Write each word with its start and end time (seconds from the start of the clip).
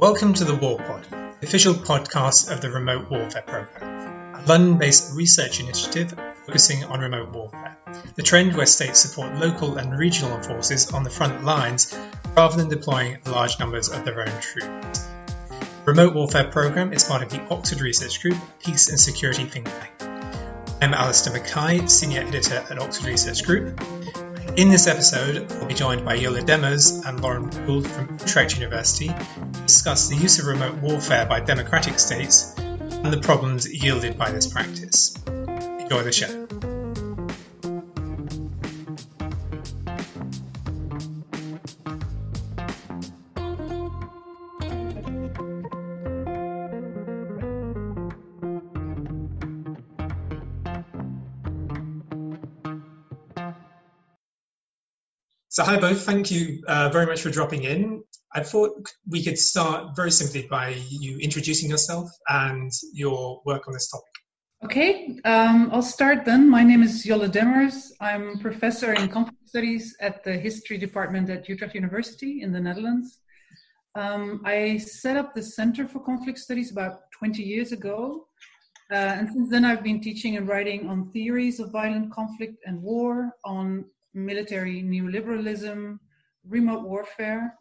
Welcome 0.00 0.34
to 0.34 0.44
the 0.44 0.54
War 0.54 0.78
Pod, 0.78 1.08
the 1.40 1.46
official 1.48 1.74
podcast 1.74 2.52
of 2.52 2.60
the 2.60 2.70
Remote 2.70 3.10
Warfare 3.10 3.42
Programme, 3.42 4.32
a 4.36 4.46
London 4.46 4.78
based 4.78 5.12
research 5.16 5.58
initiative 5.58 6.14
focusing 6.46 6.84
on 6.84 7.00
remote 7.00 7.30
warfare, 7.32 7.76
the 8.14 8.22
trend 8.22 8.54
where 8.54 8.64
states 8.64 9.00
support 9.00 9.34
local 9.34 9.76
and 9.76 9.98
regional 9.98 10.40
forces 10.40 10.92
on 10.92 11.02
the 11.02 11.10
front 11.10 11.42
lines 11.42 11.98
rather 12.36 12.56
than 12.56 12.68
deploying 12.68 13.18
large 13.26 13.58
numbers 13.58 13.88
of 13.88 14.04
their 14.04 14.20
own 14.20 14.40
troops. 14.40 15.08
The 15.48 15.84
Remote 15.86 16.14
Warfare 16.14 16.48
Programme 16.48 16.92
is 16.92 17.02
part 17.02 17.24
of 17.24 17.30
the 17.30 17.42
Oxford 17.52 17.80
Research 17.80 18.22
Group 18.22 18.36
Peace 18.60 18.90
and 18.90 19.00
Security 19.00 19.46
think 19.46 19.66
tank. 19.66 20.70
I'm 20.80 20.94
Alistair 20.94 21.32
Mackay, 21.32 21.88
Senior 21.88 22.20
Editor 22.20 22.64
at 22.70 22.78
Oxford 22.78 23.08
Research 23.08 23.44
Group, 23.44 23.80
in 24.56 24.68
this 24.68 24.86
episode, 24.86 25.50
I'll 25.52 25.66
be 25.66 25.74
joined 25.74 26.04
by 26.04 26.16
Jolle 26.16 26.40
Demmers 26.42 27.06
and 27.06 27.20
Lauren 27.20 27.48
Gould 27.66 27.86
from 27.86 28.16
Utrecht 28.20 28.56
University 28.56 29.08
to 29.08 29.60
discuss 29.62 30.08
the 30.08 30.16
use 30.16 30.38
of 30.38 30.46
remote 30.46 30.76
warfare 30.76 31.26
by 31.26 31.40
democratic 31.40 31.98
states 31.98 32.54
and 32.58 33.12
the 33.12 33.20
problems 33.20 33.68
yielded 33.68 34.18
by 34.18 34.30
this 34.30 34.46
practice. 34.46 35.16
Enjoy 35.26 36.02
the 36.02 36.12
show. 36.12 36.67
So, 55.58 55.64
hi 55.64 55.76
both. 55.76 56.02
Thank 56.02 56.30
you 56.30 56.62
uh, 56.68 56.88
very 56.90 57.04
much 57.04 57.20
for 57.20 57.30
dropping 57.30 57.64
in. 57.64 58.04
I 58.32 58.44
thought 58.44 58.70
we 59.10 59.24
could 59.24 59.36
start 59.36 59.96
very 59.96 60.12
simply 60.12 60.46
by 60.46 60.76
you 60.88 61.18
introducing 61.18 61.68
yourself 61.68 62.08
and 62.28 62.70
your 62.92 63.42
work 63.44 63.66
on 63.66 63.74
this 63.74 63.90
topic. 63.90 64.14
Okay, 64.64 65.18
um, 65.24 65.68
I'll 65.72 65.82
start 65.82 66.24
then. 66.24 66.48
My 66.48 66.62
name 66.62 66.84
is 66.84 67.04
Jolle 67.04 67.28
Demmers. 67.28 67.90
I'm 68.00 68.38
professor 68.38 68.92
in 68.92 69.08
conflict 69.08 69.48
studies 69.48 69.96
at 70.00 70.22
the 70.22 70.34
history 70.34 70.78
department 70.78 71.28
at 71.28 71.48
Utrecht 71.48 71.74
University 71.74 72.42
in 72.42 72.52
the 72.52 72.60
Netherlands. 72.60 73.18
Um, 73.96 74.42
I 74.44 74.76
set 74.76 75.16
up 75.16 75.34
the 75.34 75.42
Center 75.42 75.88
for 75.88 75.98
Conflict 75.98 76.38
Studies 76.38 76.70
about 76.70 77.10
20 77.18 77.42
years 77.42 77.72
ago. 77.72 78.28
Uh, 78.92 78.94
and 79.18 79.28
since 79.28 79.50
then, 79.50 79.64
I've 79.64 79.82
been 79.82 80.00
teaching 80.00 80.36
and 80.36 80.46
writing 80.46 80.88
on 80.88 81.10
theories 81.10 81.58
of 81.58 81.72
violent 81.72 82.12
conflict 82.12 82.58
and 82.64 82.80
war, 82.80 83.32
on 83.44 83.86
military 84.24 84.82
neoliberalism, 84.82 85.98
remote 86.46 86.84
warfare. 86.84 87.54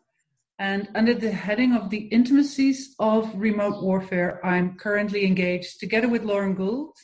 And 0.59 0.89
under 0.95 1.13
the 1.13 1.31
heading 1.31 1.73
of 1.75 1.89
the 1.89 2.07
intimacies 2.07 2.95
of 2.99 3.31
remote 3.35 3.83
warfare, 3.83 4.43
I'm 4.43 4.75
currently 4.77 5.25
engaged 5.25 5.79
together 5.79 6.09
with 6.09 6.23
Lauren 6.23 6.55
Gould 6.55 6.95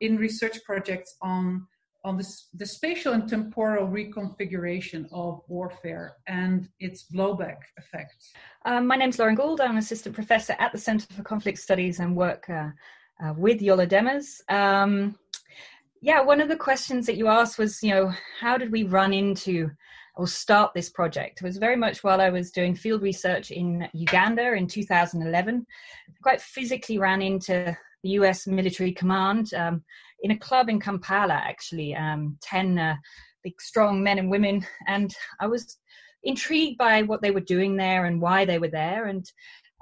in 0.00 0.16
research 0.16 0.62
projects 0.64 1.16
on, 1.20 1.66
on 2.04 2.16
this, 2.16 2.48
the 2.54 2.66
spatial 2.66 3.12
and 3.12 3.28
temporal 3.28 3.88
reconfiguration 3.88 5.06
of 5.12 5.40
warfare 5.48 6.14
and 6.28 6.68
its 6.78 7.06
blowback 7.12 7.58
effects. 7.76 8.32
Um, 8.64 8.86
my 8.86 8.96
name 8.96 9.08
is 9.08 9.18
Lauren 9.18 9.34
Gould. 9.34 9.60
I'm 9.60 9.72
an 9.72 9.78
assistant 9.78 10.14
professor 10.14 10.54
at 10.60 10.70
the 10.70 10.78
Center 10.78 11.06
for 11.12 11.22
Conflict 11.24 11.58
Studies 11.58 11.98
and 11.98 12.14
work 12.14 12.48
uh, 12.48 12.68
uh, 13.24 13.32
with 13.36 13.60
Jolle 13.60 13.86
Demmers. 13.86 14.40
Um, 14.48 15.16
yeah, 16.02 16.20
one 16.20 16.40
of 16.40 16.48
the 16.48 16.56
questions 16.56 17.06
that 17.06 17.16
you 17.16 17.28
asked 17.28 17.58
was, 17.58 17.80
you 17.80 17.90
know, 17.90 18.12
how 18.40 18.58
did 18.58 18.72
we 18.72 18.82
run 18.82 19.12
into 19.12 19.70
or 20.16 20.26
start 20.26 20.74
this 20.74 20.90
project? 20.90 21.40
It 21.40 21.44
was 21.44 21.58
very 21.58 21.76
much 21.76 22.02
while 22.02 22.20
I 22.20 22.28
was 22.28 22.50
doing 22.50 22.74
field 22.74 23.02
research 23.02 23.52
in 23.52 23.88
Uganda 23.94 24.52
in 24.54 24.66
2011. 24.66 25.64
I 26.08 26.12
quite 26.20 26.40
physically 26.40 26.98
ran 26.98 27.22
into 27.22 27.76
the 28.02 28.10
US 28.10 28.48
military 28.48 28.90
command 28.90 29.54
um, 29.54 29.84
in 30.22 30.32
a 30.32 30.38
club 30.38 30.68
in 30.68 30.80
Kampala, 30.80 31.34
actually, 31.34 31.94
um, 31.94 32.36
10 32.42 32.80
uh, 32.80 32.96
big, 33.44 33.60
strong 33.60 34.02
men 34.02 34.18
and 34.18 34.28
women. 34.28 34.66
And 34.88 35.14
I 35.38 35.46
was 35.46 35.78
intrigued 36.24 36.78
by 36.78 37.02
what 37.02 37.22
they 37.22 37.30
were 37.30 37.40
doing 37.40 37.76
there 37.76 38.06
and 38.06 38.20
why 38.20 38.44
they 38.44 38.58
were 38.58 38.66
there. 38.66 39.06
And 39.06 39.24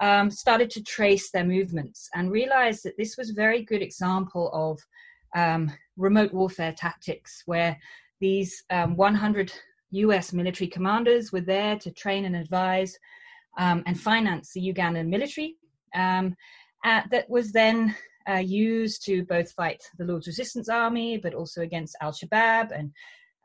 um, 0.02 0.30
started 0.30 0.68
to 0.70 0.82
trace 0.82 1.30
their 1.30 1.44
movements 1.44 2.10
and 2.14 2.30
realized 2.30 2.84
that 2.84 2.98
this 2.98 3.16
was 3.16 3.30
a 3.30 3.34
very 3.34 3.62
good 3.64 3.80
example 3.80 4.50
of 4.52 4.78
um, 5.34 5.72
remote 6.00 6.32
warfare 6.32 6.72
tactics, 6.72 7.42
where 7.46 7.76
these 8.20 8.62
um, 8.70 8.96
100 8.96 9.52
US 9.92 10.32
military 10.32 10.68
commanders 10.68 11.32
were 11.32 11.40
there 11.40 11.76
to 11.78 11.90
train 11.90 12.24
and 12.24 12.36
advise 12.36 12.96
um, 13.58 13.82
and 13.86 13.98
finance 13.98 14.52
the 14.52 14.72
Ugandan 14.72 15.08
military. 15.08 15.56
Uh, 15.94 17.02
that 17.10 17.28
was 17.28 17.52
then 17.52 17.94
uh, 18.28 18.34
used 18.36 19.04
to 19.04 19.24
both 19.24 19.52
fight 19.52 19.82
the 19.98 20.04
Lord's 20.04 20.26
Resistance 20.26 20.68
Army, 20.68 21.18
but 21.18 21.34
also 21.34 21.62
against 21.62 21.96
Al 22.00 22.12
Shabaab 22.12 22.70
and 22.72 22.92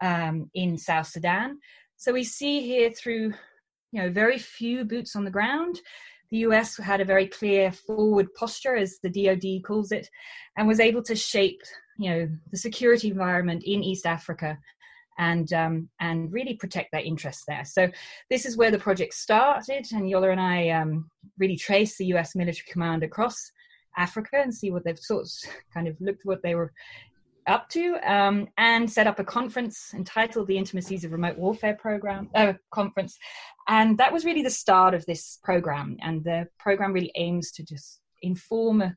um, 0.01 0.49
in 0.53 0.77
South 0.77 1.07
Sudan. 1.07 1.59
So 1.97 2.13
we 2.13 2.23
see 2.23 2.61
here 2.61 2.91
through, 2.91 3.33
you 3.91 4.01
know, 4.01 4.09
very 4.09 4.37
few 4.37 4.85
boots 4.85 5.15
on 5.15 5.25
the 5.25 5.31
ground, 5.31 5.81
the 6.31 6.37
US 6.39 6.77
had 6.77 7.01
a 7.01 7.05
very 7.05 7.27
clear 7.27 7.71
forward 7.71 8.33
posture, 8.33 8.75
as 8.75 8.97
the 9.01 9.09
DoD 9.09 9.63
calls 9.63 9.91
it, 9.91 10.09
and 10.57 10.67
was 10.67 10.79
able 10.79 11.03
to 11.03 11.15
shape, 11.15 11.61
you 11.97 12.09
know, 12.09 12.29
the 12.51 12.57
security 12.57 13.09
environment 13.09 13.63
in 13.65 13.83
East 13.83 14.05
Africa 14.05 14.57
and 15.17 15.51
um, 15.53 15.89
and 15.99 16.31
really 16.31 16.55
protect 16.55 16.91
their 16.91 17.01
interests 17.01 17.43
there. 17.47 17.63
So 17.65 17.89
this 18.29 18.45
is 18.45 18.57
where 18.57 18.71
the 18.71 18.77
project 18.77 19.13
started, 19.13 19.85
and 19.91 20.09
Jolle 20.09 20.31
and 20.31 20.41
I 20.41 20.69
um, 20.69 21.09
really 21.37 21.55
traced 21.55 21.97
the 21.97 22.07
U.S. 22.07 22.35
military 22.35 22.65
command 22.69 23.03
across 23.03 23.51
Africa 23.97 24.37
and 24.41 24.53
see 24.53 24.71
what 24.71 24.83
they've 24.83 24.99
sort 24.99 25.23
of 25.23 25.31
kind 25.73 25.87
of 25.87 25.95
looked 26.01 26.25
what 26.25 26.41
they 26.43 26.55
were 26.55 26.73
up 27.47 27.69
to 27.69 27.97
um, 28.03 28.47
and 28.57 28.91
set 28.91 29.07
up 29.07 29.19
a 29.19 29.23
conference 29.23 29.93
entitled 29.93 30.47
the 30.47 30.57
intimacies 30.57 31.03
of 31.03 31.11
remote 31.11 31.37
warfare 31.37 31.75
program 31.75 32.27
uh, 32.33 32.53
conference 32.71 33.17
and 33.67 33.97
that 33.99 34.11
was 34.11 34.25
really 34.25 34.41
the 34.41 34.49
start 34.49 34.95
of 34.95 35.05
this 35.05 35.37
program 35.43 35.95
and 36.01 36.23
the 36.23 36.47
program 36.57 36.91
really 36.91 37.11
aims 37.15 37.51
to 37.51 37.63
just 37.63 37.99
inform 38.23 38.95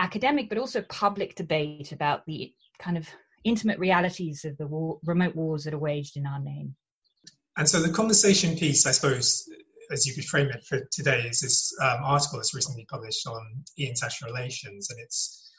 academic 0.00 0.48
but 0.48 0.58
also 0.58 0.82
public 0.82 1.34
debate 1.34 1.92
about 1.92 2.24
the 2.26 2.52
kind 2.78 2.96
of 2.96 3.08
intimate 3.44 3.78
realities 3.78 4.44
of 4.44 4.56
the 4.58 4.66
war, 4.66 4.98
remote 5.04 5.34
wars 5.34 5.64
that 5.64 5.74
are 5.74 5.78
waged 5.78 6.16
in 6.16 6.26
our 6.26 6.40
name 6.40 6.74
and 7.56 7.68
so 7.68 7.80
the 7.80 7.92
conversation 7.92 8.56
piece 8.56 8.86
i 8.86 8.90
suppose 8.90 9.48
as 9.92 10.06
you 10.06 10.14
could 10.14 10.24
frame 10.24 10.48
it 10.48 10.64
for 10.64 10.80
today 10.92 11.20
is 11.28 11.40
this 11.40 11.72
um, 11.82 11.98
article 12.04 12.38
that's 12.38 12.54
recently 12.54 12.86
published 12.88 13.26
on 13.26 13.40
international 13.76 14.32
relations 14.32 14.90
and 14.90 15.00
it's 15.00 15.50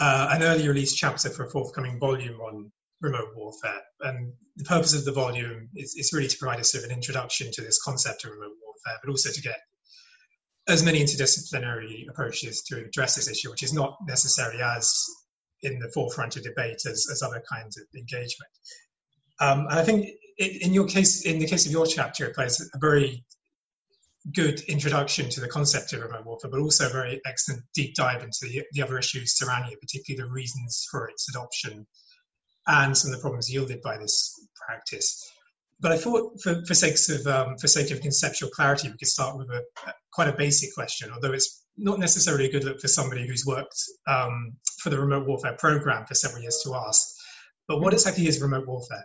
uh, 0.00 0.28
an 0.32 0.42
early 0.42 0.66
release 0.66 0.94
chapter 0.94 1.28
for 1.28 1.44
a 1.44 1.50
forthcoming 1.50 1.98
volume 1.98 2.40
on 2.40 2.70
remote 3.00 3.28
warfare. 3.34 3.80
And 4.00 4.32
the 4.56 4.64
purpose 4.64 4.94
of 4.94 5.04
the 5.04 5.12
volume 5.12 5.68
is, 5.74 5.94
is 5.94 6.12
really 6.12 6.28
to 6.28 6.38
provide 6.38 6.60
a 6.60 6.64
sort 6.64 6.84
of 6.84 6.90
an 6.90 6.96
introduction 6.96 7.50
to 7.52 7.62
this 7.62 7.82
concept 7.82 8.24
of 8.24 8.32
remote 8.32 8.56
warfare, 8.62 8.98
but 9.02 9.10
also 9.10 9.30
to 9.30 9.42
get 9.42 9.58
as 10.70 10.84
many 10.84 11.00
interdisciplinary 11.02 12.08
approaches 12.08 12.62
to 12.62 12.84
address 12.84 13.16
this 13.16 13.28
issue, 13.28 13.50
which 13.50 13.62
is 13.62 13.72
not 13.72 13.96
necessarily 14.06 14.62
as 14.62 14.92
in 15.62 15.78
the 15.78 15.90
forefront 15.92 16.36
of 16.36 16.42
debate 16.42 16.80
as, 16.86 17.06
as 17.10 17.22
other 17.22 17.42
kinds 17.50 17.76
of 17.76 17.84
engagement. 17.94 18.50
Um, 19.40 19.60
and 19.70 19.78
I 19.78 19.84
think 19.84 20.08
in 20.38 20.72
your 20.72 20.86
case, 20.86 21.24
in 21.26 21.38
the 21.38 21.46
case 21.46 21.66
of 21.66 21.72
your 21.72 21.86
chapter, 21.86 22.26
it 22.26 22.34
plays 22.34 22.60
a 22.74 22.78
very 22.78 23.24
good 24.34 24.60
introduction 24.68 25.28
to 25.30 25.40
the 25.40 25.48
concept 25.48 25.92
of 25.92 26.02
remote 26.02 26.24
warfare, 26.24 26.50
but 26.50 26.60
also 26.60 26.86
a 26.86 26.92
very 26.92 27.20
excellent 27.26 27.62
deep 27.74 27.94
dive 27.94 28.22
into 28.22 28.38
the, 28.42 28.62
the 28.72 28.82
other 28.82 28.98
issues 28.98 29.36
surrounding 29.36 29.72
it, 29.72 29.80
particularly 29.80 30.22
the 30.22 30.32
reasons 30.32 30.86
for 30.90 31.08
its 31.08 31.28
adoption 31.28 31.86
and 32.66 32.96
some 32.96 33.10
of 33.10 33.16
the 33.16 33.20
problems 33.20 33.52
yielded 33.52 33.80
by 33.82 33.96
this 33.98 34.46
practice. 34.66 35.29
But 35.80 35.92
I 35.92 35.96
thought, 35.96 36.40
for, 36.42 36.62
for 36.66 36.74
sake 36.74 36.96
of 37.08 37.26
um, 37.26 37.56
for 37.56 37.66
sake 37.66 37.90
of 37.90 38.00
conceptual 38.00 38.50
clarity, 38.50 38.88
we 38.88 38.98
could 38.98 39.08
start 39.08 39.38
with 39.38 39.48
a, 39.48 39.62
quite 40.12 40.28
a 40.28 40.36
basic 40.36 40.74
question, 40.74 41.10
although 41.10 41.32
it's 41.32 41.64
not 41.76 41.98
necessarily 41.98 42.46
a 42.46 42.52
good 42.52 42.64
look 42.64 42.80
for 42.80 42.88
somebody 42.88 43.26
who's 43.26 43.46
worked 43.46 43.76
um, 44.06 44.52
for 44.82 44.90
the 44.90 44.98
remote 44.98 45.26
warfare 45.26 45.56
program 45.58 46.04
for 46.06 46.14
several 46.14 46.42
years 46.42 46.60
to 46.64 46.74
ask. 46.74 47.08
But 47.66 47.80
what 47.80 47.92
exactly 47.92 48.26
is 48.26 48.42
remote 48.42 48.66
warfare? 48.66 49.04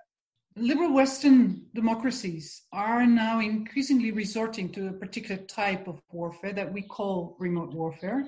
liberal 0.58 0.94
Western 0.94 1.66
democracies 1.74 2.64
are 2.72 3.06
now 3.06 3.40
increasingly 3.40 4.12
resorting 4.12 4.72
to 4.72 4.88
a 4.88 4.94
particular 4.94 5.42
type 5.44 5.88
of 5.88 6.00
warfare 6.12 6.54
that 6.54 6.72
we 6.72 6.82
call 6.82 7.36
remote 7.40 7.74
warfare 7.74 8.26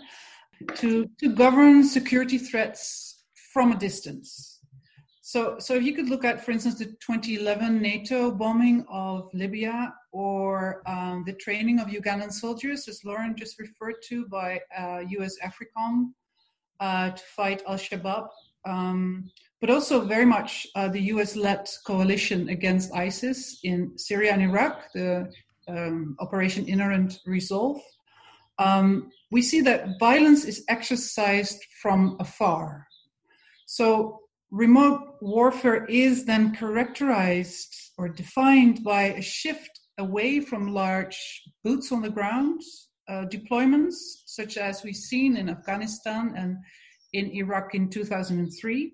to, 0.75 1.09
to 1.19 1.33
govern 1.33 1.83
security 1.83 2.37
threats 2.37 3.23
from 3.53 3.71
a 3.71 3.77
distance. 3.77 4.56
So, 5.27 5.59
so 5.59 5.73
if 5.73 5.83
you 5.83 5.93
could 5.93 6.07
look 6.07 6.23
at, 6.23 6.45
for 6.45 6.51
instance, 6.51 6.75
the 6.75 6.85
2011 6.85 7.81
NATO 7.81 8.31
bombing 8.31 8.85
of 8.87 9.29
Libya 9.33 9.93
or 10.13 10.81
um, 10.87 11.25
the 11.25 11.33
training 11.33 11.81
of 11.81 11.89
Ugandan 11.89 12.31
soldiers, 12.31 12.87
as 12.87 13.03
Lauren 13.03 13.35
just 13.35 13.59
referred 13.59 13.95
to, 14.03 14.25
by 14.27 14.61
uh, 14.79 14.99
US 15.19 15.35
AFRICOM 15.43 16.13
uh, 16.79 17.09
to 17.09 17.23
fight 17.35 17.61
Al 17.67 17.75
Shabaab. 17.75 18.29
Um, 18.65 19.29
but 19.59 19.69
also 19.69 19.99
very 20.05 20.23
much 20.23 20.65
uh, 20.75 20.87
the 20.87 21.01
US 21.13 21.35
led 21.35 21.67
coalition 21.85 22.47
against 22.47 22.95
ISIS 22.95 23.59
in 23.65 23.97
Syria 23.97 24.31
and 24.31 24.41
Iraq, 24.41 24.93
the 24.93 25.29
um, 25.67 26.15
Operation 26.21 26.69
Inherent 26.69 27.19
Resolve. 27.25 27.81
um, 28.59 29.11
we 29.29 29.41
see 29.41 29.59
that 29.59 29.99
violence 29.99 30.45
is 30.45 30.63
exercised 30.69 31.59
from 31.81 32.15
afar. 32.21 32.87
So 33.65 34.21
remote 34.51 35.17
warfare 35.21 35.85
is 35.85 36.25
then 36.25 36.55
characterized 36.55 37.75
or 37.97 38.07
defined 38.07 38.83
by 38.83 39.03
a 39.03 39.21
shift 39.21 39.79
away 39.97 40.39
from 40.39 40.73
large 40.73 41.43
boots 41.63 41.91
on 41.91 42.01
the 42.01 42.09
ground 42.09 42.61
uh, 43.09 43.25
deployments, 43.25 43.95
such 44.25 44.57
as 44.57 44.83
we've 44.83 44.95
seen 44.95 45.37
in 45.37 45.49
Afghanistan 45.49 46.33
and 46.35 46.57
in 47.13 47.31
Iraq 47.31 47.73
in 47.73 47.89
2003, 47.89 48.93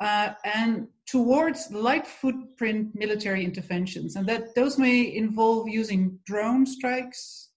uh, 0.00 0.30
and 0.44 0.86
towards 1.06 1.70
light 1.70 2.06
footprint 2.06 2.94
military 2.94 3.44
interventions. 3.44 4.16
And 4.16 4.26
that 4.28 4.54
those 4.54 4.78
may 4.78 5.14
involve 5.14 5.68
using 5.68 6.18
drone 6.26 6.64
strikes, 6.64 7.50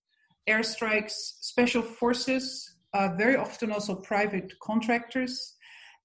airstrikes, 0.49 1.11
special 1.41 1.81
forces, 1.81 2.75
uh, 2.93 3.09
very 3.17 3.35
often 3.35 3.71
also 3.71 3.95
private 3.95 4.53
contractors, 4.59 5.55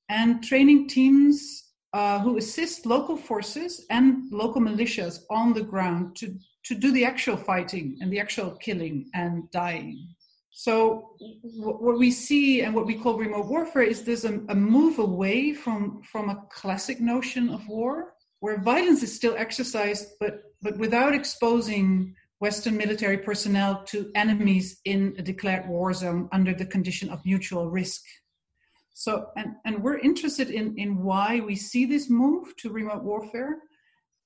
and 0.08 0.42
training 0.42 0.88
teams 0.88 1.64
uh, 1.92 2.18
who 2.20 2.36
assist 2.36 2.86
local 2.86 3.16
forces 3.16 3.86
and 3.90 4.30
local 4.30 4.60
militias 4.60 5.20
on 5.30 5.52
the 5.52 5.62
ground 5.62 6.16
to, 6.16 6.34
to 6.64 6.74
do 6.74 6.92
the 6.92 7.04
actual 7.04 7.36
fighting 7.36 7.96
and 8.00 8.12
the 8.12 8.20
actual 8.20 8.50
killing 8.56 9.08
and 9.14 9.50
dying. 9.50 10.08
So 10.50 11.10
what 11.42 11.98
we 11.98 12.10
see 12.10 12.62
and 12.62 12.74
what 12.74 12.84
we 12.84 12.96
call 12.96 13.16
remote 13.16 13.46
warfare 13.46 13.82
is 13.82 14.02
there's 14.02 14.24
a, 14.24 14.40
a 14.48 14.54
move 14.54 14.98
away 14.98 15.54
from, 15.54 16.02
from 16.02 16.28
a 16.28 16.42
classic 16.50 17.00
notion 17.00 17.48
of 17.48 17.66
war, 17.68 18.14
where 18.40 18.60
violence 18.60 19.02
is 19.02 19.14
still 19.14 19.36
exercised, 19.36 20.08
but, 20.18 20.42
but 20.60 20.76
without 20.76 21.14
exposing 21.14 22.14
Western 22.40 22.76
military 22.76 23.18
personnel 23.18 23.84
to 23.84 24.10
enemies 24.14 24.80
in 24.84 25.14
a 25.18 25.22
declared 25.22 25.68
war 25.68 25.92
zone 25.92 26.28
under 26.32 26.54
the 26.54 26.66
condition 26.66 27.08
of 27.10 27.24
mutual 27.24 27.68
risk. 27.68 28.02
So, 28.98 29.30
and, 29.36 29.54
and 29.64 29.82
we're 29.82 29.98
interested 29.98 30.50
in, 30.50 30.76
in 30.76 31.02
why 31.02 31.40
we 31.40 31.54
see 31.54 31.84
this 31.86 32.10
move 32.10 32.56
to 32.56 32.70
remote 32.70 33.04
warfare 33.04 33.58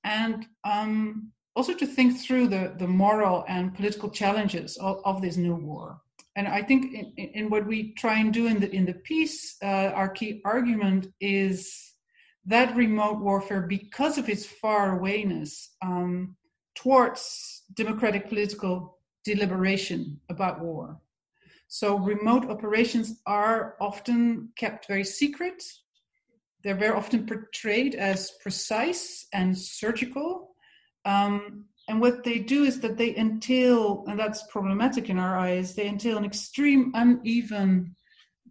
and 0.03 0.47
um, 0.63 1.31
also 1.55 1.73
to 1.75 1.85
think 1.85 2.19
through 2.19 2.47
the, 2.47 2.73
the 2.79 2.87
moral 2.87 3.45
and 3.47 3.75
political 3.75 4.09
challenges 4.09 4.77
of, 4.77 5.01
of 5.05 5.21
this 5.21 5.37
new 5.37 5.55
war 5.55 6.01
and 6.35 6.47
I 6.47 6.63
think 6.63 6.93
in, 6.93 7.13
in, 7.15 7.49
what 7.49 7.67
we 7.67 7.93
try 7.93 8.19
and 8.19 8.33
do 8.33 8.47
in 8.47 8.59
the 8.59 8.71
in 8.71 8.85
the 8.85 8.93
piece, 8.93 9.55
uh, 9.61 9.91
our 9.93 10.09
key 10.09 10.41
argument 10.43 11.07
is 11.21 11.93
that 12.45 12.75
remote 12.75 13.19
warfare, 13.19 13.61
because 13.61 14.17
of 14.17 14.29
its 14.29 14.45
far 14.45 14.99
awayness 14.99 15.67
um, 15.81 16.35
towards 16.75 17.63
democratic 17.73 18.29
political 18.29 18.97
deliberation 19.23 20.19
about 20.29 20.59
war. 20.59 20.99
So 21.73 21.97
remote 21.97 22.51
operations 22.51 23.19
are 23.25 23.77
often 23.81 24.49
kept 24.55 24.87
very 24.87 25.03
secret. 25.03 25.63
They're 26.63 26.77
very 26.77 26.95
often 26.95 27.25
portrayed 27.25 27.95
as 27.95 28.29
precise 28.43 29.25
and 29.33 29.57
surgical. 29.57 30.51
Um, 31.03 31.65
and 31.87 31.99
what 31.99 32.23
they 32.23 32.37
do 32.37 32.63
is 32.63 32.79
that 32.81 32.97
they 32.97 33.15
entail, 33.15 34.03
and 34.07 34.19
that's 34.19 34.45
problematic 34.51 35.09
in 35.09 35.17
our 35.17 35.35
eyes, 35.35 35.73
they 35.73 35.87
entail 35.87 36.19
an 36.19 36.25
extreme 36.25 36.91
uneven 36.93 37.95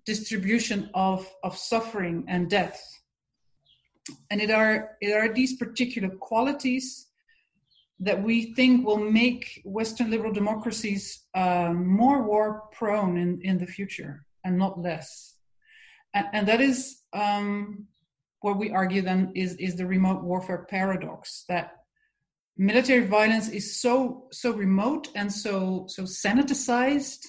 distribution 0.05 0.91
of, 0.93 1.25
of 1.45 1.57
suffering 1.57 2.25
and 2.27 2.51
death. 2.51 2.83
And 4.33 4.41
it 4.41 4.51
are, 4.51 4.97
it 5.01 5.13
are 5.13 5.33
these 5.33 5.57
particular 5.59 6.09
qualities 6.09 7.07
that 8.03 8.21
we 8.21 8.53
think 8.55 8.85
will 8.85 8.99
make 8.99 9.63
Western 9.65 10.11
liberal 10.11 10.33
democracies 10.33 11.23
uh, 11.35 11.73
more 11.73 12.23
war 12.23 12.65
prone 12.73 13.17
in, 13.17 13.41
in 13.43 13.59
the 13.59 13.67
future 13.67 14.27
and 14.45 14.59
not 14.59 14.79
less. 14.79 15.37
And, 16.13 16.27
and 16.33 16.49
that 16.49 16.61
is 16.61 17.01
um, 17.13 17.87
what 18.41 18.59
we 18.59 18.73
argue 18.73 19.03
then 19.03 19.31
is, 19.37 19.55
is 19.55 19.77
the 19.77 19.87
remote 19.87 20.23
warfare 20.25 20.67
paradox 20.69 21.45
that 21.49 21.77
military 22.57 23.07
violence 23.07 23.49
is 23.49 23.81
so 23.81 24.29
so 24.31 24.53
remote 24.53 25.09
and 25.15 25.33
so 25.33 25.87
so 25.89 26.03
sanitized 26.03 27.25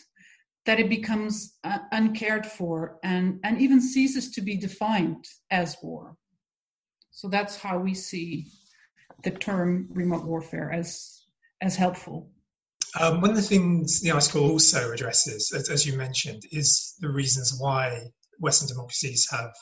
that 0.66 0.80
it 0.82 0.90
becomes 0.90 1.58
uh, 1.64 1.80
uncared 1.94 2.46
for 2.46 2.98
and 3.04 3.40
and 3.46 3.62
even 3.62 3.80
ceases 3.80 4.32
to 4.32 4.42
be 4.42 4.58
defined 4.58 5.26
as 5.50 5.78
war 5.82 6.18
so 7.12 7.30
that's 7.30 7.56
how 7.56 7.78
we 7.78 7.94
see 7.94 8.52
the 9.24 9.32
term 9.32 9.88
remote 9.92 10.26
warfare 10.26 10.72
as 10.72 11.24
as 11.62 11.76
helpful 11.76 12.30
um, 13.00 13.22
one 13.22 13.32
of 13.32 13.36
the 13.36 13.42
things 13.42 14.02
the 14.02 14.12
article 14.12 14.50
also 14.50 14.92
addresses 14.92 15.52
as, 15.56 15.70
as 15.70 15.86
you 15.86 15.98
mentioned 15.98 16.44
is 16.52 16.96
the 17.00 17.10
reasons 17.10 17.58
why 17.60 18.04
western 18.40 18.68
democracies 18.68 19.28
have 19.32 19.54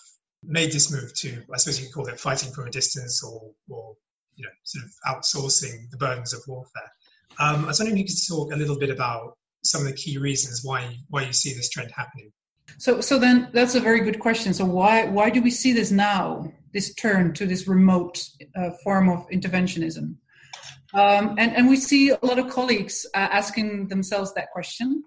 made 0.44 0.72
this 0.72 0.92
move 0.92 1.14
to 1.14 1.42
i 1.54 1.58
suppose 1.58 1.80
you 1.80 1.86
could 1.86 1.94
call 1.94 2.08
it 2.08 2.20
fighting 2.20 2.52
from 2.52 2.68
a 2.68 2.72
distance 2.72 3.24
or, 3.24 3.52
or 3.70 3.96
you 4.36 4.48
know, 4.48 4.52
sort 4.64 4.86
of 4.86 4.92
outsourcing 5.08 5.90
the 5.92 5.98
burdens 5.98 6.34
of 6.34 6.42
warfare. 6.48 6.92
Um, 7.40 7.66
I 7.66 7.68
was 7.68 7.80
wondering 7.80 8.00
if 8.00 8.10
you 8.10 8.16
could 8.16 8.28
talk 8.28 8.54
a 8.54 8.58
little 8.58 8.78
bit 8.78 8.90
about 8.90 9.38
some 9.64 9.82
of 9.82 9.88
the 9.88 9.94
key 9.94 10.18
reasons 10.18 10.62
why 10.64 10.96
why 11.10 11.24
you 11.24 11.34
see 11.34 11.54
this 11.54 11.70
trend 11.70 11.92
happening. 11.92 12.32
So, 12.78 13.02
so 13.02 13.20
then 13.20 13.50
that's 13.54 13.76
a 13.76 13.80
very 13.80 14.02
good 14.02 14.20
question. 14.20 14.54
So, 14.54 14.66
why 14.66 15.06
why 15.06 15.30
do 15.30 15.42
we 15.42 15.52
see 15.52 15.74
this 15.74 15.92
now? 15.92 16.52
This 16.74 16.94
turn 16.96 17.34
to 17.34 17.46
this 17.46 17.68
remote 17.68 18.24
uh, 18.56 18.72
form 18.84 19.10
of 19.10 19.28
interventionism, 19.30 20.16
um, 20.94 21.36
and 21.38 21.56
and 21.56 21.70
we 21.70 21.76
see 21.76 22.10
a 22.10 22.20
lot 22.26 22.40
of 22.40 22.50
colleagues 22.50 23.06
uh, 23.14 23.28
asking 23.32 23.88
themselves 23.90 24.34
that 24.34 24.52
question, 24.52 25.04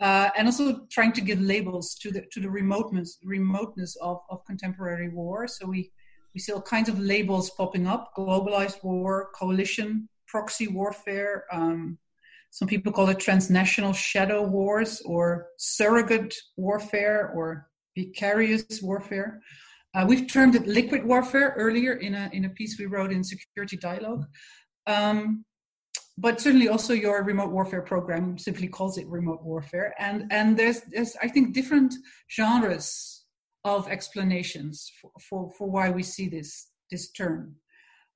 uh, 0.00 0.30
and 0.36 0.48
also 0.48 0.86
trying 0.90 1.12
to 1.12 1.20
give 1.20 1.40
labels 1.40 1.94
to 2.02 2.10
the 2.10 2.22
to 2.32 2.40
the 2.40 2.50
remoteness 2.50 3.18
remoteness 3.24 3.96
of 3.96 4.20
of 4.28 4.44
contemporary 4.44 5.08
war. 5.08 5.46
So 5.46 5.66
we 5.66 5.92
we 6.34 6.40
see 6.40 6.52
all 6.52 6.62
kinds 6.62 6.88
of 6.88 6.98
labels 6.98 7.50
popping 7.50 7.86
up 7.86 8.12
globalized 8.16 8.82
war, 8.82 9.30
coalition, 9.34 10.08
proxy 10.26 10.66
warfare. 10.66 11.44
Um, 11.52 11.98
some 12.54 12.68
people 12.68 12.92
call 12.92 13.08
it 13.08 13.18
transnational 13.18 13.92
shadow 13.92 14.40
wars 14.44 15.02
or 15.04 15.48
surrogate 15.58 16.32
warfare 16.56 17.32
or 17.34 17.68
vicarious 17.98 18.80
warfare. 18.80 19.40
Uh, 19.92 20.04
we've 20.06 20.28
termed 20.32 20.54
it 20.54 20.64
liquid 20.68 21.04
warfare 21.04 21.52
earlier 21.56 21.94
in 21.94 22.14
a, 22.14 22.30
in 22.32 22.44
a 22.44 22.48
piece 22.50 22.78
we 22.78 22.86
wrote 22.86 23.10
in 23.10 23.24
Security 23.24 23.76
Dialogue. 23.76 24.24
Um, 24.86 25.44
but 26.16 26.40
certainly 26.40 26.68
also 26.68 26.92
your 26.92 27.24
remote 27.24 27.50
warfare 27.50 27.82
program 27.82 28.38
simply 28.38 28.68
calls 28.68 28.98
it 28.98 29.08
remote 29.08 29.42
warfare. 29.42 29.92
And, 29.98 30.26
and 30.30 30.56
there's, 30.56 30.82
there's, 30.92 31.16
I 31.20 31.26
think, 31.26 31.54
different 31.54 31.92
genres 32.30 33.24
of 33.64 33.88
explanations 33.88 34.92
for, 35.00 35.10
for, 35.28 35.50
for 35.58 35.68
why 35.68 35.90
we 35.90 36.04
see 36.04 36.28
this 36.28 36.68
this 36.88 37.10
term. 37.10 37.56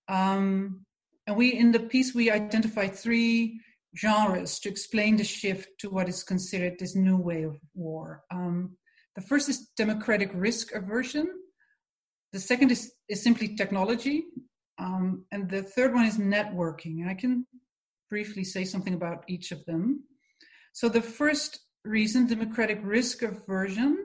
Um, 0.07 0.85
and 1.27 1.37
we 1.37 1.55
in 1.55 1.73
the 1.73 1.81
piece 1.81 2.15
we 2.15 2.31
identify 2.31 2.87
three 2.87 3.61
genres 3.97 4.59
to 4.61 4.69
explain 4.69 5.17
the 5.17 5.25
shift 5.25 5.69
to 5.81 5.91
what 5.91 6.09
is 6.09 6.23
considered 6.23 6.79
this 6.79 6.95
new 6.95 7.17
way 7.17 7.43
of 7.43 7.57
war. 7.75 8.23
Um, 8.31 8.77
the 9.17 9.23
first 9.23 9.49
is 9.49 9.71
democratic 9.77 10.31
risk 10.35 10.75
aversion. 10.75 11.29
The 12.33 12.41
second 12.41 12.71
is, 12.71 12.93
is 13.09 13.23
simply 13.23 13.57
technology. 13.57 14.27
Um, 14.79 15.25
and 15.33 15.51
the 15.51 15.63
third 15.63 15.95
one 15.95 16.05
is 16.05 16.19
networking. 16.19 17.01
And 17.01 17.11
I 17.11 17.15
can 17.15 17.47
briefly 18.11 18.45
say 18.45 18.65
something 18.65 18.95
about 18.95 19.25
each 19.27 19.51
of 19.51 19.65
them. 19.65 20.05
So 20.73 20.89
the 20.89 21.03
first 21.03 21.61
reason, 21.85 22.27
democratic 22.27 22.81
risk 22.83 23.23
aversion, 23.23 24.05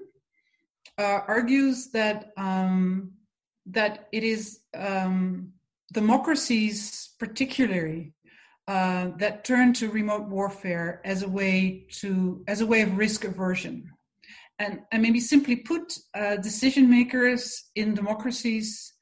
uh, 0.97 1.19
argues 1.27 1.91
that 1.91 2.31
um, 2.37 3.11
that 3.65 4.07
it 4.11 4.23
is 4.23 4.59
um, 4.77 5.53
democracies, 5.93 7.13
particularly, 7.19 8.13
uh, 8.67 9.09
that 9.17 9.43
turn 9.43 9.73
to 9.73 9.89
remote 9.89 10.29
warfare 10.29 11.01
as 11.03 11.21
a 11.23 11.27
way 11.27 11.85
to 11.91 12.43
as 12.47 12.61
a 12.61 12.65
way 12.65 12.81
of 12.81 12.97
risk 12.97 13.23
aversion, 13.23 13.89
and 14.59 14.81
and 14.91 15.01
maybe 15.01 15.19
simply 15.19 15.57
put, 15.57 15.97
uh, 16.15 16.37
decision 16.37 16.89
makers 16.89 17.69
in 17.75 17.93
democracies 17.93 18.93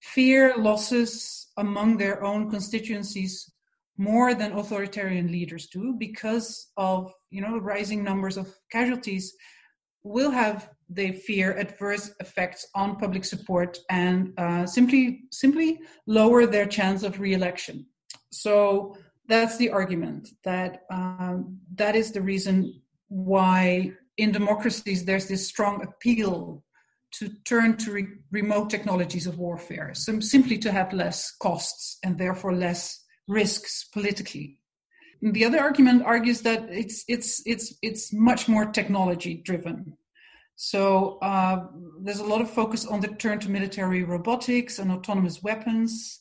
fear 0.00 0.54
losses 0.56 1.48
among 1.58 1.96
their 1.96 2.24
own 2.24 2.50
constituencies 2.50 3.50
more 3.98 4.34
than 4.34 4.52
authoritarian 4.52 5.30
leaders 5.30 5.66
do 5.66 5.94
because 5.98 6.70
of 6.76 7.12
you 7.30 7.42
know 7.42 7.58
rising 7.58 8.02
numbers 8.02 8.36
of 8.36 8.48
casualties 8.72 9.34
will 10.02 10.30
have 10.30 10.70
they 10.88 11.12
fear 11.12 11.52
adverse 11.58 12.10
effects 12.20 12.66
on 12.74 12.96
public 12.96 13.24
support 13.24 13.78
and 13.90 14.32
uh, 14.38 14.66
simply 14.66 15.24
simply 15.30 15.78
lower 16.06 16.46
their 16.46 16.66
chance 16.66 17.02
of 17.02 17.20
re-election. 17.20 17.86
So 18.32 18.96
that's 19.28 19.56
the 19.56 19.70
argument 19.70 20.28
that 20.44 20.82
um, 20.90 21.58
that 21.74 21.96
is 21.96 22.12
the 22.12 22.22
reason 22.22 22.80
why 23.08 23.92
in 24.16 24.32
democracies 24.32 25.04
there's 25.04 25.28
this 25.28 25.48
strong 25.48 25.82
appeal 25.82 26.64
to 27.12 27.28
turn 27.44 27.76
to 27.76 27.92
re- 27.92 28.06
remote 28.30 28.70
technologies 28.70 29.26
of 29.26 29.38
warfare, 29.38 29.92
so 29.94 30.20
simply 30.20 30.56
to 30.58 30.70
have 30.70 30.92
less 30.92 31.34
costs 31.42 31.98
and 32.04 32.18
therefore 32.18 32.54
less 32.54 33.04
risks 33.26 33.88
politically. 33.92 34.58
the 35.22 35.44
other 35.44 35.60
argument 35.60 36.02
argues 36.02 36.40
that 36.42 36.60
it's 36.70 37.04
it's 37.06 37.42
it's 37.44 37.74
it's 37.82 38.12
much 38.12 38.48
more 38.48 38.66
technology 38.66 39.34
driven. 39.44 39.78
So 40.56 41.18
uh, 41.22 41.66
there's 42.02 42.20
a 42.20 42.30
lot 42.32 42.42
of 42.42 42.50
focus 42.50 42.84
on 42.86 43.00
the 43.00 43.08
turn 43.08 43.38
to 43.40 43.50
military 43.50 44.02
robotics 44.02 44.78
and 44.78 44.90
autonomous 44.92 45.42
weapons, 45.42 46.20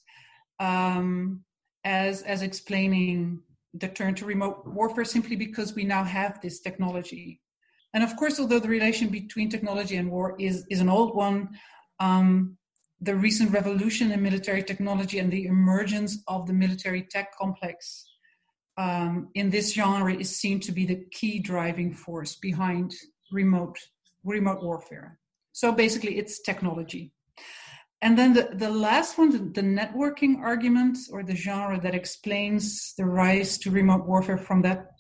um, 0.60 1.44
as 1.90 2.22
as 2.34 2.42
explaining 2.44 3.42
the 3.74 3.90
turn 3.98 4.14
to 4.16 4.26
remote 4.26 4.58
warfare 4.66 5.06
simply 5.06 5.36
because 5.36 5.70
we 5.74 5.84
now 5.84 6.04
have 6.04 6.40
this 6.42 6.60
technology. 6.68 7.42
And 7.94 8.04
of 8.04 8.16
course, 8.16 8.40
although 8.40 8.64
the 8.64 8.76
relation 8.78 9.08
between 9.10 9.50
technology 9.50 9.96
and 9.98 10.12
war 10.16 10.36
is 10.48 10.56
is 10.74 10.82
an 10.82 10.90
old 10.98 11.12
one, 11.16 11.40
um, 12.08 12.58
the 13.02 13.16
recent 13.28 13.50
revolution 13.60 14.12
in 14.12 14.22
military 14.22 14.64
technology 14.72 15.18
and 15.20 15.32
the 15.32 15.46
emergence 15.56 16.12
of 16.28 16.46
the 16.48 16.58
military 16.64 17.04
tech 17.14 17.28
complex 17.42 18.06
um, 18.78 19.14
in 19.34 19.50
this 19.50 19.68
genre 19.74 20.14
is 20.24 20.30
seen 20.42 20.58
to 20.60 20.72
be 20.72 20.86
the 20.86 21.02
key 21.18 21.36
driving 21.52 21.92
force 22.06 22.34
behind 22.50 22.88
remote 23.32 23.78
remote 24.24 24.62
warfare. 24.68 25.10
So 25.62 25.68
basically, 25.84 26.14
it's 26.22 26.42
technology. 26.50 27.04
And 28.02 28.18
then 28.18 28.34
the, 28.34 28.50
the 28.54 28.70
last 28.70 29.18
one, 29.18 29.52
the, 29.54 29.62
networking 29.62 30.40
argument 30.40 30.98
or 31.12 31.22
the 31.22 31.36
genre 31.36 31.80
that 31.82 31.94
explains 31.94 32.94
the 32.98 33.06
rise 33.06 33.58
to 33.60 33.72
remote 33.72 34.06
warfare 34.06 34.38
from 34.38 34.62
that 34.62 34.92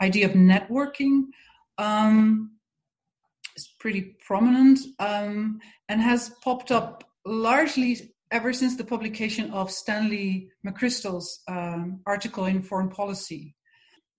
idea 0.00 0.26
of 0.26 0.32
networking 0.32 1.24
um, 1.78 2.52
is 3.56 3.68
pretty 3.80 4.16
prominent 4.24 4.78
um, 5.00 5.58
and 5.88 6.00
has 6.00 6.30
popped 6.42 6.70
up 6.70 7.02
largely 7.24 8.12
ever 8.30 8.52
since 8.52 8.76
the 8.76 8.84
publication 8.84 9.50
of 9.50 9.70
Stanley 9.70 10.50
McChrystal's 10.64 11.42
um, 11.48 12.00
article 12.06 12.44
in 12.44 12.62
Foreign 12.62 12.90
Policy, 12.90 13.56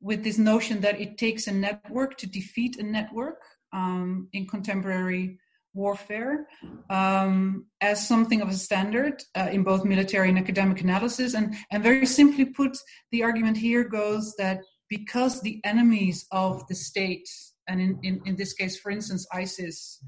with 0.01 0.23
this 0.23 0.37
notion 0.37 0.81
that 0.81 0.99
it 0.99 1.17
takes 1.17 1.47
a 1.47 1.51
network 1.51 2.17
to 2.17 2.27
defeat 2.27 2.77
a 2.77 2.83
network 2.83 3.41
um, 3.73 4.27
in 4.33 4.47
contemporary 4.47 5.39
warfare 5.77 6.47
um, 6.89 7.65
as 7.81 8.05
something 8.05 8.41
of 8.41 8.49
a 8.49 8.53
standard 8.53 9.23
uh, 9.35 9.49
in 9.51 9.63
both 9.63 9.85
military 9.85 10.29
and 10.29 10.37
academic 10.37 10.81
analysis. 10.81 11.33
And, 11.33 11.55
and 11.71 11.83
very 11.83 12.05
simply 12.05 12.45
put, 12.45 12.75
the 13.11 13.23
argument 13.23 13.57
here 13.57 13.83
goes 13.83 14.33
that 14.37 14.59
because 14.89 15.41
the 15.41 15.61
enemies 15.63 16.25
of 16.31 16.67
the 16.67 16.75
state, 16.75 17.29
and 17.67 17.79
in, 17.79 17.99
in, 18.03 18.21
in 18.25 18.35
this 18.35 18.53
case, 18.53 18.77
for 18.79 18.91
instance, 18.91 19.25
ISIS, 19.31 20.03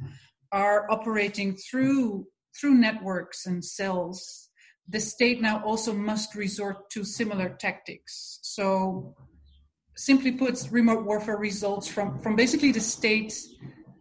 are 0.51 0.91
operating 0.91 1.55
through 1.55 2.25
through 2.59 2.75
networks 2.75 3.45
and 3.45 3.63
cells, 3.63 4.49
the 4.87 4.99
state 4.99 5.41
now 5.41 5.63
also 5.63 5.93
must 5.93 6.35
resort 6.35 6.89
to 6.89 7.03
similar 7.03 7.49
tactics. 7.49 8.39
So, 8.41 9.15
simply 9.95 10.31
put, 10.31 10.67
remote 10.71 11.05
warfare 11.05 11.37
results 11.37 11.87
from, 11.87 12.19
from 12.19 12.35
basically 12.35 12.71
the 12.71 12.81
state 12.81 13.33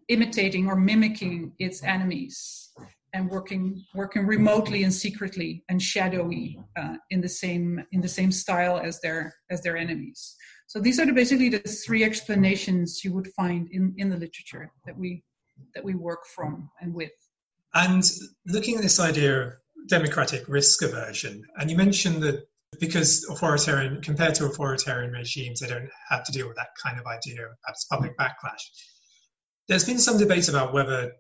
imitating 0.08 0.66
or 0.66 0.76
mimicking 0.76 1.52
its 1.58 1.82
enemies 1.82 2.70
and 3.12 3.30
working 3.30 3.84
working 3.94 4.26
remotely 4.26 4.82
and 4.82 4.92
secretly 4.92 5.64
and 5.68 5.80
shadowy 5.82 6.58
uh, 6.76 6.96
in 7.10 7.20
the 7.20 7.28
same 7.28 7.82
in 7.92 8.00
the 8.00 8.08
same 8.08 8.32
style 8.32 8.78
as 8.78 9.00
their 9.00 9.34
as 9.50 9.62
their 9.62 9.76
enemies. 9.76 10.36
So 10.66 10.80
these 10.80 11.00
are 11.00 11.06
the, 11.06 11.12
basically 11.12 11.48
the 11.48 11.60
three 11.60 12.04
explanations 12.04 13.02
you 13.02 13.14
would 13.14 13.28
find 13.28 13.68
in, 13.70 13.94
in 13.96 14.10
the 14.10 14.16
literature 14.16 14.70
that 14.84 14.96
we 14.96 15.24
that 15.74 15.84
we 15.84 15.94
work 15.94 16.26
from 16.26 16.70
and 16.80 16.94
with. 16.94 17.10
And 17.74 18.02
looking 18.46 18.76
at 18.76 18.82
this 18.82 19.00
idea 19.00 19.40
of 19.40 19.52
democratic 19.88 20.48
risk 20.48 20.82
aversion, 20.82 21.42
and 21.56 21.70
you 21.70 21.76
mentioned 21.76 22.22
that 22.22 22.46
because 22.80 23.26
authoritarian, 23.30 24.02
compared 24.02 24.34
to 24.36 24.44
authoritarian 24.44 25.12
regimes, 25.12 25.60
they 25.60 25.68
don't 25.68 25.88
have 26.10 26.24
to 26.24 26.32
deal 26.32 26.46
with 26.46 26.56
that 26.56 26.68
kind 26.82 26.98
of 26.98 27.06
idea 27.06 27.46
of 27.46 27.74
public 27.90 28.16
backlash. 28.18 28.62
There's 29.68 29.84
been 29.84 29.98
some 29.98 30.18
debate 30.18 30.48
about 30.48 30.72
whether 30.72 31.12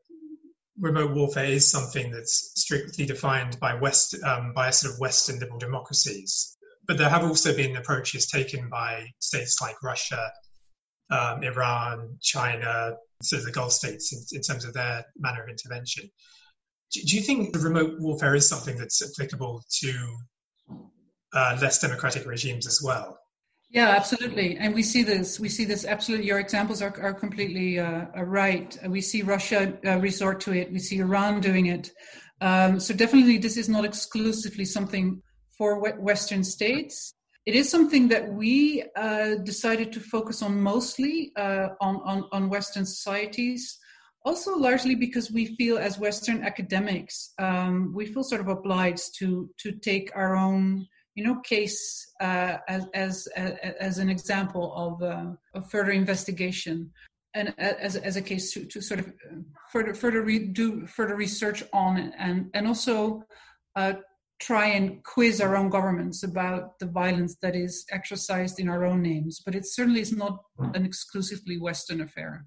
remote 0.78 1.14
warfare 1.14 1.44
is 1.44 1.70
something 1.70 2.10
that's 2.10 2.52
strictly 2.54 3.04
defined 3.04 3.58
by 3.60 3.74
West, 3.74 4.16
um, 4.24 4.52
by 4.54 4.70
sort 4.70 4.94
of 4.94 5.00
Western 5.00 5.38
liberal 5.38 5.58
democracies. 5.58 6.56
But 6.86 6.96
there 6.96 7.10
have 7.10 7.24
also 7.24 7.54
been 7.54 7.76
approaches 7.76 8.26
taken 8.26 8.68
by 8.70 9.08
states 9.18 9.60
like 9.60 9.82
Russia, 9.82 10.32
um, 11.10 11.42
Iran, 11.42 12.16
China, 12.22 12.94
sort 13.22 13.40
of 13.40 13.46
the 13.46 13.52
Gulf 13.52 13.72
states 13.72 14.12
in, 14.12 14.38
in 14.38 14.42
terms 14.42 14.64
of 14.64 14.72
their 14.72 15.04
manner 15.18 15.42
of 15.42 15.48
intervention. 15.48 16.08
Do, 16.92 17.02
do, 17.02 17.16
you 17.16 17.22
think 17.22 17.52
the 17.52 17.58
remote 17.58 18.00
warfare 18.00 18.34
is 18.34 18.48
something 18.48 18.78
that's 18.78 19.02
applicable 19.02 19.62
to 19.80 20.16
uh, 21.34 21.58
less 21.60 21.80
democratic 21.80 22.26
regimes 22.26 22.66
as 22.66 22.80
well? 22.82 23.18
Yeah, 23.70 23.88
absolutely, 23.90 24.56
and 24.56 24.74
we 24.74 24.82
see 24.82 25.02
this. 25.02 25.38
We 25.38 25.50
see 25.50 25.66
this 25.66 25.84
absolutely. 25.84 26.26
Your 26.26 26.38
examples 26.38 26.80
are 26.80 26.94
are 27.02 27.12
completely 27.12 27.78
uh, 27.78 28.06
are 28.14 28.24
right. 28.24 28.76
We 28.88 29.02
see 29.02 29.20
Russia 29.20 29.76
uh, 29.84 29.98
resort 29.98 30.40
to 30.42 30.52
it. 30.52 30.72
We 30.72 30.78
see 30.78 30.98
Iran 31.00 31.40
doing 31.40 31.66
it. 31.66 31.90
Um, 32.40 32.80
so 32.80 32.94
definitely, 32.94 33.36
this 33.36 33.58
is 33.58 33.68
not 33.68 33.84
exclusively 33.84 34.64
something 34.64 35.20
for 35.58 35.80
Western 36.00 36.44
states. 36.44 37.12
It 37.44 37.54
is 37.54 37.68
something 37.70 38.08
that 38.08 38.32
we 38.32 38.84
uh, 38.96 39.34
decided 39.44 39.92
to 39.92 40.00
focus 40.00 40.42
on 40.42 40.60
mostly 40.62 41.32
uh, 41.36 41.68
on, 41.80 41.96
on 42.06 42.24
on 42.32 42.48
Western 42.48 42.86
societies 42.86 43.78
also 44.24 44.56
largely 44.56 44.94
because 44.94 45.30
we 45.30 45.54
feel 45.56 45.78
as 45.78 45.98
western 45.98 46.42
academics 46.42 47.32
um, 47.38 47.92
we 47.94 48.04
feel 48.04 48.24
sort 48.24 48.40
of 48.40 48.48
obliged 48.48 49.16
to 49.16 49.48
to 49.58 49.72
take 49.72 50.10
our 50.14 50.36
own 50.36 50.86
you 51.18 51.24
know 51.24 51.40
case 51.40 51.80
uh, 52.20 52.58
as, 52.68 52.86
as 52.94 53.26
as 53.88 53.98
an 53.98 54.08
example 54.08 54.72
of, 54.84 55.02
uh, 55.02 55.30
of 55.52 55.68
further 55.68 55.90
investigation 55.90 56.92
and 57.34 57.52
as, 57.58 57.96
as 57.96 58.14
a 58.16 58.22
case 58.22 58.52
to, 58.52 58.64
to 58.64 58.80
sort 58.80 59.00
of 59.00 59.12
further 59.72 59.94
further 59.94 60.22
re- 60.22 60.52
do 60.60 60.86
further 60.86 61.16
research 61.16 61.64
on 61.72 62.12
and 62.16 62.50
and 62.54 62.68
also 62.68 63.24
uh, 63.74 63.94
try 64.38 64.66
and 64.66 65.02
quiz 65.02 65.40
our 65.40 65.56
own 65.56 65.68
governments 65.68 66.22
about 66.22 66.78
the 66.78 66.86
violence 66.86 67.36
that 67.42 67.56
is 67.56 67.84
exercised 67.90 68.60
in 68.60 68.68
our 68.68 68.84
own 68.86 69.02
names. 69.02 69.42
But 69.44 69.56
it 69.56 69.66
certainly 69.66 70.00
is 70.00 70.12
not 70.12 70.38
an 70.76 70.84
exclusively 70.84 71.58
western 71.58 72.00
affair 72.00 72.46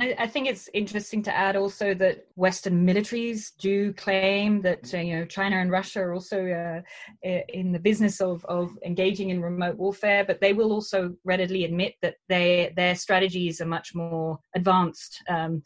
I, 0.00 0.14
I, 0.18 0.26
think 0.26 0.48
it's 0.48 0.70
interesting 0.72 1.22
to 1.24 1.36
add 1.36 1.56
also 1.56 1.92
that 1.94 2.26
Western 2.36 2.86
militaries 2.86 3.50
do 3.58 3.92
claim 3.92 4.62
that 4.62 4.94
uh, 4.94 4.98
you 4.98 5.18
know 5.18 5.24
China 5.26 5.56
and 5.56 5.70
Russia 5.70 6.00
are 6.00 6.14
also 6.14 6.82
uh, 7.26 7.28
in 7.48 7.70
the 7.70 7.78
business 7.78 8.20
of, 8.20 8.44
of 8.46 8.70
engaging 8.84 9.28
in 9.28 9.42
remote 9.42 9.76
warfare, 9.76 10.24
but 10.24 10.40
they 10.40 10.54
will 10.54 10.72
also 10.72 11.14
readily 11.24 11.64
admit 11.64 11.94
that 12.00 12.14
they, 12.28 12.72
their 12.76 12.94
strategies 12.94 13.60
are 13.60 13.66
much 13.66 13.94
more 13.94 14.38
advanced 14.54 15.22
um, 15.28 15.62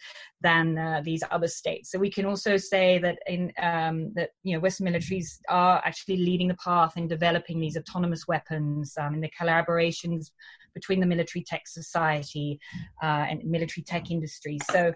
than 0.47 0.79
uh, 0.79 1.01
these 1.03 1.25
other 1.33 1.49
states. 1.49 1.91
So 1.91 1.99
we 1.99 2.11
can 2.17 2.25
also 2.25 2.57
say 2.57 2.99
that 2.99 3.19
in 3.27 3.53
um, 3.61 4.13
that 4.15 4.31
you 4.45 4.53
know 4.55 4.61
Western 4.61 4.87
militaries 4.87 5.41
are 5.49 5.83
actually 5.85 6.19
leading 6.19 6.49
the 6.49 6.61
path 6.69 6.97
in 6.97 7.09
developing 7.09 7.59
these 7.59 7.77
autonomous 7.77 8.29
weapons 8.29 8.95
um, 9.01 9.15
in 9.15 9.21
the 9.21 9.31
collaborations 9.41 10.31
between 10.73 11.01
the 11.01 11.07
military 11.15 11.43
tech 11.43 11.67
society 11.67 12.61
uh, 13.03 13.25
and 13.29 13.43
military 13.45 13.83
tech 13.83 14.11
industry. 14.11 14.59
So 14.71 14.93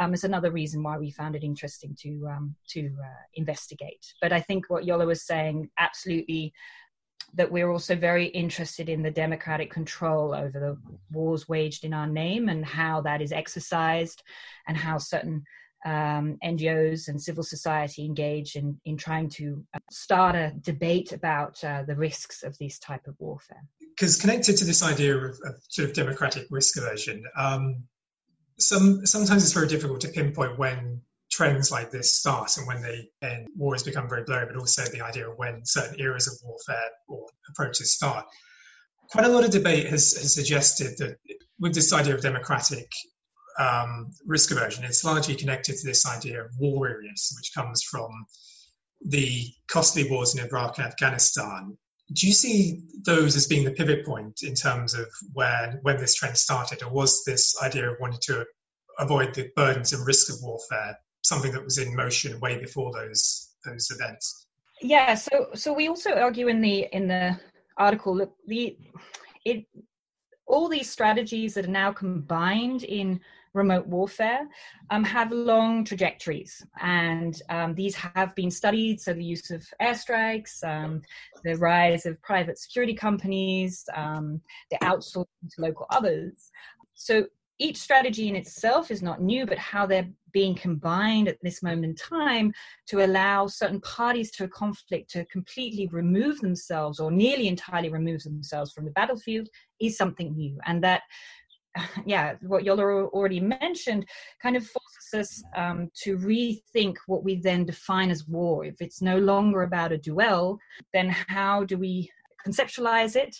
um, 0.00 0.14
it's 0.14 0.24
another 0.24 0.50
reason 0.50 0.82
why 0.82 0.96
we 0.96 1.10
found 1.10 1.36
it 1.36 1.44
interesting 1.44 1.94
to 2.00 2.10
um, 2.34 2.56
to 2.70 2.80
uh, 3.08 3.22
investigate. 3.34 4.04
But 4.22 4.32
I 4.32 4.40
think 4.40 4.70
what 4.70 4.86
Jolle 4.86 5.06
was 5.06 5.26
saying 5.26 5.68
absolutely 5.78 6.54
that 7.34 7.50
we're 7.50 7.70
also 7.70 7.96
very 7.96 8.26
interested 8.26 8.88
in 8.88 9.02
the 9.02 9.10
democratic 9.10 9.70
control 9.70 10.34
over 10.34 10.58
the 10.58 10.78
wars 11.12 11.48
waged 11.48 11.84
in 11.84 11.92
our 11.92 12.06
name 12.06 12.48
and 12.48 12.64
how 12.64 13.00
that 13.00 13.20
is 13.20 13.32
exercised 13.32 14.22
and 14.66 14.76
how 14.76 14.98
certain 14.98 15.44
um, 15.84 16.38
NGOs 16.42 17.08
and 17.08 17.20
civil 17.20 17.42
society 17.42 18.04
engage 18.04 18.56
in, 18.56 18.80
in 18.84 18.96
trying 18.96 19.28
to 19.30 19.64
uh, 19.74 19.78
start 19.90 20.34
a 20.34 20.52
debate 20.60 21.12
about 21.12 21.62
uh, 21.62 21.82
the 21.82 21.94
risks 21.94 22.42
of 22.42 22.56
this 22.58 22.78
type 22.78 23.06
of 23.06 23.14
warfare. 23.18 23.62
Because 23.80 24.16
connected 24.16 24.56
to 24.58 24.64
this 24.64 24.82
idea 24.82 25.16
of, 25.16 25.38
of, 25.44 25.56
sort 25.68 25.88
of 25.88 25.94
democratic 25.94 26.46
risk 26.50 26.78
aversion, 26.78 27.24
um, 27.36 27.84
some 28.58 29.04
sometimes 29.04 29.42
it's 29.42 29.52
very 29.52 29.68
difficult 29.68 30.00
to 30.02 30.08
pinpoint 30.08 30.58
when 30.58 31.02
trends 31.34 31.70
like 31.70 31.90
this 31.90 32.16
start 32.16 32.56
and 32.56 32.66
when 32.66 32.80
they 32.80 33.08
end. 33.22 33.48
Wars 33.56 33.82
become 33.82 34.08
very 34.08 34.22
blurry, 34.22 34.46
but 34.46 34.56
also 34.56 34.84
the 34.84 35.00
idea 35.00 35.28
of 35.28 35.36
when 35.36 35.64
certain 35.64 35.98
eras 35.98 36.28
of 36.28 36.34
warfare 36.44 36.90
or 37.08 37.26
approaches 37.48 37.94
start. 37.94 38.24
Quite 39.10 39.26
a 39.26 39.28
lot 39.28 39.44
of 39.44 39.50
debate 39.50 39.88
has, 39.88 40.12
has 40.16 40.34
suggested 40.34 40.96
that 40.98 41.16
with 41.58 41.74
this 41.74 41.92
idea 41.92 42.14
of 42.14 42.20
democratic 42.20 42.88
um, 43.58 44.12
risk 44.24 44.50
aversion, 44.52 44.84
it's 44.84 45.04
largely 45.04 45.34
connected 45.34 45.76
to 45.76 45.86
this 45.86 46.06
idea 46.06 46.44
of 46.44 46.50
war 46.58 46.80
weariness, 46.80 47.34
which 47.36 47.52
comes 47.54 47.82
from 47.82 48.10
the 49.06 49.46
costly 49.68 50.08
wars 50.08 50.36
in 50.36 50.44
Iraq 50.44 50.78
and 50.78 50.86
Afghanistan. 50.86 51.76
Do 52.12 52.26
you 52.26 52.32
see 52.32 52.82
those 53.04 53.34
as 53.34 53.46
being 53.46 53.64
the 53.64 53.72
pivot 53.72 54.04
point 54.04 54.42
in 54.42 54.54
terms 54.54 54.94
of 54.94 55.06
when 55.32 55.78
when 55.82 55.96
this 55.96 56.14
trend 56.14 56.36
started, 56.36 56.82
or 56.82 56.90
was 56.90 57.24
this 57.24 57.54
idea 57.62 57.90
of 57.90 57.96
wanting 58.00 58.20
to 58.22 58.44
avoid 58.98 59.34
the 59.34 59.50
burdens 59.56 59.92
and 59.92 60.06
risk 60.06 60.30
of 60.30 60.36
warfare 60.42 60.96
something 61.24 61.52
that 61.52 61.64
was 61.64 61.78
in 61.78 61.94
motion 61.96 62.38
way 62.40 62.58
before 62.58 62.92
those 62.92 63.54
those 63.64 63.90
events? 63.90 64.46
Yeah, 64.80 65.14
so 65.14 65.48
so 65.54 65.72
we 65.72 65.88
also 65.88 66.12
argue 66.12 66.48
in 66.48 66.60
the 66.60 66.86
in 66.92 67.08
the 67.08 67.38
article, 67.76 68.14
that 68.16 68.30
the 68.46 68.76
it 69.44 69.66
all 70.46 70.68
these 70.68 70.90
strategies 70.90 71.54
that 71.54 71.66
are 71.66 71.70
now 71.70 71.92
combined 71.92 72.84
in 72.84 73.20
remote 73.54 73.86
warfare 73.86 74.48
um, 74.90 75.04
have 75.04 75.30
long 75.30 75.84
trajectories, 75.84 76.64
and 76.80 77.40
um, 77.48 77.74
these 77.74 77.94
have 77.94 78.34
been 78.34 78.50
studied. 78.50 79.00
So, 79.00 79.14
the 79.14 79.24
use 79.24 79.50
of 79.50 79.64
airstrikes, 79.80 80.62
um, 80.64 81.02
the 81.44 81.56
rise 81.56 82.04
of 82.04 82.20
private 82.20 82.58
security 82.58 82.94
companies, 82.94 83.84
um, 83.94 84.40
the 84.70 84.78
outsourcing 84.78 85.26
to 85.54 85.60
local 85.60 85.86
others. 85.90 86.50
So, 86.94 87.26
each 87.58 87.76
strategy 87.76 88.28
in 88.28 88.36
itself 88.36 88.90
is 88.90 89.02
not 89.02 89.22
new, 89.22 89.46
but 89.46 89.58
how 89.58 89.86
they're 89.86 90.08
being 90.32 90.54
combined 90.54 91.28
at 91.28 91.38
this 91.42 91.62
moment 91.62 91.84
in 91.84 91.94
time 91.94 92.52
to 92.88 93.04
allow 93.04 93.46
certain 93.46 93.80
parties 93.80 94.30
to 94.32 94.44
a 94.44 94.48
conflict 94.48 95.10
to 95.10 95.24
completely 95.26 95.86
remove 95.92 96.40
themselves 96.40 96.98
or 96.98 97.10
nearly 97.10 97.46
entirely 97.46 97.88
remove 97.88 98.22
themselves 98.24 98.72
from 98.72 98.84
the 98.84 98.90
battlefield 98.90 99.48
is 99.80 99.96
something 99.96 100.34
new. 100.34 100.58
And 100.66 100.82
that 100.82 101.02
yeah, 102.06 102.34
what 102.42 102.64
Yola 102.64 103.06
already 103.06 103.40
mentioned 103.40 104.06
kind 104.42 104.56
of 104.56 104.66
forces 104.66 105.14
us 105.14 105.44
um, 105.56 105.90
to 106.02 106.16
rethink 106.16 106.96
what 107.06 107.24
we 107.24 107.36
then 107.36 107.64
define 107.64 108.10
as 108.10 108.26
war. 108.26 108.64
If 108.64 108.80
it's 108.80 109.02
no 109.02 109.18
longer 109.18 109.62
about 109.62 109.92
a 109.92 109.98
duel, 109.98 110.58
then 110.92 111.08
how 111.08 111.64
do 111.64 111.76
we 111.78 112.10
conceptualize 112.46 113.16
it? 113.16 113.36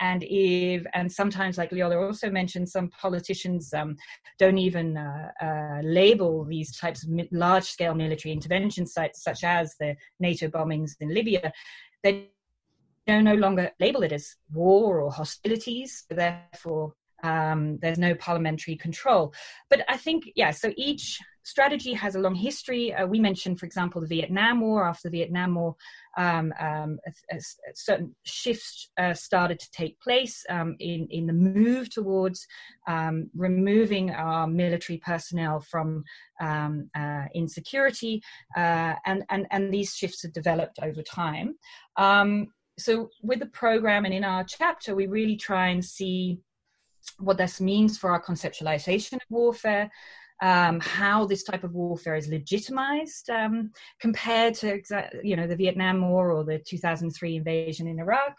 And 0.00 0.24
if, 0.26 0.84
and 0.94 1.10
sometimes, 1.12 1.58
like 1.58 1.72
Leola 1.72 1.98
also 1.98 2.30
mentioned, 2.30 2.68
some 2.68 2.88
politicians 2.88 3.72
um, 3.74 3.96
don't 4.38 4.58
even 4.58 4.96
uh, 4.96 5.30
uh, 5.42 5.80
label 5.82 6.44
these 6.44 6.76
types 6.76 7.04
of 7.04 7.10
large 7.32 7.64
scale 7.64 7.94
military 7.94 8.32
intervention 8.32 8.86
sites, 8.86 9.22
such 9.22 9.44
as 9.44 9.74
the 9.78 9.94
NATO 10.18 10.48
bombings 10.48 10.92
in 11.00 11.12
Libya. 11.12 11.52
They 12.02 12.30
no 13.06 13.34
longer 13.34 13.70
label 13.80 14.02
it 14.02 14.12
as 14.12 14.36
war 14.52 15.00
or 15.00 15.10
hostilities. 15.10 16.04
Therefore, 16.08 16.94
um, 17.22 17.78
there's 17.78 17.98
no 17.98 18.14
parliamentary 18.14 18.76
control. 18.76 19.32
But 19.68 19.84
I 19.88 19.96
think, 19.96 20.30
yeah, 20.36 20.50
so 20.50 20.72
each 20.76 21.18
strategy 21.42 21.92
has 21.94 22.14
a 22.14 22.18
long 22.18 22.34
history. 22.34 22.92
Uh, 22.92 23.06
we 23.06 23.18
mentioned, 23.18 23.58
for 23.58 23.66
example, 23.66 24.00
the 24.00 24.06
Vietnam 24.06 24.60
War. 24.60 24.86
After 24.86 25.08
the 25.08 25.18
Vietnam 25.18 25.54
War, 25.54 25.74
um, 26.16 26.52
um, 26.60 26.98
a, 27.06 27.36
a, 27.36 27.40
certain 27.74 28.14
shifts 28.24 28.90
uh, 28.98 29.14
started 29.14 29.58
to 29.58 29.70
take 29.72 30.00
place 30.00 30.44
um, 30.48 30.76
in, 30.78 31.06
in 31.10 31.26
the 31.26 31.32
move 31.32 31.90
towards 31.90 32.46
um, 32.86 33.30
removing 33.34 34.10
our 34.10 34.46
military 34.46 34.98
personnel 34.98 35.60
from 35.60 36.04
um, 36.40 36.90
uh, 36.94 37.24
insecurity, 37.34 38.22
uh, 38.56 38.94
and, 39.06 39.24
and, 39.30 39.46
and 39.50 39.72
these 39.72 39.94
shifts 39.94 40.22
have 40.22 40.32
developed 40.32 40.78
over 40.82 41.02
time. 41.02 41.54
So, 42.78 43.10
with 43.22 43.40
the 43.40 43.46
program 43.46 44.06
and 44.06 44.14
in 44.14 44.24
our 44.24 44.42
chapter, 44.42 44.94
we 44.94 45.06
really 45.06 45.36
try 45.36 45.68
and 45.68 45.84
see 45.84 46.38
what 47.18 47.38
this 47.38 47.60
means 47.60 47.98
for 47.98 48.10
our 48.10 48.22
conceptualization 48.22 49.14
of 49.14 49.20
warfare, 49.28 49.90
um, 50.42 50.80
how 50.80 51.26
this 51.26 51.42
type 51.42 51.64
of 51.64 51.74
warfare 51.74 52.16
is 52.16 52.28
legitimized 52.28 53.28
um, 53.30 53.70
compared 54.00 54.54
to 54.54 54.80
you 55.22 55.36
know 55.36 55.46
the 55.46 55.56
Vietnam 55.56 56.08
War 56.08 56.32
or 56.32 56.44
the 56.44 56.58
2003 56.58 57.36
invasion 57.36 57.86
in 57.86 58.00
Iraq, 58.00 58.36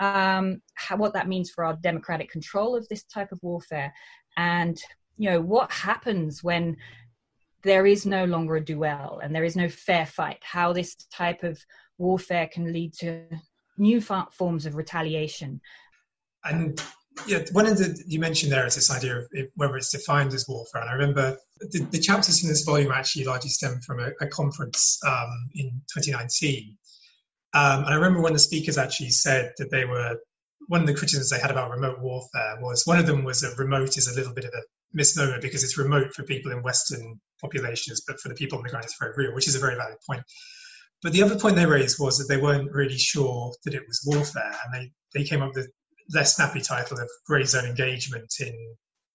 um, 0.00 0.62
how, 0.74 0.96
what 0.96 1.12
that 1.14 1.28
means 1.28 1.50
for 1.50 1.64
our 1.64 1.76
democratic 1.82 2.30
control 2.30 2.76
of 2.76 2.88
this 2.88 3.02
type 3.04 3.32
of 3.32 3.40
warfare, 3.42 3.92
and 4.36 4.80
you 5.16 5.28
know 5.28 5.40
what 5.40 5.70
happens 5.72 6.42
when 6.42 6.76
there 7.62 7.86
is 7.86 8.06
no 8.06 8.24
longer 8.24 8.56
a 8.56 8.64
duel 8.64 9.20
and 9.22 9.34
there 9.34 9.44
is 9.44 9.56
no 9.56 9.68
fair 9.68 10.06
fight. 10.06 10.38
How 10.42 10.72
this 10.72 10.94
type 11.12 11.42
of 11.42 11.62
warfare 11.98 12.48
can 12.50 12.72
lead 12.72 12.94
to 12.94 13.24
new 13.76 14.00
forms 14.00 14.66
of 14.66 14.76
retaliation. 14.76 15.60
And 16.44 16.82
yeah, 17.26 17.44
one 17.52 17.66
of 17.66 17.78
the 17.78 18.02
you 18.06 18.20
mentioned 18.20 18.52
there 18.52 18.66
is 18.66 18.74
this 18.74 18.90
idea 18.90 19.18
of 19.18 19.26
it, 19.32 19.50
whether 19.54 19.76
it's 19.76 19.90
defined 19.90 20.32
as 20.32 20.46
warfare. 20.48 20.82
And 20.82 20.90
I 20.90 20.94
remember 20.94 21.36
the, 21.60 21.86
the 21.90 21.98
chapters 21.98 22.42
in 22.42 22.48
this 22.48 22.64
volume 22.64 22.92
actually 22.92 23.24
largely 23.24 23.50
stem 23.50 23.80
from 23.86 24.00
a, 24.00 24.10
a 24.20 24.26
conference 24.28 24.98
um, 25.06 25.48
in 25.54 25.70
2019. 25.94 26.76
Um, 27.52 27.80
and 27.84 27.88
I 27.88 27.94
remember 27.94 28.20
when 28.20 28.32
the 28.32 28.38
speakers 28.38 28.78
actually 28.78 29.10
said 29.10 29.52
that 29.58 29.70
they 29.70 29.84
were 29.84 30.16
one 30.68 30.82
of 30.82 30.86
the 30.86 30.94
criticisms 30.94 31.30
they 31.30 31.40
had 31.40 31.50
about 31.50 31.70
remote 31.70 32.00
warfare 32.00 32.58
was 32.60 32.86
one 32.86 32.98
of 32.98 33.06
them 33.06 33.24
was 33.24 33.40
that 33.40 33.58
remote 33.58 33.96
is 33.96 34.06
a 34.06 34.14
little 34.14 34.32
bit 34.32 34.44
of 34.44 34.52
a 34.54 34.62
misnomer 34.92 35.40
because 35.40 35.64
it's 35.64 35.76
remote 35.76 36.14
for 36.14 36.22
people 36.22 36.52
in 36.52 36.62
Western 36.62 37.20
populations, 37.40 38.02
but 38.06 38.20
for 38.20 38.28
the 38.28 38.34
people 38.34 38.58
on 38.58 38.64
the 38.64 38.70
ground 38.70 38.84
it's 38.84 38.96
very 38.98 39.12
real, 39.16 39.34
which 39.34 39.48
is 39.48 39.56
a 39.56 39.58
very 39.58 39.74
valid 39.74 39.96
point. 40.08 40.22
But 41.02 41.12
the 41.12 41.22
other 41.22 41.38
point 41.38 41.56
they 41.56 41.66
raised 41.66 41.98
was 41.98 42.18
that 42.18 42.32
they 42.32 42.40
weren't 42.40 42.70
really 42.72 42.98
sure 42.98 43.52
that 43.64 43.74
it 43.74 43.82
was 43.86 44.02
warfare, 44.06 44.54
and 44.64 44.74
they, 44.74 44.92
they 45.14 45.24
came 45.24 45.42
up 45.42 45.54
with 45.54 45.70
less 46.12 46.36
snappy 46.36 46.60
title 46.60 46.98
of 46.98 47.08
grey 47.26 47.44
zone 47.44 47.64
engagement 47.64 48.32
in 48.40 48.54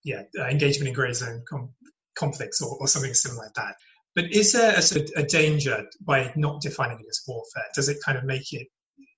yeah 0.04 0.24
uh, 0.40 0.48
engagement 0.48 0.88
in 0.88 0.94
grey 0.94 1.14
zone 1.14 1.44
com- 1.50 1.74
conflicts 2.18 2.62
or, 2.62 2.78
or, 2.80 2.88
something 2.88 3.14
similar 3.14 3.44
like 3.44 3.54
that. 3.54 3.76
But 4.16 4.32
is 4.32 4.54
there 4.54 4.74
a, 4.74 5.20
a, 5.22 5.26
danger 5.26 5.86
by 6.02 6.32
not 6.38 6.62
defining 6.62 7.00
it 7.00 7.06
as 7.10 7.20
warfare? 7.28 7.66
Does 7.74 7.90
it 7.90 7.98
kind 8.06 8.18
of 8.18 8.24
make 8.24 8.54
it 8.54 8.68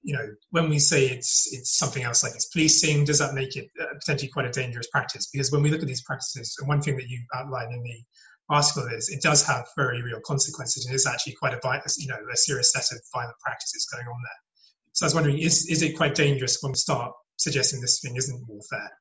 you 0.01 0.13
know 0.15 0.25
when 0.51 0.69
we 0.69 0.79
say 0.79 1.05
it's 1.07 1.53
it's 1.53 1.77
something 1.77 2.03
else 2.03 2.23
like 2.23 2.33
it's 2.33 2.47
policing, 2.47 3.05
does 3.05 3.19
that 3.19 3.33
make 3.33 3.55
it 3.55 3.67
uh, 3.79 3.93
potentially 3.99 4.31
quite 4.31 4.45
a 4.45 4.51
dangerous 4.51 4.87
practice? 4.87 5.29
Because 5.31 5.51
when 5.51 5.61
we 5.61 5.69
look 5.69 5.81
at 5.81 5.87
these 5.87 6.03
practices, 6.03 6.55
and 6.59 6.67
one 6.67 6.81
thing 6.81 6.95
that 6.97 7.09
you 7.09 7.19
outline 7.35 7.71
in 7.71 7.83
the 7.83 8.01
article 8.49 8.87
is 8.87 9.09
it 9.09 9.21
does 9.21 9.45
have 9.45 9.67
very 9.75 10.01
real 10.01 10.21
consequences 10.25 10.85
and 10.85 10.95
is 10.95 11.05
actually 11.05 11.33
quite 11.33 11.53
a 11.53 11.59
you 11.97 12.07
know 12.07 12.17
a 12.31 12.37
serious 12.37 12.71
set 12.71 12.89
of 12.91 13.01
violent 13.13 13.37
practices 13.39 13.87
going 13.91 14.07
on 14.07 14.21
there. 14.23 14.39
So 14.93 15.05
I 15.05 15.07
was 15.07 15.15
wondering, 15.15 15.39
is 15.39 15.67
is 15.67 15.81
it 15.81 15.97
quite 15.97 16.15
dangerous 16.15 16.57
when 16.61 16.71
we 16.71 16.77
start 16.77 17.11
suggesting 17.37 17.81
this 17.81 17.99
thing 18.01 18.15
isn't 18.15 18.47
warfare. 18.47 18.91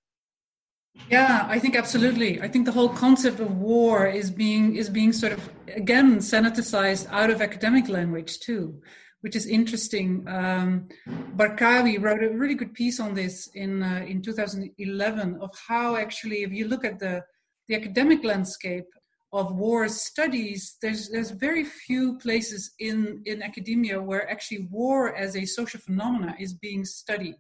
Yeah, 1.11 1.47
I 1.49 1.59
think 1.59 1.77
absolutely. 1.77 2.41
I 2.41 2.49
think 2.49 2.65
the 2.65 2.73
whole 2.73 2.89
concept 2.89 3.39
of 3.39 3.59
war 3.59 4.07
is 4.07 4.31
being 4.31 4.77
is 4.77 4.89
being 4.89 5.13
sort 5.13 5.33
of 5.33 5.49
again 5.69 6.19
sanitized 6.19 7.07
out 7.11 7.31
of 7.31 7.41
academic 7.41 7.89
language 7.89 8.41
too, 8.41 8.81
which 9.21 9.37
is 9.37 9.47
interesting. 9.47 10.27
Um, 10.27 10.89
Barkawi 11.37 12.03
wrote 12.03 12.25
a 12.25 12.31
really 12.31 12.55
good 12.55 12.75
piece 12.75 12.99
on 12.99 13.15
this 13.15 13.49
in 13.55 13.83
uh, 13.83 14.05
in 14.07 14.23
2011 14.23 15.39
of 15.41 15.51
how 15.69 15.97
actually, 15.97 16.43
if 16.43 16.53
you 16.53 16.67
look 16.67 16.85
at 16.85 16.99
the 16.99 17.23
the 17.69 17.77
academic 17.77 18.25
landscape 18.25 18.87
of 19.33 19.55
war 19.55 19.89
studies, 19.89 20.77
there's 20.83 21.11
there's 21.11 21.31
very 21.31 21.63
few 21.63 22.19
places 22.19 22.73
in 22.81 23.23
in 23.27 23.43
academia 23.43 24.03
where 24.03 24.29
actually 24.29 24.67
war 24.71 25.15
as 25.15 25.37
a 25.37 25.45
social 25.45 25.79
phenomena 25.79 26.35
is 26.41 26.53
being 26.55 26.85
studied 26.85 27.37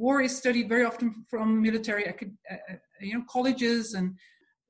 war 0.00 0.22
is 0.22 0.36
studied 0.36 0.68
very 0.68 0.84
often 0.90 1.08
from 1.30 1.60
military 1.60 2.08
uh, 2.08 2.14
you 3.00 3.14
know 3.14 3.24
colleges 3.28 3.94
and 3.94 4.08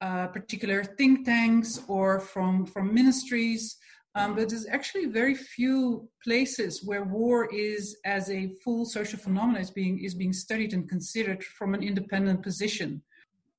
uh, 0.01 0.27
particular 0.29 0.83
think 0.83 1.25
tanks 1.25 1.81
or 1.88 2.21
from 2.21 2.66
from 2.66 2.93
ministries. 2.93 3.77
Um, 4.16 4.35
but 4.35 4.49
there's 4.49 4.66
actually 4.66 5.07
very 5.07 5.37
few 5.37 6.09
places 6.25 6.83
where 6.85 7.05
war 7.05 7.49
is 7.55 7.97
as 8.05 8.29
a 8.29 8.53
full 8.64 8.85
social 8.85 9.21
phenomenon 9.21 9.61
is 9.61 9.71
being 9.71 10.03
is 10.03 10.14
being 10.14 10.33
studied 10.33 10.73
and 10.73 10.88
considered 10.88 11.45
from 11.45 11.75
an 11.75 11.83
independent 11.90 12.43
position. 12.43 13.03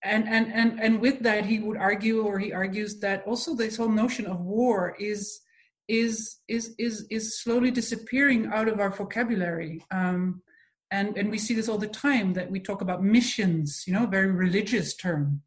And 0.04 0.28
and 0.28 0.52
and 0.60 0.70
and 0.86 1.00
with 1.00 1.20
that 1.20 1.46
he 1.46 1.60
would 1.60 1.78
argue 1.78 2.18
or 2.28 2.38
he 2.38 2.52
argues 2.52 3.00
that 3.00 3.24
also 3.26 3.56
this 3.56 3.78
whole 3.78 3.96
notion 4.04 4.26
of 4.26 4.42
war 4.42 4.96
is 5.00 5.40
is 5.88 6.38
is 6.48 6.76
is 6.78 7.06
is 7.10 7.40
slowly 7.42 7.72
disappearing 7.72 8.48
out 8.48 8.68
of 8.68 8.80
our 8.80 8.90
vocabulary. 8.90 9.86
Um, 9.92 10.42
and 10.91 11.17
and 11.17 11.32
we 11.32 11.38
see 11.38 11.54
this 11.54 11.69
all 11.69 11.77
the 11.77 11.88
time 11.88 12.34
that 12.34 12.51
we 12.51 12.60
talk 12.60 12.82
about 12.82 13.04
missions 13.04 13.84
you 13.88 13.93
know 13.93 14.04
a 14.04 14.08
very 14.08 14.32
religious 14.32 14.95
term. 14.95 15.41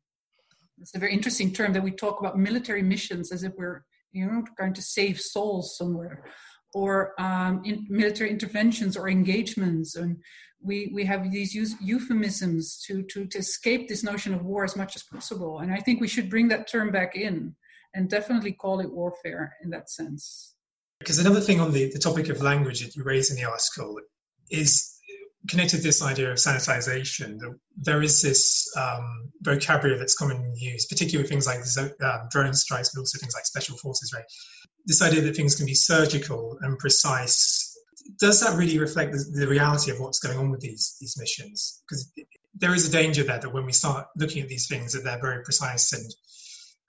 It's 0.81 0.95
a 0.95 0.99
very 0.99 1.13
interesting 1.13 1.53
term 1.53 1.73
that 1.75 1.83
we 1.83 1.93
talk 1.93 2.21
about 2.21 2.39
military 2.39 2.83
missions 2.83 3.31
as 3.31 3.45
if 3.45 3.53
we're 3.57 3.85
you 4.13 4.27
know 4.27 4.45
trying 4.57 4.75
to 4.75 4.83
save 4.83 5.21
souls 5.21 5.77
somewhere 5.77 6.25
or 6.75 7.19
um, 7.21 7.63
in 7.65 7.87
military 7.89 8.31
interventions 8.31 8.97
or 8.97 9.09
engagements. 9.09 9.95
And 9.95 10.17
we 10.61 10.91
we 10.93 11.05
have 11.05 11.31
these 11.31 11.55
use, 11.55 11.75
euphemisms 11.81 12.83
to, 12.87 13.03
to 13.05 13.27
to 13.27 13.39
escape 13.39 13.89
this 13.89 14.03
notion 14.03 14.35
of 14.35 14.45
war 14.45 14.65
as 14.65 14.77
much 14.77 14.97
as 14.97 15.03
possible. 15.03 15.61
And 15.61 15.73
i 15.73 15.79
think 15.79 16.01
we 16.01 16.09
should 16.09 16.29
bring 16.29 16.49
that 16.49 16.69
term 16.69 16.91
back 16.91 17.17
in 17.17 17.55
and 17.95 18.11
definitely 18.11 18.53
call 18.53 18.81
it 18.81 18.93
warfare 18.93 19.55
in 19.63 19.71
that 19.71 19.89
sense. 19.89 20.55
Because 20.99 21.19
another 21.19 21.41
thing 21.41 21.61
on 21.61 21.73
the, 21.73 21.91
the 21.93 21.99
topic 21.99 22.29
of 22.29 22.43
language 22.43 22.81
that 22.81 22.97
you 22.97 23.05
raise 23.05 23.31
in 23.31 23.37
the 23.37 23.45
article 23.45 24.01
is 24.51 24.94
connected 25.49 25.83
this 25.83 26.03
idea 26.03 26.31
of 26.31 26.39
sanitization, 26.39 27.39
there 27.77 28.03
is 28.03 28.23
this 28.23 28.67
um, 28.77 29.31
vocabulary 29.43 29.99
that's 29.99 30.17
commonly 30.17 30.53
used, 30.57 30.89
particularly 30.89 31.23
with 31.23 31.31
things 31.31 31.47
like 31.47 31.61
um, 32.03 32.29
drone 32.31 32.55
strikes, 32.55 32.91
but 32.95 33.01
also 33.01 33.19
things 33.19 33.35
like 33.35 33.45
special 33.45 33.77
forces, 33.77 34.13
right? 34.15 34.25
This 34.87 35.03
idea 35.03 35.21
that 35.23 35.37
things 35.37 35.55
can 35.55 35.67
be 35.67 35.75
surgical 35.75 36.59
and 36.63 36.79
precise. 36.79 37.77
Does 38.19 38.41
that 38.41 38.57
really 38.57 38.79
reflect 38.79 39.13
the, 39.13 39.41
the 39.41 39.49
reality 39.49 39.91
of 39.91 39.99
what's 39.99 40.19
going 40.19 40.39
on 40.39 40.51
with 40.51 40.61
these 40.61 40.97
these 41.01 41.17
missions? 41.19 41.83
Because 41.87 42.13
there 42.55 42.75
is 42.75 42.89
a 42.89 42.93
danger 42.93 43.23
there 43.23 43.41
that 43.41 43.53
when 43.53 43.65
we 43.65 43.73
start 43.73 44.07
looking 44.17 44.43
at 44.43 44.49
these 44.49 44.69
things, 44.69 44.93
that 44.93 45.05
they're 45.05 45.21
very 45.21 45.43
precise 45.43 45.93
and 45.93 46.05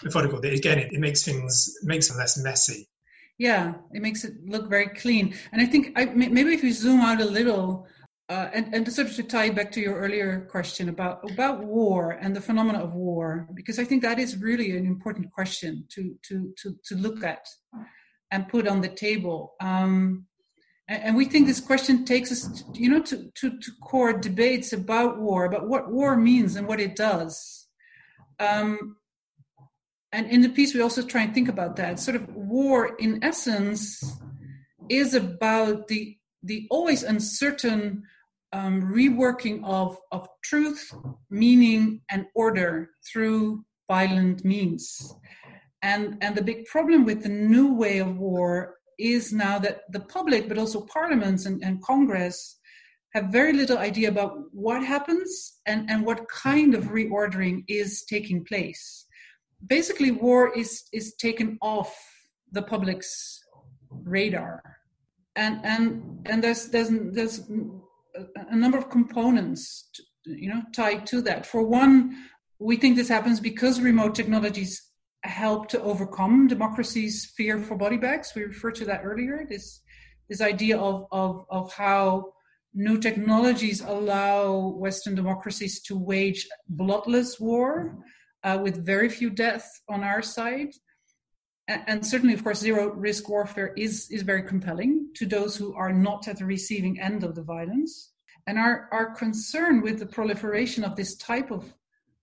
methodical. 0.03 0.41
That 0.41 0.53
again, 0.53 0.79
it, 0.79 0.93
it 0.93 0.99
makes 0.99 1.23
things 1.23 1.73
makes 1.83 2.09
them 2.09 2.17
less 2.17 2.37
messy. 2.37 2.89
Yeah, 3.37 3.73
it 3.93 4.01
makes 4.01 4.23
it 4.23 4.33
look 4.45 4.69
very 4.69 4.87
clean. 4.87 5.35
And 5.51 5.61
I 5.61 5.65
think 5.65 5.91
I, 5.97 6.05
maybe 6.05 6.53
if 6.53 6.63
you 6.63 6.71
zoom 6.71 7.01
out 7.01 7.19
a 7.19 7.25
little, 7.25 7.87
uh, 8.27 8.49
and, 8.53 8.73
and 8.73 8.91
sort 8.91 9.07
of 9.07 9.15
to 9.15 9.23
tie 9.23 9.49
back 9.51 9.71
to 9.71 9.79
your 9.79 9.99
earlier 9.99 10.47
question 10.49 10.89
about 10.89 11.29
about 11.29 11.63
war 11.63 12.11
and 12.11 12.35
the 12.35 12.41
phenomena 12.41 12.79
of 12.79 12.93
war, 12.93 13.47
because 13.53 13.77
I 13.77 13.85
think 13.85 14.01
that 14.01 14.17
is 14.17 14.41
really 14.41 14.75
an 14.75 14.85
important 14.85 15.31
question 15.31 15.85
to 15.91 16.15
to 16.23 16.53
to 16.61 16.75
to 16.85 16.95
look 16.95 17.23
at 17.23 17.47
and 18.31 18.47
put 18.47 18.67
on 18.67 18.81
the 18.81 18.89
table. 18.89 19.53
Um, 19.61 20.25
and, 20.87 21.03
and, 21.03 21.15
we 21.15 21.25
think 21.25 21.45
this 21.45 21.59
question 21.59 22.05
takes 22.05 22.31
us, 22.31 22.61
to, 22.61 22.79
you 22.79 22.89
know, 22.89 23.01
to, 23.03 23.31
to 23.35 23.59
to 23.59 23.71
core 23.81 24.13
debates 24.13 24.73
about 24.73 25.19
war, 25.19 25.45
about 25.45 25.67
what 25.67 25.91
war 25.91 26.15
means 26.15 26.55
and 26.55 26.67
what 26.67 26.79
it 26.79 26.95
does. 26.95 27.67
Um, 28.39 28.97
and 30.11 30.27
in 30.27 30.41
the 30.41 30.49
piece, 30.49 30.73
we 30.73 30.81
also 30.81 31.03
try 31.03 31.21
and 31.23 31.33
think 31.33 31.49
about 31.49 31.75
that. 31.75 31.99
Sort 31.99 32.15
of 32.15 32.27
war, 32.33 32.95
in 32.97 33.23
essence, 33.23 34.17
is 34.89 35.13
about 35.13 35.87
the 35.89 36.17
the 36.41 36.67
always 36.71 37.03
uncertain 37.03 38.03
um, 38.55 38.81
reworking 38.81 39.57
of, 39.65 39.97
of 40.11 40.27
truth, 40.43 40.93
meaning, 41.29 42.01
and 42.09 42.25
order 42.35 42.91
through 43.05 43.65
violent 43.89 44.45
means. 44.45 45.13
And, 45.81 46.17
and 46.21 46.35
the 46.35 46.41
big 46.41 46.65
problem 46.65 47.05
with 47.05 47.23
the 47.23 47.29
new 47.29 47.73
way 47.73 47.97
of 47.99 48.17
war 48.17 48.75
is 48.97 49.33
now 49.33 49.59
that 49.59 49.81
the 49.91 49.99
public, 49.99 50.47
but 50.47 50.57
also 50.57 50.87
parliaments 50.97 51.45
and, 51.45 51.61
and 51.63 51.83
Congress, 51.83 52.57
have 53.13 53.25
very 53.25 53.53
little 53.53 53.77
idea 53.77 54.09
about 54.09 54.33
what 54.51 54.83
happens 54.83 55.59
and, 55.65 55.89
and 55.89 56.05
what 56.05 56.27
kind 56.29 56.73
of 56.75 56.85
reordering 56.85 57.63
is 57.67 58.03
taking 58.03 58.43
place. 58.43 59.05
Basically, 59.65 60.11
war 60.11 60.57
is, 60.57 60.83
is 60.93 61.15
taken 61.15 61.57
off 61.61 61.93
the 62.51 62.61
public's 62.61 63.41
radar. 63.89 64.61
And, 65.35 65.59
and, 65.63 66.25
and 66.25 66.43
there's, 66.43 66.67
there's, 66.69 66.89
there's 66.91 67.41
a 68.49 68.55
number 68.55 68.77
of 68.77 68.89
components, 68.89 69.89
you 70.25 70.49
know, 70.49 70.63
tied 70.73 71.05
to 71.07 71.21
that. 71.21 71.45
For 71.45 71.63
one, 71.63 72.15
we 72.59 72.77
think 72.77 72.95
this 72.95 73.09
happens 73.09 73.39
because 73.39 73.81
remote 73.81 74.15
technologies 74.15 74.81
help 75.23 75.67
to 75.69 75.81
overcome 75.81 76.47
democracy's 76.47 77.25
fear 77.37 77.59
for 77.59 77.75
body 77.75 77.97
bags. 77.97 78.33
We 78.35 78.43
referred 78.43 78.75
to 78.75 78.85
that 78.85 79.01
earlier. 79.03 79.45
This 79.49 79.81
this 80.29 80.41
idea 80.41 80.77
of 80.77 81.05
of 81.11 81.45
of 81.49 81.73
how 81.73 82.33
new 82.73 82.99
technologies 82.99 83.81
allow 83.81 84.75
Western 84.77 85.15
democracies 85.15 85.81
to 85.83 85.97
wage 85.97 86.47
bloodless 86.67 87.39
war 87.39 87.97
uh, 88.43 88.59
with 88.61 88.85
very 88.85 89.09
few 89.09 89.29
deaths 89.29 89.81
on 89.89 90.03
our 90.03 90.21
side. 90.21 90.71
And, 91.67 92.05
certainly, 92.05 92.35
of 92.35 92.43
course, 92.43 92.59
zero 92.59 92.93
risk 92.93 93.27
warfare 93.27 93.73
is, 93.75 94.07
is 94.11 94.21
very 94.21 94.43
compelling 94.43 95.09
to 95.15 95.25
those 95.25 95.55
who 95.55 95.73
are 95.73 95.91
not 95.91 96.27
at 96.27 96.37
the 96.37 96.45
receiving 96.45 96.99
end 96.99 97.23
of 97.23 97.33
the 97.33 97.41
violence. 97.41 98.11
And 98.45 98.59
our, 98.59 98.87
our 98.91 99.15
concern 99.15 99.81
with 99.81 99.97
the 99.97 100.05
proliferation 100.05 100.83
of 100.83 100.95
this 100.95 101.15
type 101.15 101.49
of 101.49 101.73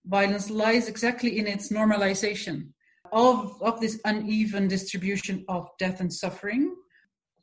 violence 0.06 0.48
lies 0.48 0.88
exactly 0.88 1.38
in 1.38 1.48
its 1.48 1.72
normalization 1.72 2.68
of, 3.12 3.60
of 3.60 3.80
this 3.80 4.00
uneven 4.04 4.68
distribution 4.68 5.44
of 5.48 5.68
death 5.78 6.00
and 6.00 6.12
suffering 6.12 6.74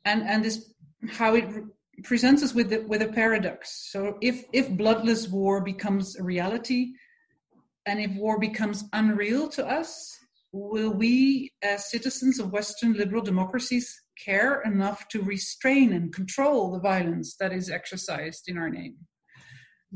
and, 0.04 0.22
and 0.22 0.44
this 0.44 0.72
how 1.08 1.34
it 1.34 1.48
re- 1.48 1.62
presents 2.02 2.42
us 2.42 2.54
with, 2.54 2.70
the, 2.70 2.80
with 2.80 3.02
a 3.02 3.08
paradox. 3.08 3.90
So 3.90 4.16
if, 4.20 4.44
if 4.52 4.70
bloodless 4.70 5.28
war 5.28 5.60
becomes 5.60 6.16
a 6.16 6.22
reality 6.22 6.92
and 7.86 8.00
if 8.00 8.12
war 8.12 8.38
becomes 8.38 8.84
unreal 8.92 9.48
to 9.50 9.66
us, 9.66 10.18
will 10.52 10.92
we 10.92 11.52
as 11.62 11.90
citizens 11.90 12.38
of 12.38 12.52
Western 12.52 12.94
liberal 12.94 13.22
democracies 13.22 14.02
care 14.18 14.60
enough 14.62 15.08
to 15.08 15.22
restrain 15.22 15.92
and 15.92 16.12
control 16.12 16.72
the 16.72 16.80
violence 16.80 17.36
that 17.36 17.52
is 17.52 17.70
exercised 17.70 18.44
in 18.48 18.58
our 18.58 18.70
name? 18.70 18.96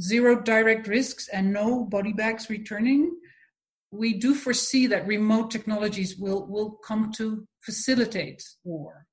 Zero 0.01 0.41
direct 0.41 0.89
risks 0.89 1.29
and 1.29 1.53
no 1.53 1.85
body 1.85 2.13
bags 2.13 2.51
returning 2.51 3.13
we 3.95 4.15
do 4.15 4.35
foresee 4.35 4.87
that 4.89 5.07
remote 5.07 5.51
technologies 5.51 6.17
will, 6.17 6.47
will 6.47 6.71
come 6.85 7.13
to 7.13 7.47
facilitate 7.61 8.43
war. 8.65 9.07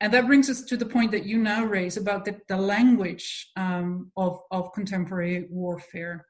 And 0.00 0.12
that 0.12 0.26
brings 0.26 0.48
us 0.50 0.62
to 0.62 0.76
the 0.76 0.86
point 0.86 1.10
that 1.12 1.24
you 1.24 1.38
now 1.38 1.64
raise 1.64 1.96
about 1.96 2.24
the, 2.24 2.38
the 2.48 2.56
language 2.56 3.50
um, 3.56 4.12
of, 4.16 4.38
of 4.50 4.72
contemporary 4.72 5.46
warfare 5.50 6.26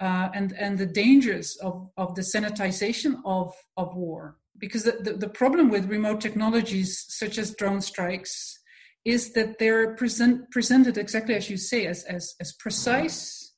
uh, 0.00 0.28
and, 0.34 0.52
and 0.52 0.78
the 0.78 0.86
dangers 0.86 1.56
of, 1.56 1.90
of 1.96 2.14
the 2.14 2.22
sanitization 2.22 3.20
of, 3.24 3.52
of 3.76 3.94
war. 3.96 4.36
Because 4.58 4.84
the, 4.84 4.92
the, 4.92 5.12
the 5.12 5.28
problem 5.28 5.70
with 5.70 5.86
remote 5.90 6.20
technologies 6.20 7.04
such 7.08 7.38
as 7.38 7.54
drone 7.54 7.80
strikes 7.80 8.58
is 9.04 9.32
that 9.32 9.58
they're 9.58 9.94
present, 9.94 10.50
presented 10.50 10.98
exactly 10.98 11.34
as 11.34 11.48
you 11.48 11.56
say, 11.56 11.86
as, 11.86 12.04
as, 12.04 12.34
as 12.40 12.52
precise, 12.52 13.54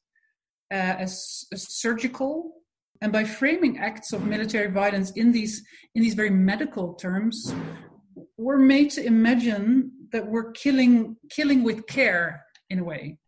uh, 0.70 0.74
as, 0.74 1.46
as 1.53 1.66
surgical, 1.68 2.61
and 3.00 3.12
by 3.12 3.24
framing 3.24 3.79
acts 3.79 4.12
of 4.12 4.26
military 4.26 4.70
violence 4.70 5.11
in 5.12 5.33
these 5.33 5.64
in 5.94 6.03
these 6.03 6.14
very 6.14 6.31
medical 6.31 6.94
terms, 6.94 7.55
we're 8.37 8.59
made 8.59 8.90
to 8.90 9.05
imagine 9.05 9.90
that 10.12 10.26
we're 10.26 10.50
killing 10.53 11.16
killing 11.31 11.62
with 11.62 11.87
care 11.87 12.44
in 12.68 12.79
a 12.79 12.85
way. 12.85 13.18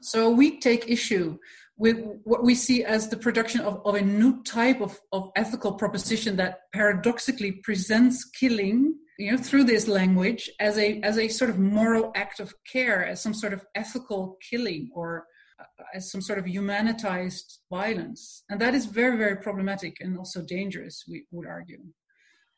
So 0.00 0.30
we 0.30 0.58
take 0.60 0.88
issue 0.88 1.38
with 1.76 1.98
what 2.24 2.44
we 2.44 2.54
see 2.54 2.84
as 2.84 3.08
the 3.08 3.16
production 3.16 3.60
of, 3.60 3.80
of 3.84 3.94
a 3.96 4.00
new 4.00 4.42
type 4.44 4.80
of, 4.80 5.00
of 5.12 5.30
ethical 5.34 5.72
proposition 5.72 6.36
that 6.36 6.60
paradoxically 6.72 7.50
presents 7.50 8.24
killing 8.24 8.94
you 9.18 9.30
know 9.30 9.36
through 9.36 9.64
this 9.64 9.86
language 9.86 10.50
as 10.58 10.76
a 10.76 11.00
as 11.02 11.18
a 11.18 11.28
sort 11.28 11.50
of 11.50 11.58
moral 11.58 12.10
act 12.16 12.40
of 12.40 12.52
care 12.70 13.04
as 13.04 13.22
some 13.22 13.34
sort 13.34 13.52
of 13.52 13.64
ethical 13.74 14.36
killing 14.50 14.90
or 14.92 15.26
uh, 15.60 15.64
as 15.94 16.10
some 16.10 16.20
sort 16.20 16.38
of 16.38 16.46
humanitized 16.46 17.58
violence. 17.70 18.42
And 18.50 18.60
that 18.60 18.74
is 18.74 18.86
very, 18.86 19.16
very 19.16 19.36
problematic 19.36 19.98
and 20.00 20.18
also 20.18 20.42
dangerous, 20.42 21.04
we 21.08 21.26
would 21.30 21.46
argue. 21.46 21.78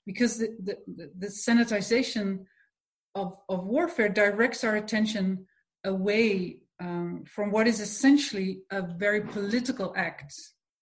Because 0.07 0.39
the, 0.39 0.57
the, 0.63 1.11
the 1.19 1.27
sanitization 1.27 2.45
of, 3.15 3.37
of 3.51 3.65
warfare 3.65 4.09
directs 4.09 4.65
our 4.65 4.77
attention 4.77 5.47
away 5.85 6.61
um, 6.81 7.25
from 7.27 7.51
what 7.51 7.67
is 7.67 7.81
essentially 7.81 8.61
a 8.71 8.83
very 8.83 9.23
political 9.23 9.95
act. 9.97 10.35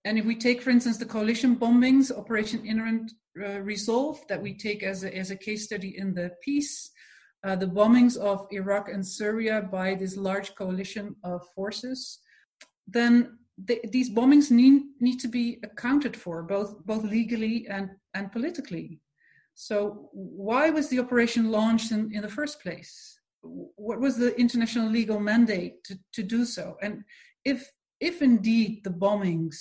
And 0.04 0.18
if 0.18 0.24
we 0.24 0.36
take, 0.36 0.60
for 0.60 0.70
instance, 0.70 0.98
the 0.98 1.06
coalition 1.06 1.56
bombings, 1.56 2.16
Operation 2.16 2.66
Inherent 2.66 3.12
uh, 3.42 3.60
Resolve, 3.60 4.20
that 4.28 4.42
we 4.42 4.54
take 4.54 4.82
as 4.82 5.04
a, 5.04 5.16
as 5.16 5.30
a 5.30 5.36
case 5.36 5.64
study 5.64 5.96
in 5.96 6.14
the 6.14 6.32
piece, 6.42 6.90
uh, 7.42 7.56
the 7.56 7.66
bombings 7.66 8.16
of 8.16 8.46
Iraq 8.50 8.88
and 8.88 9.06
Syria 9.06 9.68
by 9.70 9.94
this 9.94 10.16
large 10.16 10.54
coalition 10.54 11.14
of 11.24 11.46
forces, 11.54 12.20
then 12.86 13.38
the, 13.56 13.80
these 13.90 14.10
bombings 14.10 14.50
need, 14.50 14.82
need 15.00 15.18
to 15.20 15.28
be 15.28 15.58
accounted 15.62 16.16
for, 16.16 16.42
both, 16.42 16.84
both 16.84 17.04
legally 17.04 17.66
and, 17.68 17.90
and 18.14 18.32
politically. 18.32 19.00
So, 19.54 20.10
why 20.12 20.70
was 20.70 20.88
the 20.88 20.98
operation 20.98 21.50
launched 21.52 21.92
in, 21.92 22.12
in 22.12 22.22
the 22.22 22.28
first 22.28 22.60
place? 22.60 23.20
What 23.44 24.00
was 24.00 24.16
the 24.16 24.38
international 24.38 24.90
legal 24.90 25.20
mandate 25.20 25.84
to, 25.84 25.98
to 26.14 26.22
do 26.22 26.44
so? 26.44 26.76
And 26.82 27.04
if, 27.44 27.70
if 28.00 28.22
indeed 28.22 28.82
the 28.84 28.90
bombings 28.90 29.56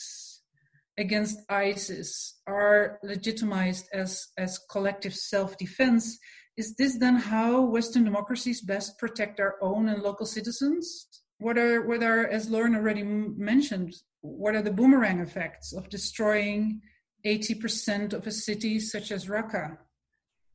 against 0.98 1.40
ISIS 1.50 2.40
are 2.48 3.00
legitimized 3.04 3.88
as, 3.94 4.28
as 4.38 4.60
collective 4.70 5.16
self 5.16 5.58
defense, 5.58 6.20
is 6.56 6.76
this 6.76 6.98
then 6.98 7.16
how 7.16 7.62
Western 7.62 8.04
democracies 8.04 8.62
best 8.62 9.00
protect 9.00 9.40
our 9.40 9.56
own 9.62 9.90
and 9.90 10.04
local 10.04 10.26
citizens? 10.26 11.08
What 11.40 11.58
are, 11.58 11.82
what 11.86 12.04
are 12.04 12.28
as 12.28 12.50
Lauren 12.50 12.76
already 12.76 13.04
mentioned, 13.04 13.96
what 14.22 14.56
are 14.56 14.62
the 14.62 14.72
boomerang 14.72 15.20
effects 15.20 15.74
of 15.74 15.90
destroying 15.90 16.82
80% 17.26 18.14
of 18.14 18.28
a 18.28 18.32
city 18.32 18.80
such 18.80 19.12
as 19.12 19.26
Raqqa 19.26 19.78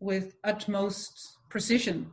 with 0.01 0.37
utmost 0.45 1.29
precision? 1.51 2.13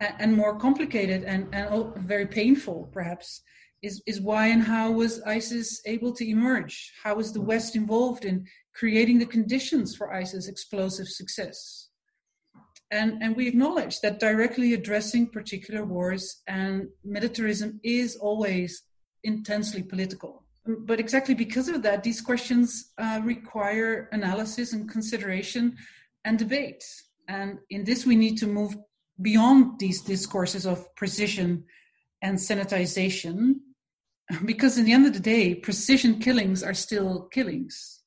And 0.00 0.36
more 0.36 0.56
complicated 0.58 1.24
and, 1.24 1.48
and 1.52 1.94
very 1.96 2.26
painful, 2.26 2.88
perhaps, 2.92 3.42
is, 3.82 4.02
is 4.06 4.20
why 4.20 4.46
and 4.48 4.62
how 4.62 4.90
was 4.90 5.22
ISIS 5.22 5.80
able 5.86 6.12
to 6.12 6.28
emerge? 6.28 6.92
How 7.02 7.16
was 7.16 7.32
the 7.32 7.40
West 7.40 7.76
involved 7.76 8.24
in 8.24 8.46
creating 8.74 9.18
the 9.18 9.26
conditions 9.26 9.96
for 9.96 10.12
ISIS' 10.12 10.48
explosive 10.48 11.08
success? 11.08 11.88
And, 12.90 13.22
and 13.22 13.36
we 13.36 13.46
acknowledge 13.46 14.00
that 14.00 14.18
directly 14.18 14.72
addressing 14.72 15.28
particular 15.28 15.84
wars 15.84 16.42
and 16.46 16.88
militarism 17.04 17.80
is 17.82 18.16
always 18.16 18.82
intensely 19.24 19.82
political. 19.82 20.44
But 20.64 21.00
exactly 21.00 21.34
because 21.34 21.68
of 21.68 21.82
that, 21.82 22.02
these 22.02 22.20
questions 22.20 22.92
uh, 22.98 23.20
require 23.22 24.08
analysis 24.12 24.72
and 24.72 24.88
consideration 24.88 25.76
and 26.24 26.38
debate. 26.38 26.84
And 27.26 27.58
in 27.70 27.84
this, 27.84 28.06
we 28.06 28.16
need 28.16 28.38
to 28.38 28.46
move 28.46 28.76
beyond 29.20 29.78
these 29.78 30.00
discourses 30.00 30.66
of 30.66 30.94
precision 30.94 31.64
and 32.22 32.38
sanitization, 32.38 33.54
because 34.44 34.78
in 34.78 34.84
the 34.84 34.92
end 34.92 35.06
of 35.06 35.14
the 35.14 35.20
day, 35.20 35.54
precision 35.54 36.18
killings 36.18 36.62
are 36.62 36.74
still 36.74 37.28
killings. 37.32 37.98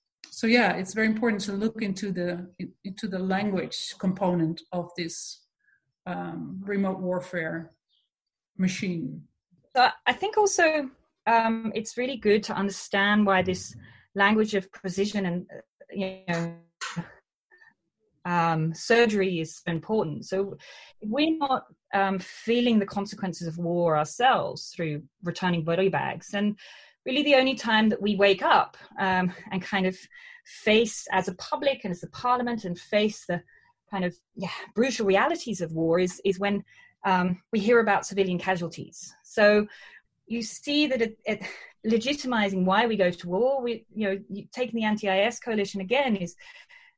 So 0.41 0.47
yeah 0.47 0.73
it's 0.73 0.95
very 0.95 1.07
important 1.07 1.41
to 1.43 1.51
look 1.51 1.83
into 1.83 2.11
the 2.11 2.47
into 2.83 3.07
the 3.07 3.19
language 3.19 3.93
component 3.99 4.61
of 4.71 4.89
this 4.97 5.45
um, 6.07 6.59
remote 6.63 6.99
warfare 6.99 7.69
machine. 8.57 9.21
So 9.75 9.87
I 10.07 10.13
think 10.13 10.37
also 10.37 10.89
um, 11.27 11.71
it's 11.75 11.95
really 11.95 12.17
good 12.17 12.41
to 12.43 12.53
understand 12.55 13.25
why 13.25 13.43
this 13.43 13.75
language 14.15 14.55
of 14.55 14.71
precision 14.71 15.25
and 15.25 15.45
you 15.91 16.21
know 16.27 16.55
um, 18.25 18.73
surgery 18.73 19.39
is 19.39 19.61
important. 19.67 20.25
So 20.25 20.57
we're 21.01 21.37
not 21.37 21.65
um, 21.93 22.19
feeling 22.19 22.79
the 22.79 22.85
consequences 22.85 23.47
of 23.47 23.57
war 23.57 23.97
ourselves 23.97 24.71
through 24.75 25.03
returning 25.23 25.63
body 25.63 25.89
bags, 25.89 26.33
and 26.33 26.57
really 27.05 27.23
the 27.23 27.35
only 27.35 27.55
time 27.55 27.89
that 27.89 28.01
we 28.01 28.15
wake 28.15 28.43
up 28.43 28.77
um, 28.99 29.33
and 29.51 29.61
kind 29.61 29.85
of 29.85 29.97
face 30.45 31.07
as 31.11 31.27
a 31.27 31.35
public 31.35 31.81
and 31.83 31.91
as 31.91 32.03
a 32.03 32.09
parliament 32.09 32.65
and 32.65 32.77
face 32.77 33.25
the 33.25 33.41
kind 33.89 34.05
of 34.05 34.15
yeah, 34.35 34.49
brutal 34.75 35.05
realities 35.05 35.61
of 35.61 35.73
war 35.73 35.99
is 35.99 36.21
is 36.23 36.39
when 36.39 36.63
um, 37.03 37.41
we 37.51 37.59
hear 37.59 37.79
about 37.79 38.05
civilian 38.05 38.37
casualties. 38.37 39.13
So 39.23 39.67
you 40.27 40.41
see 40.41 40.87
that 40.87 41.01
it, 41.01 41.17
it, 41.25 41.43
legitimizing 41.85 42.63
why 42.63 42.85
we 42.85 42.95
go 42.95 43.09
to 43.09 43.27
war. 43.27 43.61
We, 43.61 43.85
you 43.93 44.07
know, 44.07 44.43
taking 44.53 44.79
the 44.79 44.85
anti-IS 44.85 45.39
coalition 45.39 45.81
again 45.81 46.15
is 46.15 46.35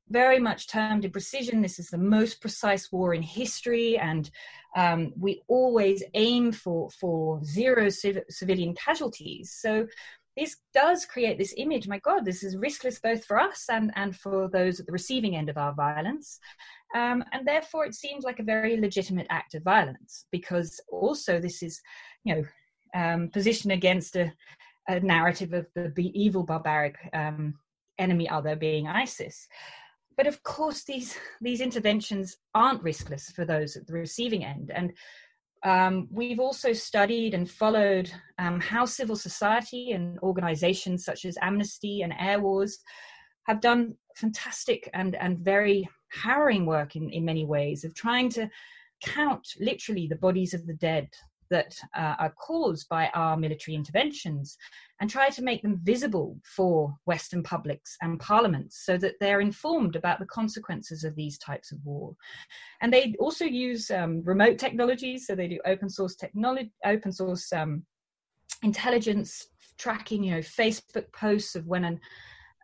very 0.10 0.40
much 0.40 0.68
termed 0.68 1.06
in 1.06 1.12
precision. 1.12 1.62
This 1.62 1.80
is 1.80 1.90
the 1.90 1.98
most 1.98 2.42
precise 2.42 2.92
war 2.92 3.14
in 3.14 3.22
history, 3.22 3.98
and 3.98 4.30
um, 4.76 5.14
we 5.18 5.42
always 5.48 6.04
aim 6.14 6.52
for 6.52 6.90
for 6.92 7.44
zero 7.44 7.90
civ- 7.90 8.24
civilian 8.30 8.76
casualties. 8.76 9.56
So 9.60 9.88
this 10.36 10.58
does 10.74 11.06
create 11.06 11.38
this 11.38 11.54
image. 11.58 11.88
My 11.88 12.00
God, 12.00 12.26
this 12.26 12.44
is 12.44 12.56
riskless 12.56 13.02
both 13.02 13.24
for 13.26 13.40
us 13.40 13.66
and 13.70 13.92
and 13.96 14.16
for 14.16 14.50
those 14.50 14.80
at 14.80 14.86
the 14.86 14.92
receiving 14.92 15.36
end 15.36 15.50
of 15.50 15.58
our 15.58 15.74
violence. 15.74 16.40
Um, 16.96 17.24
and 17.32 17.48
therefore, 17.48 17.86
it 17.86 17.96
seems 17.96 18.24
like 18.24 18.40
a 18.40 18.44
very 18.44 18.80
legitimate 18.80 19.28
act 19.30 19.56
of 19.56 19.64
violence 19.64 20.26
because 20.32 20.80
also 20.92 21.40
this 21.40 21.64
is, 21.64 21.82
you 22.24 22.36
know, 22.36 22.44
um, 22.96 23.30
positioned 23.30 23.74
against 23.74 24.16
a, 24.16 24.32
a, 24.88 25.00
narrative 25.00 25.54
of 25.54 25.66
the 25.76 26.12
evil, 26.14 26.44
barbaric 26.44 26.96
um, 27.14 27.56
enemy 27.98 28.30
other 28.30 28.56
being 28.56 28.88
ISIS. 28.88 29.48
But 30.16 30.28
of 30.28 30.44
course, 30.44 30.84
these 30.84 31.18
these 31.42 31.62
interventions 31.62 32.38
aren't 32.54 32.84
riskless 32.84 33.32
for 33.34 33.46
those 33.46 33.76
at 33.76 33.88
the 33.88 33.94
receiving 33.94 34.44
end, 34.46 34.72
and 34.74 34.94
um, 35.64 36.08
we've 36.12 36.40
also 36.40 36.74
studied 36.74 37.34
and 37.34 37.50
followed 37.50 38.12
um, 38.38 38.60
how 38.60 38.86
civil 38.86 39.16
society 39.16 39.92
and 39.92 40.20
organizations 40.20 41.06
such 41.06 41.24
as 41.24 41.38
Amnesty 41.42 42.02
and 42.02 42.14
Airwars 42.14 42.74
have 43.48 43.62
done 43.62 43.96
fantastic 44.16 44.90
and, 44.94 45.16
and 45.16 45.40
very 45.40 45.88
harrowing 46.12 46.66
work 46.66 46.96
in, 46.96 47.10
in 47.10 47.26
many 47.26 47.46
ways 47.46 47.84
of 47.84 47.96
trying 47.96 48.30
to 48.30 48.50
count 49.04 49.48
literally 49.60 50.08
the 50.08 50.16
bodies 50.16 50.54
of 50.54 50.66
the 50.68 50.74
dead 50.74 51.08
that 51.54 51.78
uh, 51.96 52.16
are 52.24 52.34
caused 52.48 52.90
by 52.90 53.04
our 53.14 53.38
military 53.38 53.76
interventions 53.76 54.58
and 55.00 55.10
try 55.10 55.30
to 55.30 55.44
make 55.44 55.62
them 55.62 55.80
visible 55.84 56.40
for 56.44 56.96
Western 57.06 57.44
publics 57.44 57.96
and 58.02 58.20
parliaments 58.20 58.82
so 58.86 58.98
that 58.98 59.16
they're 59.20 59.42
informed 59.42 59.96
about 59.96 60.20
the 60.20 60.26
consequences 60.40 61.04
of 61.04 61.16
these 61.16 61.38
types 61.38 61.72
of 61.72 61.78
war. 61.86 62.16
And 62.82 62.92
they 62.92 63.16
also 63.20 63.46
use 63.46 63.92
um, 63.92 64.24
remote 64.24 64.58
technologies, 64.58 65.28
so 65.28 65.36
they 65.36 65.48
do 65.48 65.60
open 65.66 65.90
source 65.90 66.16
technology, 66.16 66.72
open 66.86 67.12
source 67.12 67.54
um, 67.54 67.84
intelligence 68.64 69.48
tracking, 69.78 70.24
you 70.24 70.32
know, 70.32 70.40
Facebook 70.40 71.12
posts 71.12 71.56
of 71.56 71.68
when 71.68 71.84
an, 71.86 72.00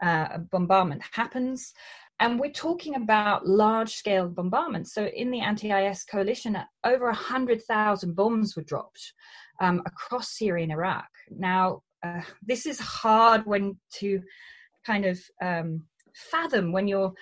uh, 0.01 0.27
a 0.33 0.39
bombardment 0.39 1.03
happens. 1.11 1.73
And 2.19 2.39
we're 2.39 2.51
talking 2.51 2.95
about 2.95 3.47
large 3.47 3.93
scale 3.93 4.27
bombardments. 4.27 4.93
So, 4.93 5.05
in 5.05 5.31
the 5.31 5.39
anti 5.39 5.71
IS 5.71 6.03
coalition, 6.03 6.57
over 6.83 7.05
100,000 7.05 8.15
bombs 8.15 8.55
were 8.55 8.63
dropped 8.63 9.13
um, 9.61 9.81
across 9.85 10.37
Syria 10.37 10.63
and 10.63 10.71
Iraq. 10.71 11.07
Now, 11.29 11.83
uh, 12.03 12.21
this 12.41 12.65
is 12.65 12.79
hard 12.79 13.45
when 13.45 13.77
to 13.95 14.21
kind 14.85 15.05
of 15.05 15.19
um, 15.41 15.83
fathom 16.13 16.71
when 16.71 16.87
you're 16.87 17.13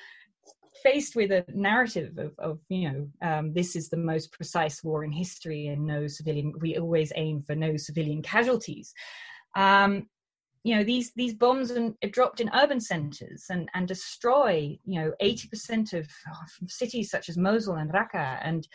faced 0.83 1.15
with 1.15 1.31
a 1.31 1.43
narrative 1.53 2.17
of, 2.17 2.33
of 2.37 2.59
you 2.69 2.89
know 2.89 3.07
um, 3.27 3.53
this 3.53 3.75
is 3.75 3.89
the 3.89 3.97
most 3.97 4.31
precise 4.31 4.83
war 4.83 5.03
in 5.03 5.11
history 5.11 5.67
and 5.67 5.85
no 5.85 6.07
civilian 6.07 6.53
we 6.61 6.77
always 6.77 7.11
aim 7.15 7.41
for 7.41 7.55
no 7.55 7.75
civilian 7.75 8.21
casualties 8.21 8.93
um, 9.55 10.07
you 10.63 10.75
know 10.75 10.83
these 10.83 11.11
these 11.13 11.33
bombs 11.33 11.71
are 11.71 11.93
dropped 12.11 12.39
in 12.41 12.49
urban 12.53 12.79
centers 12.79 13.45
and 13.49 13.69
and 13.73 13.87
destroy 13.87 14.77
you 14.85 15.01
know 15.01 15.11
80% 15.21 15.93
of, 15.93 16.07
cities 16.67 17.09
such 17.09 17.29
as 17.29 17.37
mosul 17.37 17.75
and 17.75 17.91
raqqa. 17.91 18.39
And 18.41 18.67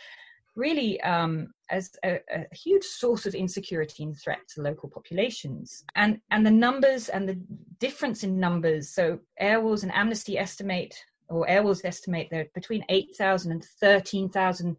really 0.54 1.00
um, 1.02 1.52
as 1.70 1.90
a, 2.04 2.20
a, 2.30 2.44
huge 2.52 2.84
source 2.84 3.24
of 3.24 3.34
insecurity 3.34 4.02
and 4.02 4.16
threat 4.18 4.40
to 4.54 4.62
local 4.62 4.88
populations. 4.88 5.84
And 5.94 6.20
and 6.30 6.44
the 6.44 6.50
numbers 6.50 7.08
and 7.08 7.28
the 7.28 7.40
difference 7.78 8.22
in 8.24 8.38
numbers. 8.38 8.90
So 8.90 9.18
Airwars 9.40 9.82
and 9.82 9.92
amnesty 9.94 10.38
estimate 10.38 10.94
or 11.28 11.46
Airwars 11.48 11.84
estimate 11.84 12.28
that 12.30 12.52
between 12.54 12.84
8000 12.88 13.52
and 13.52 13.64
13000 13.80 14.76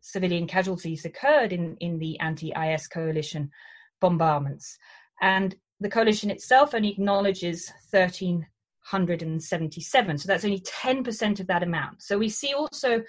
civilian 0.00 0.46
casualties 0.46 1.04
occurred 1.04 1.52
in 1.52 1.76
in 1.80 1.98
the 1.98 2.18
anti-is 2.20 2.86
coalition 2.86 3.50
bombardments. 4.00 4.78
And 5.20 5.56
the 5.80 5.88
coalition 5.88 6.30
itself 6.30 6.74
only 6.74 6.90
acknowledges 6.90 7.72
1,377. 7.90 10.18
So 10.18 10.26
that's 10.26 10.44
only 10.44 10.60
10% 10.60 11.40
of 11.40 11.46
that 11.46 11.62
amount. 11.62 12.02
So 12.02 12.18
we 12.18 12.28
see 12.28 12.52
also 12.54 13.02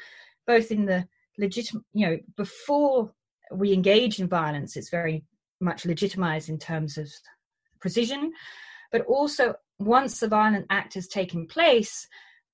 both 0.45 0.71
in 0.71 0.85
the 0.85 1.07
legitimate, 1.37 1.83
you 1.93 2.07
know, 2.07 2.17
before 2.35 3.11
we 3.51 3.73
engage 3.73 4.19
in 4.19 4.27
violence, 4.27 4.75
it's 4.75 4.89
very 4.89 5.23
much 5.61 5.85
legitimized 5.85 6.49
in 6.49 6.57
terms 6.57 6.97
of 6.97 7.09
precision, 7.79 8.33
but 8.91 9.05
also 9.05 9.55
once 9.79 10.19
the 10.19 10.27
violent 10.27 10.65
act 10.69 10.95
has 10.95 11.07
taken 11.07 11.47
place, 11.47 12.07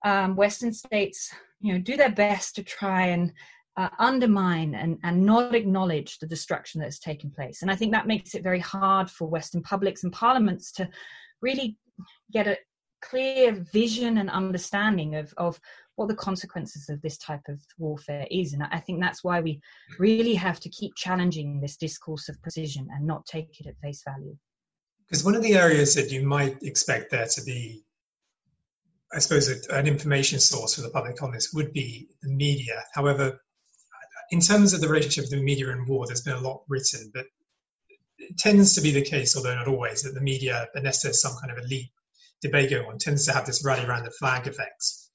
um, 0.06 0.36
Western 0.36 0.74
states, 0.74 1.34
you 1.62 1.74
know, 1.74 1.80
do 1.80 1.96
their 1.96 2.12
best 2.12 2.56
to 2.56 2.64
try 2.64 3.08
and 3.08 3.32
uh, 3.76 3.90
undermine 4.00 4.76
and, 4.76 5.00
and 5.04 5.26
not 5.26 5.56
acknowledge 5.56 6.20
the 6.20 6.28
destruction 6.28 6.80
that's 6.80 7.00
taken 7.00 7.32
place. 7.32 7.62
And 7.62 7.72
I 7.72 7.76
think 7.76 7.92
that 7.92 8.08
makes 8.08 8.36
it 8.36 8.44
very 8.44 8.60
hard 8.60 9.10
for 9.10 9.28
Western 9.28 9.62
publics 9.62 10.04
and 10.04 10.14
parliaments 10.14 10.72
to 10.74 10.88
really 11.42 11.78
get 12.32 12.48
a 12.48 12.58
clear 13.02 13.52
vision 13.52 14.18
and 14.18 14.30
understanding 14.30 15.16
of, 15.16 15.34
of 15.38 15.60
what 15.96 16.08
the 16.08 16.16
consequences 16.16 16.90
of 16.90 17.02
this 17.02 17.18
type 17.18 17.42
of 17.50 17.60
warfare 17.78 18.28
is. 18.32 18.54
And 18.54 18.64
I 18.64 18.80
think 18.80 19.02
that's 19.02 19.24
why 19.24 19.42
we 19.42 19.60
really 20.00 20.36
have 20.36 20.60
to 20.62 20.70
keep 20.70 20.96
challenging 20.96 21.60
this 21.60 21.78
discourse 21.78 22.30
of 22.30 22.42
precision 22.42 22.88
and 22.92 23.06
not 23.06 23.26
take 23.26 23.60
it 23.60 23.68
at 23.68 23.80
face 23.80 24.04
value. 24.04 24.38
Because 25.08 25.26
one 25.26 25.36
of 25.36 25.44
the 25.44 25.56
areas 25.56 25.94
that 25.96 26.12
you 26.12 26.26
might 26.26 26.62
expect 26.64 27.12
there 27.12 27.28
to 27.28 27.44
be 27.44 27.84
I 29.16 29.20
suppose 29.20 29.68
an 29.68 29.86
information 29.86 30.40
source 30.40 30.74
for 30.76 30.82
the 30.82 30.90
public 30.90 31.22
on 31.22 31.32
this 31.32 31.54
would 31.54 31.72
be 31.72 32.10
the 32.24 32.30
media. 32.30 32.84
However, 32.94 33.40
in 34.32 34.40
terms 34.40 34.74
of 34.74 34.82
the 34.82 34.88
relationship 34.88 35.26
between 35.30 35.46
media 35.46 35.70
and 35.70 35.88
war, 35.88 36.06
there's 36.06 36.22
been 36.22 36.36
a 36.36 36.42
lot 36.42 36.64
written, 36.68 37.12
but 37.14 37.26
it 38.18 38.38
tends 38.38 38.76
to 38.76 38.82
be 38.82 38.92
the 38.92 39.02
case, 39.02 39.36
although 39.36 39.56
not 39.56 39.68
always, 39.68 40.04
that 40.04 40.14
the 40.14 40.22
media, 40.22 40.68
unless 40.76 41.02
there's 41.02 41.22
some 41.22 41.36
kind 41.42 41.52
of 41.52 41.64
elite 41.64 41.92
debate 42.42 42.70
going 42.70 42.86
on, 42.86 42.98
tends 42.98 43.26
to 43.26 43.34
have 43.34 43.46
this 43.46 43.66
rally 43.66 43.86
around 43.86 44.06
the 44.06 44.12
flag 44.12 44.48
effects. 44.48 45.10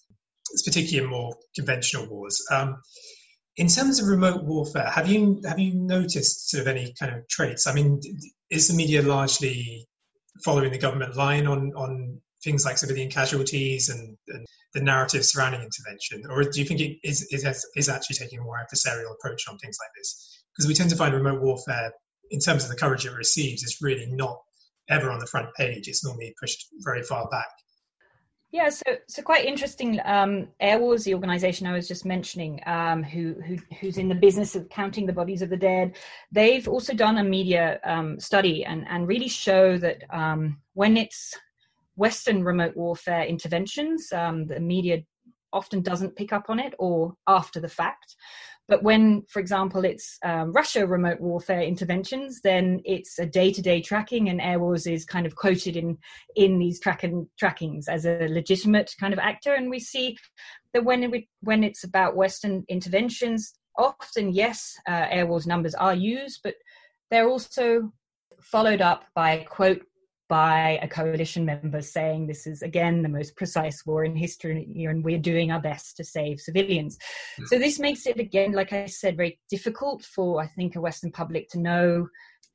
It's 0.52 0.62
particularly 0.62 1.04
in 1.04 1.10
more 1.10 1.34
conventional 1.54 2.08
wars. 2.08 2.42
Um, 2.50 2.80
in 3.56 3.68
terms 3.68 4.00
of 4.00 4.06
remote 4.06 4.44
warfare, 4.44 4.88
have 4.88 5.08
you 5.08 5.40
have 5.44 5.58
you 5.58 5.74
noticed 5.74 6.50
sort 6.50 6.62
of 6.62 6.68
any 6.68 6.94
kind 6.98 7.14
of 7.14 7.26
traits? 7.28 7.66
I 7.66 7.74
mean, 7.74 8.00
is 8.50 8.68
the 8.68 8.74
media 8.74 9.02
largely 9.02 9.86
following 10.44 10.70
the 10.70 10.78
government 10.78 11.16
line 11.16 11.46
on 11.46 11.72
on 11.74 12.20
things 12.44 12.64
like 12.64 12.78
civilian 12.78 13.10
casualties 13.10 13.88
and, 13.88 14.16
and 14.28 14.46
the 14.74 14.80
narrative 14.80 15.24
surrounding 15.24 15.62
intervention, 15.62 16.22
or 16.30 16.42
do 16.42 16.60
you 16.60 16.66
think 16.66 16.80
it 16.80 16.98
is, 17.02 17.22
is, 17.30 17.66
is 17.76 17.88
actually 17.88 18.16
taking 18.16 18.38
a 18.38 18.42
more 18.42 18.58
adversarial 18.58 19.12
approach 19.12 19.48
on 19.48 19.58
things 19.58 19.78
like 19.80 19.90
this? 19.96 20.42
Because 20.54 20.68
we 20.68 20.74
tend 20.74 20.90
to 20.90 20.96
find 20.96 21.14
remote 21.14 21.40
warfare, 21.40 21.90
in 22.30 22.40
terms 22.40 22.64
of 22.64 22.70
the 22.70 22.76
coverage 22.76 23.06
it 23.06 23.12
receives, 23.12 23.62
is 23.62 23.78
really 23.80 24.06
not 24.10 24.38
ever 24.90 25.10
on 25.10 25.18
the 25.18 25.26
front 25.26 25.48
page. 25.56 25.88
It's 25.88 26.04
normally 26.04 26.34
pushed 26.40 26.66
very 26.84 27.02
far 27.02 27.28
back. 27.30 27.48
Yeah, 28.50 28.70
so 28.70 28.96
so 29.08 29.20
quite 29.20 29.44
interesting. 29.44 30.00
Um, 30.06 30.48
Airwars, 30.62 31.04
the 31.04 31.12
organisation 31.12 31.66
I 31.66 31.74
was 31.74 31.86
just 31.86 32.06
mentioning, 32.06 32.60
um, 32.64 33.02
who, 33.02 33.34
who 33.46 33.58
who's 33.78 33.98
in 33.98 34.08
the 34.08 34.14
business 34.14 34.56
of 34.56 34.70
counting 34.70 35.04
the 35.04 35.12
bodies 35.12 35.42
of 35.42 35.50
the 35.50 35.56
dead, 35.56 35.96
they've 36.32 36.66
also 36.66 36.94
done 36.94 37.18
a 37.18 37.24
media 37.24 37.78
um, 37.84 38.18
study 38.18 38.64
and 38.64 38.86
and 38.88 39.06
really 39.06 39.28
show 39.28 39.76
that 39.76 40.02
um, 40.08 40.62
when 40.72 40.96
it's 40.96 41.34
Western 41.98 42.44
remote 42.44 42.76
warfare 42.76 43.24
interventions. 43.24 44.12
Um, 44.12 44.46
the 44.46 44.60
media 44.60 45.02
often 45.52 45.82
doesn't 45.82 46.16
pick 46.16 46.32
up 46.32 46.46
on 46.48 46.60
it 46.60 46.74
or 46.78 47.14
after 47.26 47.58
the 47.60 47.68
fact. 47.68 48.14
But 48.68 48.82
when, 48.82 49.22
for 49.30 49.40
example, 49.40 49.84
it's 49.84 50.18
um, 50.22 50.52
Russia 50.52 50.86
remote 50.86 51.20
warfare 51.20 51.62
interventions, 51.62 52.40
then 52.42 52.82
it's 52.84 53.18
a 53.18 53.24
day-to-day 53.24 53.80
tracking, 53.80 54.28
and 54.28 54.40
Airwars 54.40 54.86
is 54.86 55.06
kind 55.06 55.26
of 55.26 55.34
quoted 55.34 55.74
in 55.74 55.96
in 56.36 56.58
these 56.58 56.78
tracking 56.78 57.26
trackings 57.40 57.88
as 57.88 58.04
a 58.04 58.28
legitimate 58.28 58.94
kind 59.00 59.14
of 59.14 59.18
actor. 59.18 59.54
And 59.54 59.70
we 59.70 59.80
see 59.80 60.18
that 60.74 60.84
when 60.84 61.02
it, 61.02 61.24
when 61.40 61.64
it's 61.64 61.82
about 61.82 62.14
Western 62.14 62.64
interventions, 62.68 63.54
often 63.78 64.34
yes, 64.34 64.74
uh, 64.86 65.06
Airwars 65.06 65.46
numbers 65.46 65.74
are 65.74 65.94
used, 65.94 66.40
but 66.44 66.54
they're 67.10 67.28
also 67.28 67.90
followed 68.42 68.82
up 68.82 69.04
by 69.14 69.30
a 69.32 69.44
quote 69.44 69.82
by 70.28 70.78
a 70.82 70.88
coalition 70.88 71.44
member 71.44 71.80
saying 71.80 72.26
this 72.26 72.46
is 72.46 72.62
again 72.62 73.02
the 73.02 73.08
most 73.08 73.34
precise 73.36 73.84
war 73.86 74.04
in 74.04 74.14
history 74.14 74.86
and 74.86 75.02
we're 75.02 75.18
doing 75.18 75.50
our 75.50 75.60
best 75.60 75.96
to 75.96 76.04
save 76.04 76.40
civilians. 76.40 76.98
So 77.46 77.58
this 77.58 77.78
makes 77.78 78.06
it 78.06 78.20
again, 78.20 78.52
like 78.52 78.72
I 78.72 78.86
said, 78.86 79.16
very 79.16 79.38
difficult 79.50 80.04
for 80.04 80.42
I 80.42 80.46
think 80.46 80.76
a 80.76 80.80
Western 80.80 81.10
public 81.10 81.48
to 81.50 81.58
know 81.58 82.08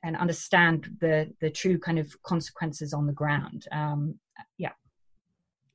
and 0.04 0.16
understand 0.16 0.88
the 1.00 1.32
the 1.40 1.50
true 1.50 1.78
kind 1.78 1.98
of 1.98 2.14
consequences 2.22 2.92
on 2.92 3.06
the 3.06 3.12
ground. 3.12 3.66
Um, 3.72 4.18
yeah. 4.58 4.72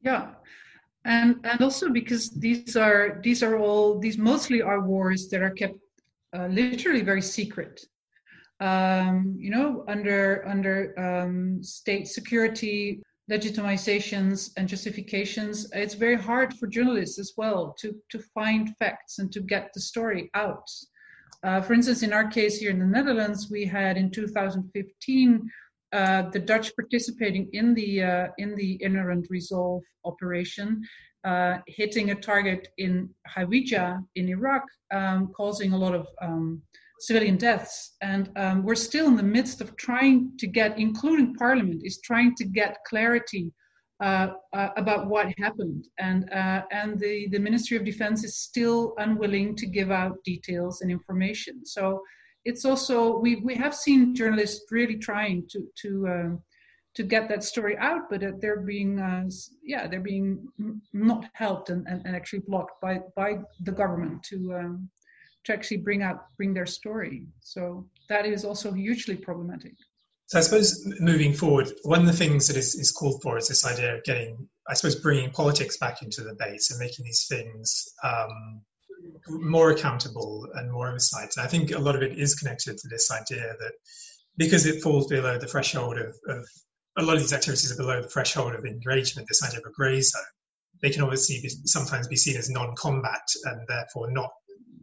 Yeah. 0.01 0.29
And 1.05 1.37
and 1.43 1.61
also 1.61 1.89
because 1.89 2.29
these 2.29 2.77
are 2.77 3.19
these 3.23 3.43
are 3.43 3.57
all 3.57 3.99
these 3.99 4.17
mostly 4.17 4.61
are 4.61 4.81
wars 4.81 5.27
that 5.29 5.41
are 5.41 5.49
kept 5.49 5.75
uh, 6.33 6.47
literally 6.47 7.01
very 7.01 7.21
secret 7.21 7.81
um, 8.59 9.35
you 9.37 9.49
know, 9.49 9.83
under 9.87 10.47
under 10.47 10.93
um, 10.99 11.63
state 11.63 12.07
security 12.07 13.01
legitimizations 13.31 14.51
and 14.57 14.67
justifications, 14.67 15.69
it's 15.73 15.93
very 15.93 16.15
hard 16.15 16.53
for 16.55 16.67
journalists 16.67 17.19
as 17.19 17.33
well 17.37 17.75
to 17.79 17.95
to 18.09 18.19
find 18.33 18.75
facts 18.77 19.19
and 19.19 19.31
to 19.31 19.41
get 19.41 19.71
the 19.73 19.79
story 19.79 20.29
out. 20.33 20.69
Uh, 21.43 21.61
for 21.61 21.73
instance, 21.73 22.03
in 22.03 22.11
our 22.11 22.27
case 22.27 22.57
here 22.59 22.71
in 22.71 22.79
the 22.79 22.85
Netherlands, 22.85 23.49
we 23.49 23.65
had 23.65 23.95
in 23.97 24.11
2015 24.11 25.49
uh, 25.91 26.23
the 26.31 26.39
Dutch 26.39 26.75
participating 26.75 27.49
in 27.53 27.73
the 27.73 28.03
uh, 28.03 28.27
in 28.37 28.55
the 28.55 28.77
Inherent 28.83 29.27
Resolve 29.29 29.83
operation, 30.03 30.81
uh, 31.23 31.59
hitting 31.67 32.11
a 32.11 32.15
target 32.15 32.67
in 32.77 33.09
Hawija 33.27 34.03
in 34.15 34.29
Iraq, 34.29 34.63
um, 34.91 35.31
causing 35.35 35.71
a 35.73 35.77
lot 35.77 35.95
of 35.95 36.07
um, 36.21 36.61
civilian 36.99 37.37
deaths. 37.37 37.95
And 38.01 38.29
um, 38.35 38.63
we're 38.63 38.75
still 38.75 39.07
in 39.07 39.15
the 39.15 39.23
midst 39.23 39.61
of 39.61 39.75
trying 39.77 40.31
to 40.39 40.47
get, 40.47 40.77
including 40.77 41.35
Parliament, 41.35 41.81
is 41.83 41.99
trying 42.01 42.35
to 42.35 42.45
get 42.45 42.77
clarity 42.87 43.51
uh, 44.01 44.29
uh, 44.53 44.69
about 44.77 45.07
what 45.07 45.33
happened. 45.37 45.87
And, 45.99 46.31
uh, 46.31 46.61
and 46.71 46.97
the, 46.99 47.27
the 47.31 47.39
Ministry 47.39 47.75
of 47.75 47.83
Defense 47.83 48.23
is 48.23 48.37
still 48.37 48.93
unwilling 48.97 49.55
to 49.57 49.65
give 49.65 49.91
out 49.91 50.23
details 50.23 50.81
and 50.81 50.89
information. 50.89 51.65
So 51.65 52.01
it's 52.45 52.63
also, 52.63 53.17
we, 53.17 53.37
we 53.37 53.55
have 53.55 53.75
seen 53.75 54.15
journalists 54.15 54.71
really 54.71 54.97
trying 54.97 55.47
to, 55.49 55.59
to, 55.81 56.07
um, 56.07 56.43
to 56.95 57.03
get 57.03 57.27
that 57.29 57.43
story 57.43 57.77
out, 57.77 58.03
but 58.09 58.23
they're 58.39 58.61
being, 58.61 58.99
uh, 58.99 59.25
yeah, 59.63 59.87
they're 59.87 59.99
being 59.99 60.47
not 60.93 61.25
helped 61.33 61.69
and, 61.69 61.85
and, 61.87 62.01
and, 62.05 62.15
actually 62.15 62.39
blocked 62.47 62.81
by, 62.81 62.99
by 63.15 63.39
the 63.63 63.71
government 63.71 64.23
to, 64.23 64.53
um, 64.53 64.89
to 65.49 65.53
actually 65.53 65.77
bring 65.77 66.01
out 66.03 66.25
bring 66.37 66.53
their 66.53 66.65
story. 66.65 67.25
So 67.41 67.87
that 68.07 68.25
is 68.25 68.45
also 68.45 68.71
hugely 68.71 69.15
problematic. 69.15 69.73
So 70.27 70.37
I 70.37 70.41
suppose 70.41 70.87
moving 70.99 71.33
forward, 71.33 71.71
one 71.83 72.01
of 72.01 72.05
the 72.05 72.13
things 72.13 72.47
that 72.47 72.55
is, 72.55 72.75
is 72.75 72.91
called 72.91 73.19
for 73.23 73.35
is 73.39 73.47
this 73.47 73.65
idea 73.65 73.95
of 73.95 74.03
getting, 74.03 74.47
I 74.69 74.75
suppose, 74.75 74.95
bringing 74.95 75.31
politics 75.31 75.77
back 75.77 76.03
into 76.03 76.21
the 76.21 76.29
debate 76.29 76.61
and 76.69 76.77
making 76.77 77.05
these 77.05 77.25
things 77.27 77.85
um, 78.03 78.61
more 79.27 79.71
accountable 79.71 80.47
and 80.53 80.71
more 80.71 80.89
oversight. 80.89 81.33
I 81.39 81.47
think 81.47 81.71
a 81.71 81.79
lot 81.79 81.95
of 81.95 82.03
it 82.03 82.19
is 82.19 82.35
connected 82.35 82.77
to 82.77 82.87
this 82.89 83.11
idea 83.11 83.55
that 83.59 83.71
because 84.37 84.67
it 84.67 84.83
falls 84.83 85.07
below 85.07 85.39
the 85.39 85.47
threshold 85.47 85.97
of, 85.97 86.15
of 86.27 86.45
a 86.99 87.01
lot 87.01 87.15
of 87.15 87.21
these 87.21 87.33
activities 87.33 87.71
are 87.71 87.81
below 87.83 87.99
the 87.99 88.07
threshold 88.07 88.53
of 88.53 88.65
engagement, 88.65 89.27
this 89.27 89.43
idea 89.43 89.59
of 89.59 89.65
a 89.65 89.73
grey 89.73 89.99
zone, 89.99 90.21
they 90.83 90.91
can 90.91 91.01
obviously 91.01 91.39
be, 91.41 91.49
sometimes 91.65 92.07
be 92.07 92.15
seen 92.15 92.37
as 92.37 92.51
non-combat 92.51 93.25
and 93.45 93.67
therefore 93.67 94.11
not 94.11 94.29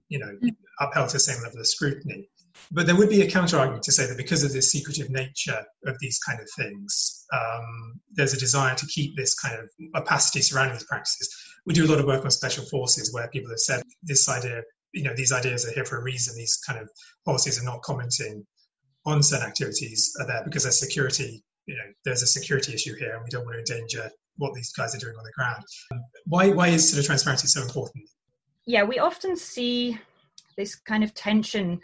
you 0.09 0.19
know, 0.19 0.31
mm. 0.43 0.51
upheld 0.81 1.09
to 1.11 1.15
the 1.15 1.21
same 1.21 1.43
level 1.43 1.61
of 1.61 1.67
scrutiny. 1.67 2.29
But 2.73 2.87
there 2.87 2.97
would 2.97 3.11
be 3.11 3.23
a 3.23 3.31
counter 3.31 3.59
argument 3.59 3.85
to 3.85 3.93
say 3.93 4.07
that 4.07 4.17
because 4.17 4.43
of 4.43 4.53
the 4.53 4.63
secretive 4.63 5.11
nature 5.11 5.65
of 5.87 5.97
these 6.01 6.19
kind 6.19 6.41
of 6.41 6.49
things, 6.57 7.27
um, 7.33 8.01
there's 8.13 8.33
a 8.33 8.39
desire 8.39 8.75
to 8.75 8.87
keep 8.87 9.17
this 9.17 9.35
kind 9.35 9.59
of 9.59 9.69
opacity 9.95 10.43
surrounding 10.43 10.75
these 10.75 10.85
practices. 10.85 11.29
We 11.67 11.75
do 11.75 11.85
a 11.85 11.91
lot 11.91 12.01
of 12.01 12.07
work 12.07 12.25
on 12.25 12.31
special 12.31 12.65
forces 12.67 13.13
where 13.13 13.29
people 13.29 13.51
have 13.51 13.59
said 13.59 13.83
this 14.03 14.29
idea, 14.29 14.63
you 14.93 15.03
know, 15.05 15.15
these 15.15 15.33
ideas 15.33 15.67
are 15.67 15.73
here 15.73 15.85
for 15.85 15.99
a 15.99 16.03
reason. 16.03 16.35
These 16.37 16.59
kind 16.67 16.81
of 16.81 16.89
policies 17.25 17.61
are 17.61 17.65
not 17.65 17.83
commenting 17.83 18.45
on 19.05 19.23
certain 19.23 19.47
activities 19.47 20.13
are 20.21 20.27
there 20.27 20.43
because 20.45 20.65
there's 20.65 20.81
security, 20.81 21.43
you 21.67 21.75
know, 21.75 21.93
there's 22.05 22.23
a 22.23 22.27
security 22.27 22.75
issue 22.75 22.97
here 22.97 23.15
and 23.15 23.23
we 23.23 23.31
don't 23.31 23.45
want 23.45 23.55
to 23.55 23.75
endanger 23.75 24.11
what 24.37 24.55
these 24.55 24.73
guys 24.73 24.95
are 24.95 24.99
doing 24.99 25.15
on 25.17 25.25
the 25.25 25.33
ground. 25.33 25.63
Why, 26.25 26.51
why 26.51 26.69
is 26.69 26.91
sort 26.91 27.01
of 27.01 27.07
transparency 27.07 27.47
so 27.47 27.63
important? 27.63 28.05
Yeah, 28.67 28.83
we 28.83 28.99
often 28.99 29.37
see 29.37 29.99
this 30.57 30.75
kind 30.75 31.05
of 31.05 31.15
tension 31.15 31.81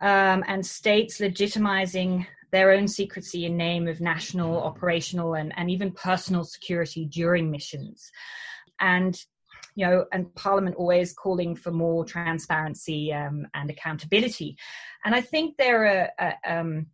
um, 0.00 0.42
and 0.48 0.64
states 0.64 1.20
legitimizing 1.20 2.26
their 2.50 2.72
own 2.72 2.88
secrecy 2.88 3.46
in 3.46 3.56
name 3.56 3.86
of 3.86 4.00
national, 4.00 4.62
operational, 4.62 5.34
and, 5.34 5.52
and 5.56 5.70
even 5.70 5.90
personal 5.92 6.44
security 6.44 7.06
during 7.06 7.50
missions. 7.50 8.10
And 8.80 9.22
you 9.74 9.86
know, 9.86 10.04
and 10.12 10.34
Parliament 10.34 10.76
always 10.76 11.14
calling 11.14 11.54
for 11.56 11.70
more 11.70 12.04
transparency 12.04 13.10
um, 13.12 13.46
and 13.54 13.70
accountability. 13.70 14.56
And 15.04 15.14
I 15.14 15.22
think 15.22 15.56
there 15.56 16.10
are 16.18 16.36
uh, 16.46 16.50
um, 16.60 16.86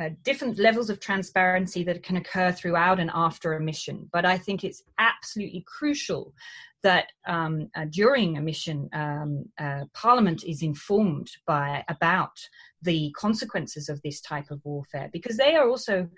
uh, 0.00 0.10
different 0.22 0.58
levels 0.58 0.90
of 0.90 1.00
transparency 1.00 1.82
that 1.84 2.02
can 2.02 2.16
occur 2.16 2.52
throughout 2.52 3.00
and 3.00 3.10
after 3.14 3.54
a 3.54 3.60
mission. 3.60 4.08
But 4.12 4.24
I 4.24 4.36
think 4.36 4.62
it's 4.62 4.82
absolutely 4.98 5.64
crucial 5.66 6.34
that 6.82 7.06
um, 7.26 7.68
uh, 7.74 7.86
during 7.90 8.36
a 8.36 8.40
mission, 8.40 8.88
um, 8.92 9.46
uh, 9.58 9.84
Parliament 9.94 10.44
is 10.44 10.62
informed 10.62 11.30
by 11.46 11.82
about 11.88 12.38
the 12.82 13.10
consequences 13.16 13.88
of 13.88 14.00
this 14.02 14.20
type 14.20 14.50
of 14.50 14.60
warfare 14.64 15.08
because 15.12 15.36
they 15.36 15.54
are 15.54 15.68
also 15.68 16.08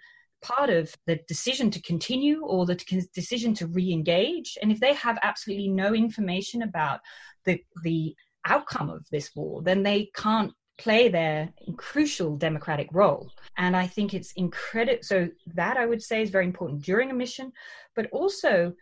part 0.42 0.70
of 0.70 0.94
the 1.06 1.18
decision 1.26 1.70
to 1.70 1.82
continue 1.82 2.44
or 2.44 2.66
the 2.66 2.74
decision 3.14 3.54
to 3.54 3.66
re-engage. 3.66 4.58
And 4.60 4.70
if 4.70 4.80
they 4.80 4.94
have 4.94 5.18
absolutely 5.22 5.68
no 5.68 5.94
information 5.94 6.62
about 6.62 7.00
the 7.44 7.62
the 7.82 8.14
outcome 8.44 8.90
of 8.90 9.06
this 9.10 9.34
war, 9.34 9.62
then 9.62 9.82
they 9.82 10.10
can't 10.14 10.52
play 10.78 11.08
their 11.08 11.50
crucial 11.76 12.36
democratic 12.36 12.88
role. 12.92 13.30
And 13.56 13.76
I 13.76 13.86
think 13.86 14.14
it's 14.14 14.32
incredible. 14.32 15.02
So 15.02 15.28
that 15.54 15.76
I 15.76 15.86
would 15.86 16.02
say 16.02 16.22
is 16.22 16.30
very 16.30 16.46
important 16.46 16.82
during 16.82 17.10
a 17.10 17.14
mission, 17.14 17.52
but 17.94 18.08
also 18.12 18.72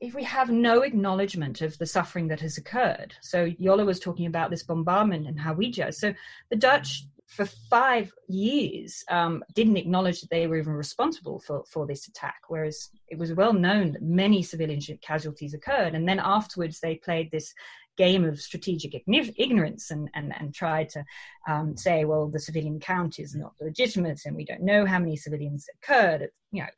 if 0.00 0.14
we 0.14 0.24
have 0.24 0.50
no 0.50 0.80
acknowledgement 0.80 1.60
of 1.60 1.78
the 1.78 1.86
suffering 1.86 2.26
that 2.28 2.40
has 2.40 2.58
occurred. 2.58 3.14
So 3.20 3.48
Jolle 3.60 3.86
was 3.86 4.00
talking 4.00 4.26
about 4.26 4.50
this 4.50 4.64
bombardment 4.64 5.28
in 5.28 5.36
Hawija. 5.36 5.94
So 5.94 6.12
the 6.50 6.56
Dutch, 6.56 7.06
for 7.28 7.46
five 7.46 8.12
years, 8.28 9.04
um, 9.08 9.44
didn't 9.54 9.76
acknowledge 9.76 10.20
that 10.20 10.30
they 10.30 10.48
were 10.48 10.56
even 10.56 10.72
responsible 10.72 11.38
for, 11.38 11.62
for 11.68 11.86
this 11.86 12.08
attack, 12.08 12.40
whereas 12.48 12.90
it 13.08 13.18
was 13.18 13.32
well 13.32 13.52
known 13.52 13.92
that 13.92 14.02
many 14.02 14.42
civilian 14.42 14.80
casualties 15.02 15.54
occurred. 15.54 15.94
And 15.94 16.08
then 16.08 16.18
afterwards, 16.18 16.80
they 16.80 16.96
played 16.96 17.30
this 17.30 17.54
game 17.98 18.24
of 18.24 18.40
strategic 18.40 19.02
ignorance 19.06 19.90
and, 19.90 20.08
and, 20.14 20.32
and 20.38 20.54
tried 20.54 20.88
to 20.88 21.04
um, 21.48 21.76
say, 21.76 22.04
well, 22.04 22.28
the 22.28 22.38
civilian 22.38 22.80
count 22.80 23.18
is 23.18 23.34
not 23.34 23.52
legitimate 23.60 24.20
and 24.24 24.34
we 24.34 24.44
don't 24.44 24.62
know 24.62 24.86
how 24.86 24.98
many 24.98 25.16
civilians 25.16 25.66
occurred. 25.76 26.28
You 26.50 26.62
know, 26.62 26.68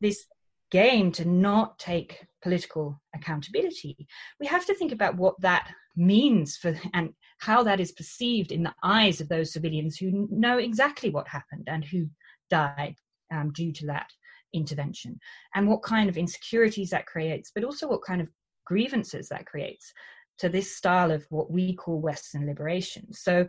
this 0.00 0.26
game 0.70 1.12
to 1.12 1.24
not 1.26 1.78
take 1.78 2.26
political 2.42 3.00
accountability, 3.14 4.06
we 4.38 4.46
have 4.46 4.66
to 4.66 4.74
think 4.74 4.92
about 4.92 5.16
what 5.16 5.40
that 5.40 5.68
means 5.96 6.56
for 6.56 6.78
and 6.94 7.14
how 7.38 7.62
that 7.62 7.80
is 7.80 7.92
perceived 7.92 8.52
in 8.52 8.62
the 8.62 8.74
eyes 8.82 9.20
of 9.20 9.28
those 9.28 9.52
civilians 9.52 9.96
who 9.96 10.28
know 10.30 10.58
exactly 10.58 11.10
what 11.10 11.26
happened 11.26 11.64
and 11.68 11.84
who 11.84 12.06
died 12.50 12.96
um, 13.32 13.52
due 13.52 13.72
to 13.72 13.86
that 13.86 14.10
intervention, 14.52 15.18
and 15.54 15.68
what 15.68 15.82
kind 15.82 16.08
of 16.08 16.16
insecurities 16.16 16.90
that 16.90 17.06
creates, 17.06 17.52
but 17.54 17.64
also 17.64 17.88
what 17.88 18.02
kind 18.02 18.20
of 18.20 18.28
grievances 18.66 19.28
that 19.28 19.46
creates 19.46 19.92
to 20.40 20.48
this 20.48 20.74
style 20.74 21.10
of 21.10 21.24
what 21.28 21.50
we 21.50 21.74
call 21.74 22.00
Western 22.00 22.46
liberation. 22.46 23.12
So 23.12 23.46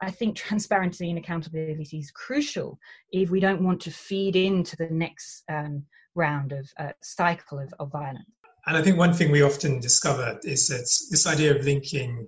I 0.00 0.10
think 0.10 0.36
transparency 0.36 1.08
and 1.10 1.18
accountability 1.18 1.98
is 1.98 2.10
crucial 2.10 2.78
if 3.12 3.30
we 3.30 3.40
don't 3.40 3.62
want 3.62 3.80
to 3.82 3.90
feed 3.90 4.36
into 4.36 4.74
the 4.76 4.88
next 4.88 5.44
um, 5.50 5.84
round 6.14 6.52
of 6.52 6.70
uh, 6.78 6.92
cycle 7.02 7.58
of, 7.58 7.72
of 7.78 7.92
violence. 7.92 8.24
And 8.66 8.76
I 8.76 8.82
think 8.82 8.96
one 8.96 9.12
thing 9.12 9.30
we 9.30 9.42
often 9.42 9.80
discover 9.80 10.38
is 10.42 10.68
that 10.68 10.86
this 11.10 11.26
idea 11.26 11.54
of 11.56 11.64
linking, 11.64 12.26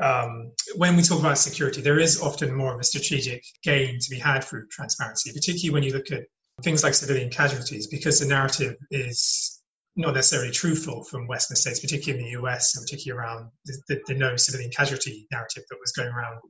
um, 0.00 0.52
when 0.76 0.96
we 0.96 1.02
talk 1.02 1.20
about 1.20 1.38
security, 1.38 1.80
there 1.80 2.00
is 2.00 2.20
often 2.20 2.52
more 2.54 2.74
of 2.74 2.80
a 2.80 2.84
strategic 2.84 3.44
gain 3.62 3.98
to 4.00 4.10
be 4.10 4.18
had 4.18 4.42
through 4.42 4.66
transparency, 4.68 5.32
particularly 5.32 5.72
when 5.72 5.82
you 5.82 5.92
look 5.92 6.10
at 6.10 6.24
things 6.62 6.82
like 6.82 6.94
civilian 6.94 7.30
casualties, 7.30 7.86
because 7.86 8.18
the 8.18 8.26
narrative 8.26 8.76
is 8.90 9.62
not 9.96 10.14
necessarily 10.14 10.50
truthful 10.50 11.04
from 11.04 11.26
Western 11.26 11.56
states, 11.56 11.80
particularly 11.80 12.24
in 12.24 12.24
the 12.24 12.40
US 12.42 12.76
and 12.76 12.84
particularly 12.84 13.20
around 13.20 13.50
the, 13.64 13.82
the, 13.88 14.00
the 14.08 14.14
no 14.14 14.36
civilian 14.36 14.70
casualty 14.70 15.26
narrative 15.30 15.64
that 15.70 15.78
was 15.80 15.92
going 15.92 16.08
around 16.08 16.40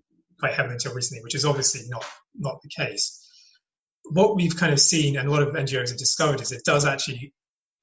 quite 0.40 0.54
heavily 0.54 0.74
until 0.74 0.94
recently, 0.94 1.22
which 1.22 1.34
is 1.34 1.44
obviously 1.44 1.82
not, 1.88 2.04
not 2.34 2.60
the 2.62 2.68
case 2.68 3.20
what 4.10 4.36
we've 4.36 4.56
kind 4.56 4.72
of 4.72 4.80
seen 4.80 5.16
and 5.16 5.28
a 5.28 5.30
lot 5.30 5.42
of 5.42 5.54
NGOs 5.54 5.88
have 5.88 5.98
discovered 5.98 6.40
is 6.40 6.52
it 6.52 6.64
does 6.64 6.84
actually 6.84 7.32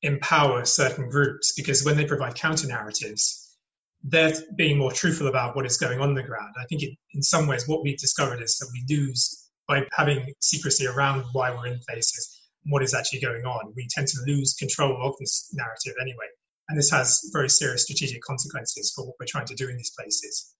empower 0.04 0.66
certain 0.66 1.10
groups 1.10 1.54
because 1.56 1.84
when 1.84 1.98
they 1.98 2.06
provide 2.06 2.36
counter 2.36 2.68
narratives, 2.68 3.58
they're 4.04 4.34
being 4.56 4.78
more 4.78 4.92
truthful 4.92 5.28
about 5.28 5.56
what 5.56 5.66
is 5.66 5.78
going 5.78 6.00
on, 6.00 6.16
the 6.16 6.24
ground. 6.24 6.54
I 6.60 6.66
think 6.66 6.84
it, 6.84 6.98
in 7.14 7.22
some 7.22 7.48
ways 7.48 7.68
what 7.68 7.84
we've 7.84 7.98
discovered 7.98 8.42
is 8.42 8.58
that 8.58 8.70
we 8.74 8.96
lose 8.96 9.50
by 9.68 9.84
having 9.94 10.34
secrecy 10.40 10.88
around 10.88 11.24
why 11.34 11.52
we're 11.52 11.68
in 11.68 11.80
places, 11.88 12.41
what 12.66 12.84
is 12.84 12.94
actually 12.94 13.22
going 13.22 13.46
on. 13.46 13.74
We 13.76 13.88
tend 13.90 14.08
to 14.08 14.18
lose 14.26 14.54
control 14.54 14.98
of 15.02 15.16
this 15.20 15.50
narrative 15.54 15.94
anyway. 16.02 16.28
And 16.70 16.78
this 16.78 16.90
has 16.92 17.30
very 17.34 17.50
serious 17.50 17.84
strategic 17.84 18.22
consequences 18.22 18.94
for 18.96 19.06
what 19.06 19.16
we're 19.20 19.26
trying 19.28 19.48
to 19.48 19.56
do 19.56 19.68
in 19.68 19.78
these 19.78 19.92
places. 19.98 20.56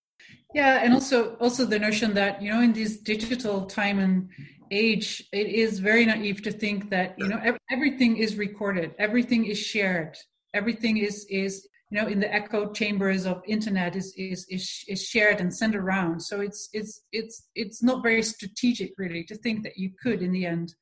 Yeah, 0.54 0.84
and 0.84 0.94
also 0.94 1.36
also 1.36 1.66
the 1.66 1.80
notion 1.80 2.14
that 2.16 2.42
you 2.42 2.52
know 2.52 2.62
in 2.62 2.74
this 2.74 2.98
digital 2.98 3.66
time 3.66 4.00
and 4.00 4.30
age, 4.72 5.24
it 5.32 5.48
is 5.48 5.80
very 5.80 6.06
naive 6.06 6.42
to 6.44 6.52
think 6.52 6.90
that 6.90 7.16
you 7.18 7.28
know 7.28 7.42
everything 7.70 8.18
is 8.18 8.38
recorded, 8.38 8.94
everything 9.00 9.46
is 9.46 9.58
shared, 9.58 10.18
everything 10.54 10.98
is 10.98 11.26
is 11.30 11.68
you 11.92 12.02
know 12.02 12.08
in 12.08 12.20
the 12.20 12.34
echo 12.34 12.72
chambers 12.72 13.26
of 13.26 13.44
internet 13.46 13.96
is 13.96 14.14
is 14.18 14.48
is, 14.50 14.84
is 14.88 15.06
shared 15.06 15.42
and 15.42 15.54
sent 15.54 15.76
around. 15.76 16.22
So 16.22 16.42
it's 16.42 16.70
it's 16.74 17.02
it's 17.12 17.50
it's 17.54 17.84
not 17.84 18.02
very 18.02 18.24
strategic 18.24 18.94
really 18.98 19.24
to 19.26 19.36
think 19.36 19.64
that 19.64 19.78
you 19.78 19.92
could 20.02 20.22
in 20.22 20.32
the 20.32 20.46
end 20.46 20.74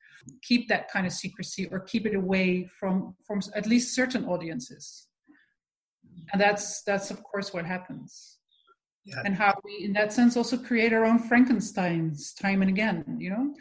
keep 0.42 0.68
that 0.68 0.90
kind 0.90 1.06
of 1.06 1.12
secrecy 1.12 1.66
or 1.70 1.80
keep 1.80 2.06
it 2.06 2.14
away 2.14 2.70
from 2.78 3.14
from 3.26 3.40
at 3.54 3.66
least 3.66 3.94
certain 3.94 4.24
audiences 4.24 5.08
and 6.32 6.40
that's 6.40 6.82
that's 6.82 7.10
of 7.10 7.22
course 7.22 7.52
what 7.52 7.64
happens 7.64 8.38
yeah. 9.04 9.22
and 9.24 9.34
how 9.34 9.54
we 9.64 9.84
in 9.84 9.92
that 9.92 10.12
sense 10.12 10.36
also 10.36 10.56
create 10.56 10.92
our 10.92 11.04
own 11.04 11.18
frankensteins 11.18 12.34
time 12.34 12.62
and 12.62 12.70
again 12.70 13.04
you 13.18 13.30
know 13.30 13.54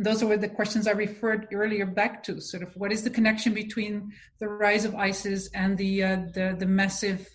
and 0.00 0.06
those 0.06 0.24
were 0.24 0.38
the 0.38 0.48
questions 0.48 0.86
i 0.86 0.92
referred 0.92 1.46
earlier 1.52 1.84
back 1.84 2.22
to 2.22 2.40
sort 2.40 2.62
of 2.62 2.74
what 2.74 2.90
is 2.90 3.02
the 3.04 3.10
connection 3.10 3.52
between 3.52 4.10
the 4.40 4.48
rise 4.48 4.86
of 4.86 4.94
isis 4.94 5.50
and 5.54 5.76
the 5.76 6.02
uh, 6.02 6.16
the, 6.34 6.56
the 6.58 6.66
massive 6.66 7.28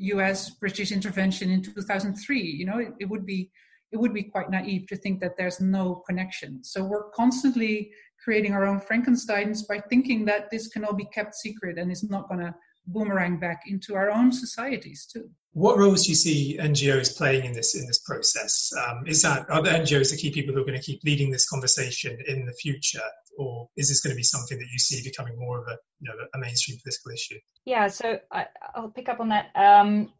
us 0.00 0.50
british 0.50 0.90
intervention 0.92 1.50
in 1.50 1.62
2003 1.62 2.40
you 2.40 2.64
know? 2.64 2.78
It, 2.78 2.92
it 3.00 3.08
would 3.10 3.26
be 3.26 3.50
it 3.92 3.98
would 3.98 4.14
be 4.14 4.24
quite 4.24 4.50
naive 4.50 4.86
to 4.88 4.96
think 4.96 5.20
that 5.20 5.36
there's 5.36 5.60
no 5.60 6.02
connection. 6.06 6.62
So 6.64 6.84
we're 6.84 7.10
constantly 7.10 7.92
creating 8.22 8.52
our 8.52 8.66
own 8.66 8.80
frankensteins 8.80 9.66
by 9.66 9.80
thinking 9.88 10.24
that 10.24 10.50
this 10.50 10.68
can 10.68 10.84
all 10.84 10.94
be 10.94 11.06
kept 11.06 11.34
secret 11.34 11.78
and 11.78 11.92
is 11.92 12.02
not 12.02 12.28
going 12.28 12.40
to 12.40 12.54
boomerang 12.86 13.38
back 13.38 13.62
into 13.66 13.94
our 13.94 14.10
own 14.10 14.32
societies 14.32 15.06
too. 15.06 15.30
What 15.52 15.78
roles 15.78 16.04
do 16.04 16.10
you 16.10 16.16
see 16.16 16.58
NGOs 16.60 17.16
playing 17.16 17.46
in 17.46 17.52
this 17.52 17.74
in 17.74 17.86
this 17.86 18.00
process? 18.00 18.70
Um, 18.86 19.06
is 19.06 19.22
that 19.22 19.48
are 19.48 19.62
the 19.62 19.70
NGOs 19.70 20.10
the 20.10 20.16
key 20.18 20.30
people 20.30 20.54
who 20.54 20.60
are 20.60 20.66
going 20.66 20.78
to 20.78 20.84
keep 20.84 21.02
leading 21.02 21.30
this 21.30 21.48
conversation 21.48 22.18
in 22.26 22.44
the 22.44 22.52
future, 22.52 23.00
or 23.38 23.68
is 23.76 23.88
this 23.88 24.02
going 24.02 24.12
to 24.12 24.16
be 24.16 24.22
something 24.22 24.58
that 24.58 24.68
you 24.70 24.78
see 24.78 25.02
becoming 25.02 25.38
more 25.38 25.60
of 25.60 25.68
a 25.68 25.78
you 26.00 26.08
know 26.08 26.14
a 26.34 26.38
mainstream 26.38 26.78
political 26.82 27.12
issue? 27.12 27.38
Yeah, 27.64 27.88
so 27.88 28.18
I, 28.30 28.46
will 28.76 28.90
pick 28.90 29.08
up 29.08 29.18
on 29.18 29.30
that. 29.30 29.46
Um, 29.54 30.12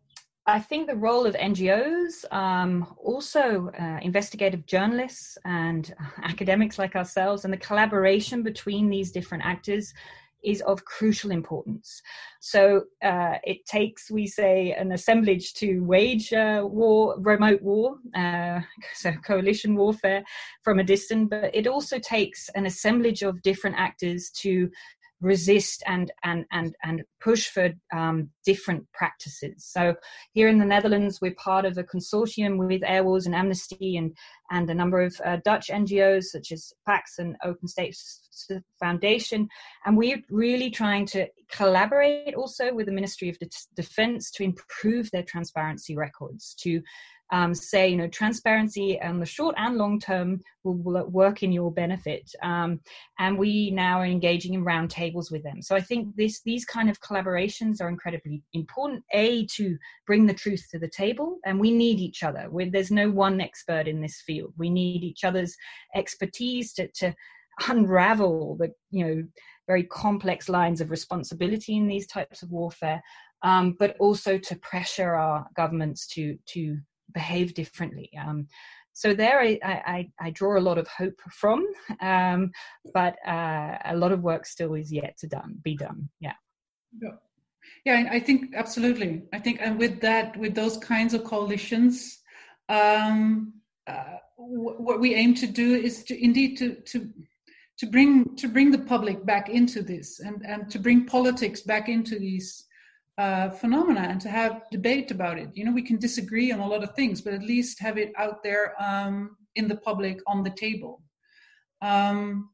I 0.48 0.60
think 0.60 0.86
the 0.86 0.94
role 0.94 1.26
of 1.26 1.34
NGOs, 1.34 2.32
um, 2.32 2.94
also 3.02 3.68
uh, 3.78 3.98
investigative 4.00 4.64
journalists 4.64 5.36
and 5.44 5.92
academics 6.22 6.78
like 6.78 6.96
ourselves, 6.96 7.44
and 7.44 7.52
the 7.52 7.58
collaboration 7.58 8.42
between 8.42 8.88
these 8.88 9.12
different 9.12 9.44
actors 9.44 9.92
is 10.44 10.60
of 10.62 10.84
crucial 10.84 11.30
importance. 11.30 12.00
So 12.40 12.84
uh, 13.02 13.34
it 13.42 13.66
takes, 13.66 14.10
we 14.10 14.26
say, 14.26 14.72
an 14.72 14.92
assemblage 14.92 15.54
to 15.54 15.80
wage 15.80 16.32
uh, 16.32 16.62
war, 16.64 17.16
remote 17.18 17.62
war, 17.62 17.96
uh, 18.14 18.60
so 18.94 19.12
coalition 19.24 19.74
warfare 19.74 20.22
from 20.62 20.78
a 20.78 20.84
distance, 20.84 21.28
but 21.30 21.54
it 21.54 21.66
also 21.66 21.98
takes 21.98 22.48
an 22.50 22.66
assemblage 22.66 23.22
of 23.22 23.42
different 23.42 23.76
actors 23.78 24.30
to 24.30 24.70
resist 25.20 25.82
and 25.86 26.12
and 26.24 26.44
and 26.52 26.74
and 26.84 27.02
push 27.20 27.48
for 27.48 27.70
um, 27.94 28.30
different 28.44 28.84
practices. 28.92 29.64
So 29.64 29.94
here 30.32 30.48
in 30.48 30.58
the 30.58 30.64
Netherlands, 30.64 31.20
we're 31.20 31.34
part 31.34 31.64
of 31.64 31.78
a 31.78 31.84
consortium 31.84 32.58
with 32.58 32.82
Airwars 32.82 33.26
and 33.26 33.34
Amnesty 33.34 33.96
and 33.96 34.14
and 34.50 34.68
a 34.70 34.74
number 34.74 35.00
of 35.00 35.18
uh, 35.24 35.38
Dutch 35.44 35.68
NGOs 35.68 36.24
such 36.24 36.52
as 36.52 36.72
PAX 36.86 37.18
and 37.18 37.36
Open 37.44 37.66
States 37.66 38.48
Foundation, 38.78 39.48
and 39.84 39.96
we're 39.96 40.22
really 40.30 40.70
trying 40.70 41.06
to 41.06 41.26
collaborate 41.50 42.34
also 42.34 42.74
with 42.74 42.86
the 42.86 42.92
Ministry 42.92 43.28
of 43.28 43.38
Defence 43.74 44.30
to 44.32 44.44
improve 44.44 45.10
their 45.10 45.22
transparency 45.22 45.96
records 45.96 46.54
to 46.60 46.82
um, 47.32 47.54
say, 47.54 47.88
you 47.88 47.96
know, 47.96 48.08
transparency 48.08 49.00
on 49.02 49.18
the 49.18 49.26
short 49.26 49.54
and 49.58 49.76
long 49.76 49.98
term 49.98 50.40
will, 50.62 50.76
will 50.76 51.06
work 51.06 51.42
in 51.42 51.52
your 51.52 51.72
benefit. 51.72 52.30
Um, 52.42 52.80
and 53.18 53.36
we 53.36 53.70
now 53.72 54.00
are 54.00 54.06
engaging 54.06 54.54
in 54.54 54.64
roundtables 54.64 55.30
with 55.32 55.42
them. 55.42 55.60
So 55.60 55.74
I 55.74 55.80
think 55.80 56.14
this 56.16 56.40
these 56.42 56.64
kind 56.64 56.88
of 56.88 57.00
collaborations 57.00 57.80
are 57.80 57.88
incredibly 57.88 58.42
important. 58.52 59.04
A 59.12 59.46
to 59.46 59.76
bring 60.06 60.26
the 60.26 60.34
truth 60.34 60.66
to 60.70 60.78
the 60.78 60.88
table, 60.88 61.38
and 61.44 61.58
we 61.58 61.70
need 61.70 61.98
each 61.98 62.22
other. 62.22 62.46
We're, 62.48 62.70
there's 62.70 62.90
no 62.90 63.10
one 63.10 63.40
expert 63.40 63.88
in 63.88 64.00
this 64.00 64.22
field. 64.24 64.52
We 64.56 64.70
need 64.70 65.02
each 65.02 65.24
other's 65.24 65.56
expertise 65.94 66.72
to, 66.74 66.88
to 66.96 67.14
unravel 67.68 68.56
the 68.60 68.70
you 68.90 69.06
know 69.06 69.24
very 69.66 69.82
complex 69.82 70.48
lines 70.48 70.80
of 70.80 70.90
responsibility 70.90 71.76
in 71.76 71.88
these 71.88 72.06
types 72.06 72.42
of 72.42 72.50
warfare. 72.52 73.02
Um, 73.42 73.76
but 73.78 73.96
also 73.98 74.38
to 74.38 74.56
pressure 74.56 75.14
our 75.14 75.46
governments 75.56 76.06
to 76.14 76.38
to 76.46 76.78
behave 77.20 77.54
differently. 77.54 78.08
Um, 78.24 78.46
so 78.92 79.14
there, 79.14 79.38
I, 79.40 79.58
I, 79.62 80.10
I, 80.26 80.30
draw 80.30 80.58
a 80.58 80.66
lot 80.68 80.78
of 80.78 80.86
hope 80.88 81.18
from, 81.30 81.66
um, 82.00 82.50
but 82.94 83.14
uh, 83.26 83.78
a 83.84 83.96
lot 84.02 84.12
of 84.12 84.22
work 84.22 84.46
still 84.46 84.74
is 84.74 84.90
yet 84.90 85.16
to 85.20 85.26
done 85.26 85.58
be 85.62 85.74
done. 85.76 86.08
Yeah. 86.20 86.38
Yeah. 87.02 87.16
Yeah, 87.84 88.08
I 88.10 88.20
think 88.20 88.54
absolutely. 88.54 89.22
I 89.32 89.38
think, 89.38 89.58
and 89.60 89.78
with 89.78 90.00
that, 90.00 90.36
with 90.36 90.54
those 90.54 90.76
kinds 90.76 91.14
of 91.14 91.24
coalitions, 91.24 92.18
um, 92.68 93.54
uh, 93.86 94.18
what 94.36 95.00
we 95.00 95.14
aim 95.14 95.34
to 95.34 95.46
do 95.46 95.74
is 95.74 96.04
to 96.04 96.14
indeed 96.28 96.56
to 96.58 96.74
to 96.90 97.08
to 97.78 97.86
bring 97.86 98.36
to 98.36 98.48
bring 98.48 98.70
the 98.70 98.84
public 98.94 99.24
back 99.24 99.48
into 99.48 99.82
this 99.82 100.20
and 100.20 100.44
and 100.46 100.70
to 100.70 100.78
bring 100.78 101.06
politics 101.06 101.60
back 101.62 101.88
into 101.88 102.18
these 102.18 102.66
uh, 103.18 103.50
phenomena 103.50 104.00
and 104.00 104.20
to 104.20 104.28
have 104.28 104.62
debate 104.70 105.10
about 105.10 105.38
it. 105.38 105.50
You 105.54 105.64
know, 105.64 105.72
we 105.72 105.82
can 105.82 105.98
disagree 105.98 106.52
on 106.52 106.60
a 106.60 106.66
lot 106.66 106.82
of 106.82 106.94
things, 106.94 107.20
but 107.20 107.32
at 107.32 107.42
least 107.42 107.80
have 107.80 107.98
it 107.98 108.12
out 108.16 108.42
there 108.42 108.74
um, 108.82 109.36
in 109.54 109.68
the 109.68 109.76
public 109.76 110.20
on 110.26 110.42
the 110.42 110.50
table. 110.50 111.02
Um, 111.80 112.50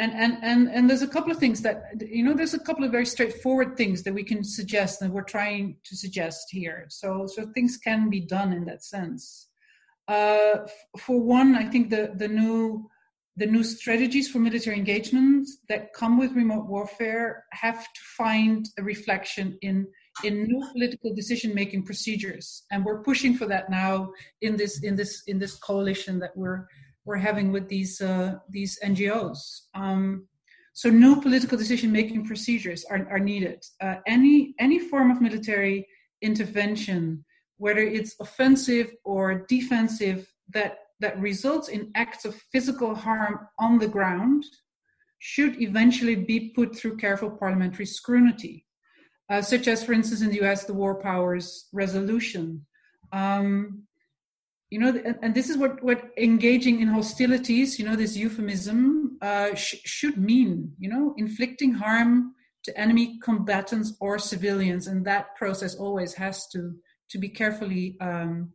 and, 0.00 0.12
and 0.12 0.38
and 0.42 0.68
and 0.70 0.88
there's 0.88 1.02
a 1.02 1.08
couple 1.08 1.30
of 1.30 1.38
things 1.38 1.60
that 1.60 1.82
you 2.00 2.24
know 2.24 2.32
there's 2.32 2.54
a 2.54 2.58
couple 2.58 2.84
of 2.84 2.90
very 2.90 3.04
straightforward 3.04 3.76
things 3.76 4.02
that 4.02 4.14
we 4.14 4.24
can 4.24 4.42
suggest 4.42 5.02
and 5.02 5.12
we're 5.12 5.22
trying 5.22 5.76
to 5.84 5.94
suggest 5.94 6.46
here 6.50 6.86
so 6.88 7.26
so 7.26 7.46
things 7.54 7.76
can 7.76 8.08
be 8.08 8.20
done 8.20 8.54
in 8.54 8.64
that 8.64 8.82
sense 8.82 9.48
uh, 10.08 10.56
for 10.98 11.20
one 11.20 11.54
i 11.54 11.64
think 11.64 11.90
the 11.90 12.12
the 12.16 12.28
new 12.28 12.88
the 13.40 13.46
new 13.46 13.64
strategies 13.64 14.30
for 14.30 14.38
military 14.38 14.76
engagement 14.76 15.48
that 15.68 15.92
come 16.00 16.18
with 16.18 16.32
remote 16.32 16.66
warfare 16.66 17.44
have 17.52 17.82
to 17.96 18.00
find 18.16 18.68
a 18.78 18.82
reflection 18.82 19.58
in 19.62 19.86
in 20.24 20.44
new 20.44 20.62
political 20.72 21.14
decision 21.14 21.54
making 21.54 21.82
procedures 21.90 22.64
and 22.70 22.84
we're 22.84 23.02
pushing 23.10 23.32
for 23.34 23.46
that 23.46 23.70
now 23.70 24.10
in 24.42 24.56
this 24.60 24.82
in 24.82 24.94
this 25.00 25.12
in 25.26 25.38
this 25.38 25.54
coalition 25.68 26.18
that 26.18 26.36
we're 26.36 26.66
we're 27.04 27.16
having 27.16 27.50
with 27.52 27.68
these 27.68 28.00
uh, 28.00 28.36
these 28.48 28.78
NGOs. 28.84 29.38
Um, 29.74 30.26
so 30.72 30.88
new 30.88 31.20
political 31.20 31.58
decision 31.58 31.90
making 31.90 32.26
procedures 32.26 32.84
are, 32.84 33.06
are 33.10 33.18
needed. 33.18 33.64
Uh, 33.80 33.96
any 34.06 34.54
any 34.58 34.78
form 34.78 35.10
of 35.10 35.20
military 35.20 35.86
intervention, 36.22 37.24
whether 37.56 37.80
it's 37.80 38.14
offensive 38.20 38.92
or 39.04 39.46
defensive, 39.48 40.32
that 40.52 40.78
that 41.00 41.18
results 41.18 41.68
in 41.68 41.90
acts 41.94 42.24
of 42.24 42.34
physical 42.52 42.94
harm 42.94 43.48
on 43.58 43.78
the 43.78 43.88
ground 43.88 44.44
should 45.18 45.60
eventually 45.60 46.16
be 46.16 46.52
put 46.54 46.74
through 46.74 46.96
careful 46.96 47.30
parliamentary 47.30 47.86
scrutiny, 47.86 48.64
uh, 49.28 49.42
such 49.42 49.68
as, 49.68 49.84
for 49.84 49.92
instance, 49.92 50.22
in 50.22 50.30
the 50.30 50.42
US, 50.42 50.64
the 50.64 50.72
War 50.72 50.94
Powers 50.94 51.68
Resolution. 51.72 52.66
Um, 53.12 53.84
you 54.70 54.78
know, 54.78 55.02
and 55.22 55.34
this 55.34 55.50
is 55.50 55.56
what, 55.56 55.82
what 55.82 56.10
engaging 56.16 56.80
in 56.80 56.88
hostilities, 56.88 57.78
you 57.78 57.84
know, 57.84 57.96
this 57.96 58.16
euphemism 58.16 59.18
uh, 59.20 59.54
sh- 59.54 59.82
should 59.84 60.16
mean, 60.16 60.72
you 60.78 60.88
know, 60.88 61.12
inflicting 61.18 61.74
harm 61.74 62.34
to 62.62 62.78
enemy 62.78 63.18
combatants 63.20 63.94
or 64.00 64.18
civilians. 64.18 64.86
And 64.86 65.04
that 65.06 65.34
process 65.34 65.74
always 65.74 66.14
has 66.14 66.46
to, 66.48 66.76
to 67.10 67.18
be 67.18 67.28
carefully 67.28 67.96
um, 68.00 68.52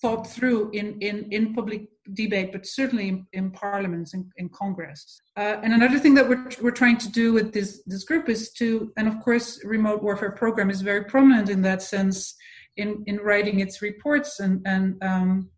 thought 0.00 0.26
through 0.26 0.70
in, 0.70 1.00
in, 1.00 1.26
in 1.32 1.54
public 1.54 1.88
debate, 2.12 2.52
but 2.52 2.66
certainly 2.66 3.08
in, 3.08 3.26
in 3.32 3.50
parliaments 3.50 4.14
and 4.14 4.26
in, 4.36 4.44
in 4.44 4.48
Congress. 4.50 5.20
Uh, 5.36 5.56
and 5.62 5.72
another 5.72 5.98
thing 5.98 6.14
that 6.14 6.28
we're, 6.28 6.48
we're 6.60 6.70
trying 6.70 6.98
to 6.98 7.10
do 7.10 7.32
with 7.32 7.52
this, 7.52 7.82
this 7.86 8.04
group 8.04 8.28
is 8.28 8.52
to, 8.52 8.92
and 8.96 9.08
of 9.08 9.18
course, 9.20 9.60
remote 9.64 10.02
warfare 10.02 10.30
program 10.30 10.70
is 10.70 10.82
very 10.82 11.04
prominent 11.04 11.48
in 11.48 11.62
that 11.62 11.82
sense 11.82 12.34
in, 12.76 13.02
in 13.06 13.16
writing 13.16 13.60
its 13.60 13.82
reports 13.82 14.40
and, 14.40 14.62
and, 14.66 15.02
um, 15.02 15.50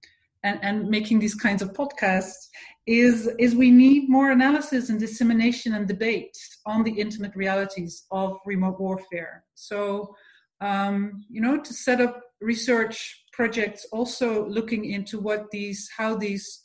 and, 0.42 0.58
and 0.62 0.88
making 0.88 1.18
these 1.18 1.34
kinds 1.34 1.60
of 1.60 1.72
podcasts 1.74 2.48
is, 2.86 3.28
is 3.38 3.54
we 3.54 3.70
need 3.70 4.08
more 4.08 4.30
analysis 4.30 4.88
and 4.88 4.98
dissemination 4.98 5.74
and 5.74 5.86
debate 5.86 6.36
on 6.64 6.82
the 6.82 6.92
intimate 6.92 7.36
realities 7.36 8.06
of 8.10 8.38
remote 8.46 8.80
warfare. 8.80 9.44
So, 9.54 10.14
um, 10.62 11.24
you 11.28 11.40
know, 11.40 11.58
to 11.58 11.72
set 11.74 12.00
up 12.00 12.22
research 12.40 13.19
projects 13.32 13.86
also 13.92 14.46
looking 14.48 14.84
into 14.84 15.18
what 15.18 15.50
these 15.50 15.88
how 15.96 16.16
these 16.16 16.62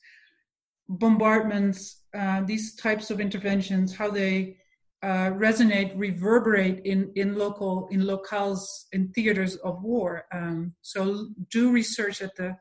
bombardments, 0.88 2.04
uh, 2.14 2.42
these 2.46 2.76
types 2.76 3.10
of 3.10 3.20
interventions, 3.20 3.96
how 3.96 4.10
they 4.10 4.58
uh, 5.04 5.30
resonate, 5.32 5.94
reverberate 5.96 6.82
in, 6.86 7.12
in 7.16 7.36
local 7.36 7.88
in 7.92 8.02
locales 8.02 8.86
in 8.92 9.10
theaters 9.10 9.56
of 9.58 9.82
war. 9.84 10.26
Um, 10.34 10.74
so 10.82 11.28
do 11.52 11.72
research 11.72 12.22
at 12.22 12.36
the 12.36 12.58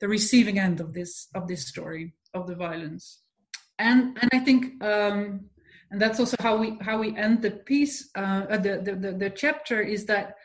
the 0.00 0.08
receiving 0.08 0.58
end 0.58 0.80
of 0.80 0.94
this 0.94 1.28
of 1.34 1.46
this 1.48 1.68
story 1.68 2.14
of 2.34 2.46
the 2.46 2.54
violence, 2.54 3.20
and 3.78 4.18
and 4.20 4.30
I 4.32 4.38
think 4.38 4.82
um, 4.82 5.50
and 5.90 6.00
that's 6.00 6.18
also 6.18 6.36
how 6.40 6.56
we 6.56 6.78
how 6.80 6.98
we 6.98 7.16
end 7.16 7.42
the 7.42 7.50
piece 7.50 8.10
uh, 8.14 8.56
the, 8.56 8.80
the, 8.82 8.94
the 8.96 9.12
the 9.12 9.30
chapter 9.30 9.80
is 9.80 10.06
that 10.06 10.36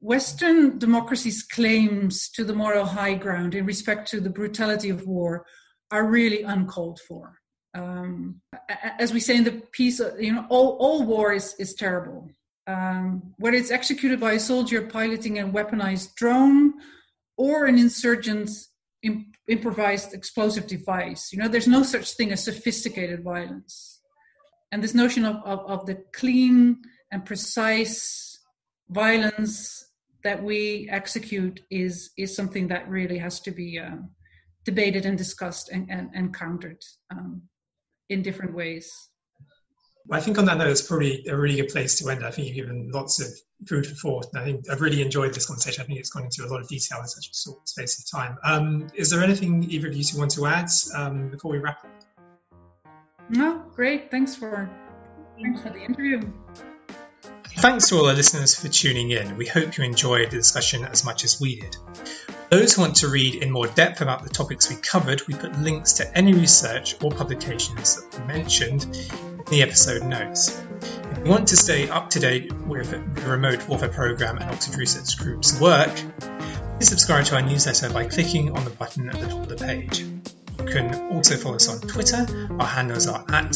Western 0.00 0.78
democracies' 0.78 1.42
claims 1.42 2.28
to 2.30 2.44
the 2.44 2.54
moral 2.54 2.84
high 2.84 3.14
ground 3.14 3.54
in 3.54 3.66
respect 3.66 4.08
to 4.08 4.20
the 4.20 4.30
brutality 4.30 4.90
of 4.90 5.06
war 5.06 5.44
are 5.90 6.06
really 6.06 6.42
uncalled 6.42 7.00
for 7.06 7.38
um, 7.74 8.40
as 8.98 9.12
we 9.12 9.20
say 9.20 9.36
in 9.36 9.44
the 9.44 9.62
piece, 9.72 10.00
uh, 10.00 10.14
you 10.18 10.32
know, 10.32 10.46
all, 10.48 10.76
all 10.78 11.04
war 11.04 11.32
is, 11.32 11.54
is 11.58 11.74
terrible. 11.74 12.30
Um, 12.66 13.34
whether 13.38 13.56
it's 13.56 13.70
executed 13.70 14.20
by 14.20 14.32
a 14.32 14.40
soldier 14.40 14.82
piloting 14.82 15.38
a 15.38 15.46
weaponized 15.46 16.14
drone 16.16 16.74
or 17.36 17.64
an 17.64 17.78
insurgent's 17.78 18.70
imp- 19.02 19.36
improvised 19.48 20.12
explosive 20.12 20.66
device, 20.66 21.32
you 21.32 21.38
know, 21.38 21.48
there's 21.48 21.68
no 21.68 21.82
such 21.82 22.12
thing 22.12 22.32
as 22.32 22.44
sophisticated 22.44 23.22
violence. 23.22 24.00
And 24.70 24.82
this 24.82 24.94
notion 24.94 25.24
of, 25.24 25.36
of, 25.44 25.60
of 25.60 25.86
the 25.86 26.02
clean 26.12 26.82
and 27.10 27.24
precise 27.24 28.38
violence 28.90 29.87
that 30.24 30.42
we 30.42 30.88
execute 30.90 31.60
is 31.70 32.10
is 32.16 32.34
something 32.34 32.68
that 32.68 32.88
really 32.88 33.18
has 33.18 33.40
to 33.40 33.50
be 33.50 33.78
uh, 33.78 33.96
debated 34.64 35.06
and 35.06 35.16
discussed 35.16 35.70
and, 35.70 35.88
and, 35.90 36.10
and 36.14 36.34
countered. 36.34 36.82
Um, 37.10 37.42
in 38.08 38.22
different 38.22 38.54
ways. 38.54 38.90
I 40.10 40.20
think 40.20 40.38
on 40.38 40.46
that 40.46 40.56
note, 40.56 40.68
it's 40.68 40.80
probably 40.80 41.26
a 41.28 41.36
really 41.36 41.56
good 41.56 41.68
place 41.68 41.98
to 41.98 42.08
end. 42.08 42.24
I 42.24 42.30
think 42.30 42.48
you've 42.48 42.56
given 42.56 42.90
lots 42.92 43.20
of 43.20 43.26
food 43.68 43.86
for 43.86 43.94
thought. 43.94 44.26
And 44.32 44.42
I 44.42 44.44
think 44.44 44.70
I've 44.70 44.80
really 44.80 45.02
enjoyed 45.02 45.34
this 45.34 45.46
conversation. 45.46 45.82
I 45.82 45.86
think 45.86 45.98
it's 45.98 46.08
gone 46.08 46.24
into 46.24 46.46
a 46.46 46.48
lot 46.48 46.62
of 46.62 46.68
detail 46.68 47.00
in 47.00 47.08
such 47.08 47.28
a 47.28 47.34
short 47.34 47.68
space 47.68 47.98
of 47.98 48.18
time. 48.18 48.38
Um, 48.42 48.86
is 48.94 49.10
there 49.10 49.22
anything 49.22 49.70
either 49.70 49.88
of 49.88 49.94
you 49.94 50.02
two 50.02 50.18
want 50.18 50.30
to 50.32 50.46
add 50.46 50.70
um, 50.94 51.28
before 51.28 51.50
we 51.50 51.58
wrap 51.58 51.84
up? 51.84 51.90
No, 53.28 53.62
great. 53.74 54.10
Thanks 54.10 54.34
for, 54.34 54.70
thanks 55.42 55.60
for 55.60 55.68
the 55.68 55.80
interview. 55.80 56.22
Thanks 57.58 57.88
to 57.88 57.96
all 57.96 58.08
our 58.08 58.14
listeners 58.14 58.54
for 58.54 58.68
tuning 58.68 59.10
in. 59.10 59.36
We 59.36 59.46
hope 59.46 59.76
you 59.76 59.84
enjoyed 59.84 60.30
the 60.30 60.36
discussion 60.36 60.84
as 60.84 61.04
much 61.04 61.24
as 61.24 61.40
we 61.40 61.60
did. 61.60 61.76
Those 62.50 62.74
who 62.74 62.82
want 62.82 62.96
to 62.96 63.08
read 63.08 63.34
in 63.34 63.50
more 63.50 63.66
depth 63.66 64.00
about 64.00 64.22
the 64.22 64.30
topics 64.30 64.70
we 64.70 64.76
covered, 64.76 65.26
we 65.26 65.34
put 65.34 65.58
links 65.58 65.94
to 65.94 66.16
any 66.16 66.32
research 66.32 66.94
or 67.02 67.10
publications 67.10 67.96
that 67.96 68.18
were 68.18 68.26
mentioned 68.26 68.84
in 68.84 69.44
the 69.50 69.62
episode 69.62 70.04
notes. 70.04 70.62
If 71.10 71.18
you 71.18 71.30
want 71.30 71.48
to 71.48 71.56
stay 71.56 71.90
up 71.90 72.10
to 72.10 72.20
date 72.20 72.52
with 72.66 72.90
the 72.90 73.28
Remote 73.28 73.68
Warfare 73.68 73.88
Programme 73.88 74.38
and 74.38 74.50
Oxford 74.50 74.76
Research 74.76 75.18
Group's 75.18 75.60
work, 75.60 75.94
please 76.76 76.88
subscribe 76.88 77.24
to 77.26 77.34
our 77.34 77.42
newsletter 77.42 77.90
by 77.90 78.06
clicking 78.06 78.56
on 78.56 78.64
the 78.64 78.70
button 78.70 79.10
at 79.10 79.20
the 79.20 79.26
top 79.26 79.42
of 79.42 79.48
the 79.48 79.56
page. 79.56 80.00
You 80.00 80.64
can 80.64 81.12
also 81.12 81.36
follow 81.36 81.56
us 81.56 81.68
on 81.68 81.80
Twitter. 81.80 82.24
Our 82.58 82.66
handles 82.66 83.06
are 83.08 83.24
at 83.28 83.54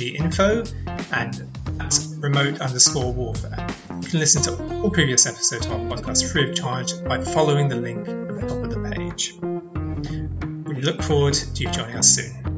Info 0.00 0.64
and 1.12 1.65
at 1.80 1.98
remote 2.18 2.60
underscore 2.60 3.12
warfare. 3.12 3.66
You 4.02 4.08
can 4.08 4.20
listen 4.20 4.42
to 4.42 4.82
all 4.82 4.90
previous 4.90 5.26
episodes 5.26 5.66
of 5.66 5.72
our 5.72 5.78
podcast 5.78 6.30
free 6.30 6.50
of 6.50 6.56
charge 6.56 6.92
by 7.04 7.22
following 7.22 7.68
the 7.68 7.76
link 7.76 8.08
at 8.08 8.40
the 8.40 8.46
top 8.46 8.64
of 8.64 8.70
the 8.70 8.90
page. 8.90 9.34
We 10.66 10.82
look 10.82 11.02
forward 11.02 11.34
to 11.34 11.62
you 11.62 11.70
joining 11.70 11.96
us 11.96 12.08
soon. 12.08 12.55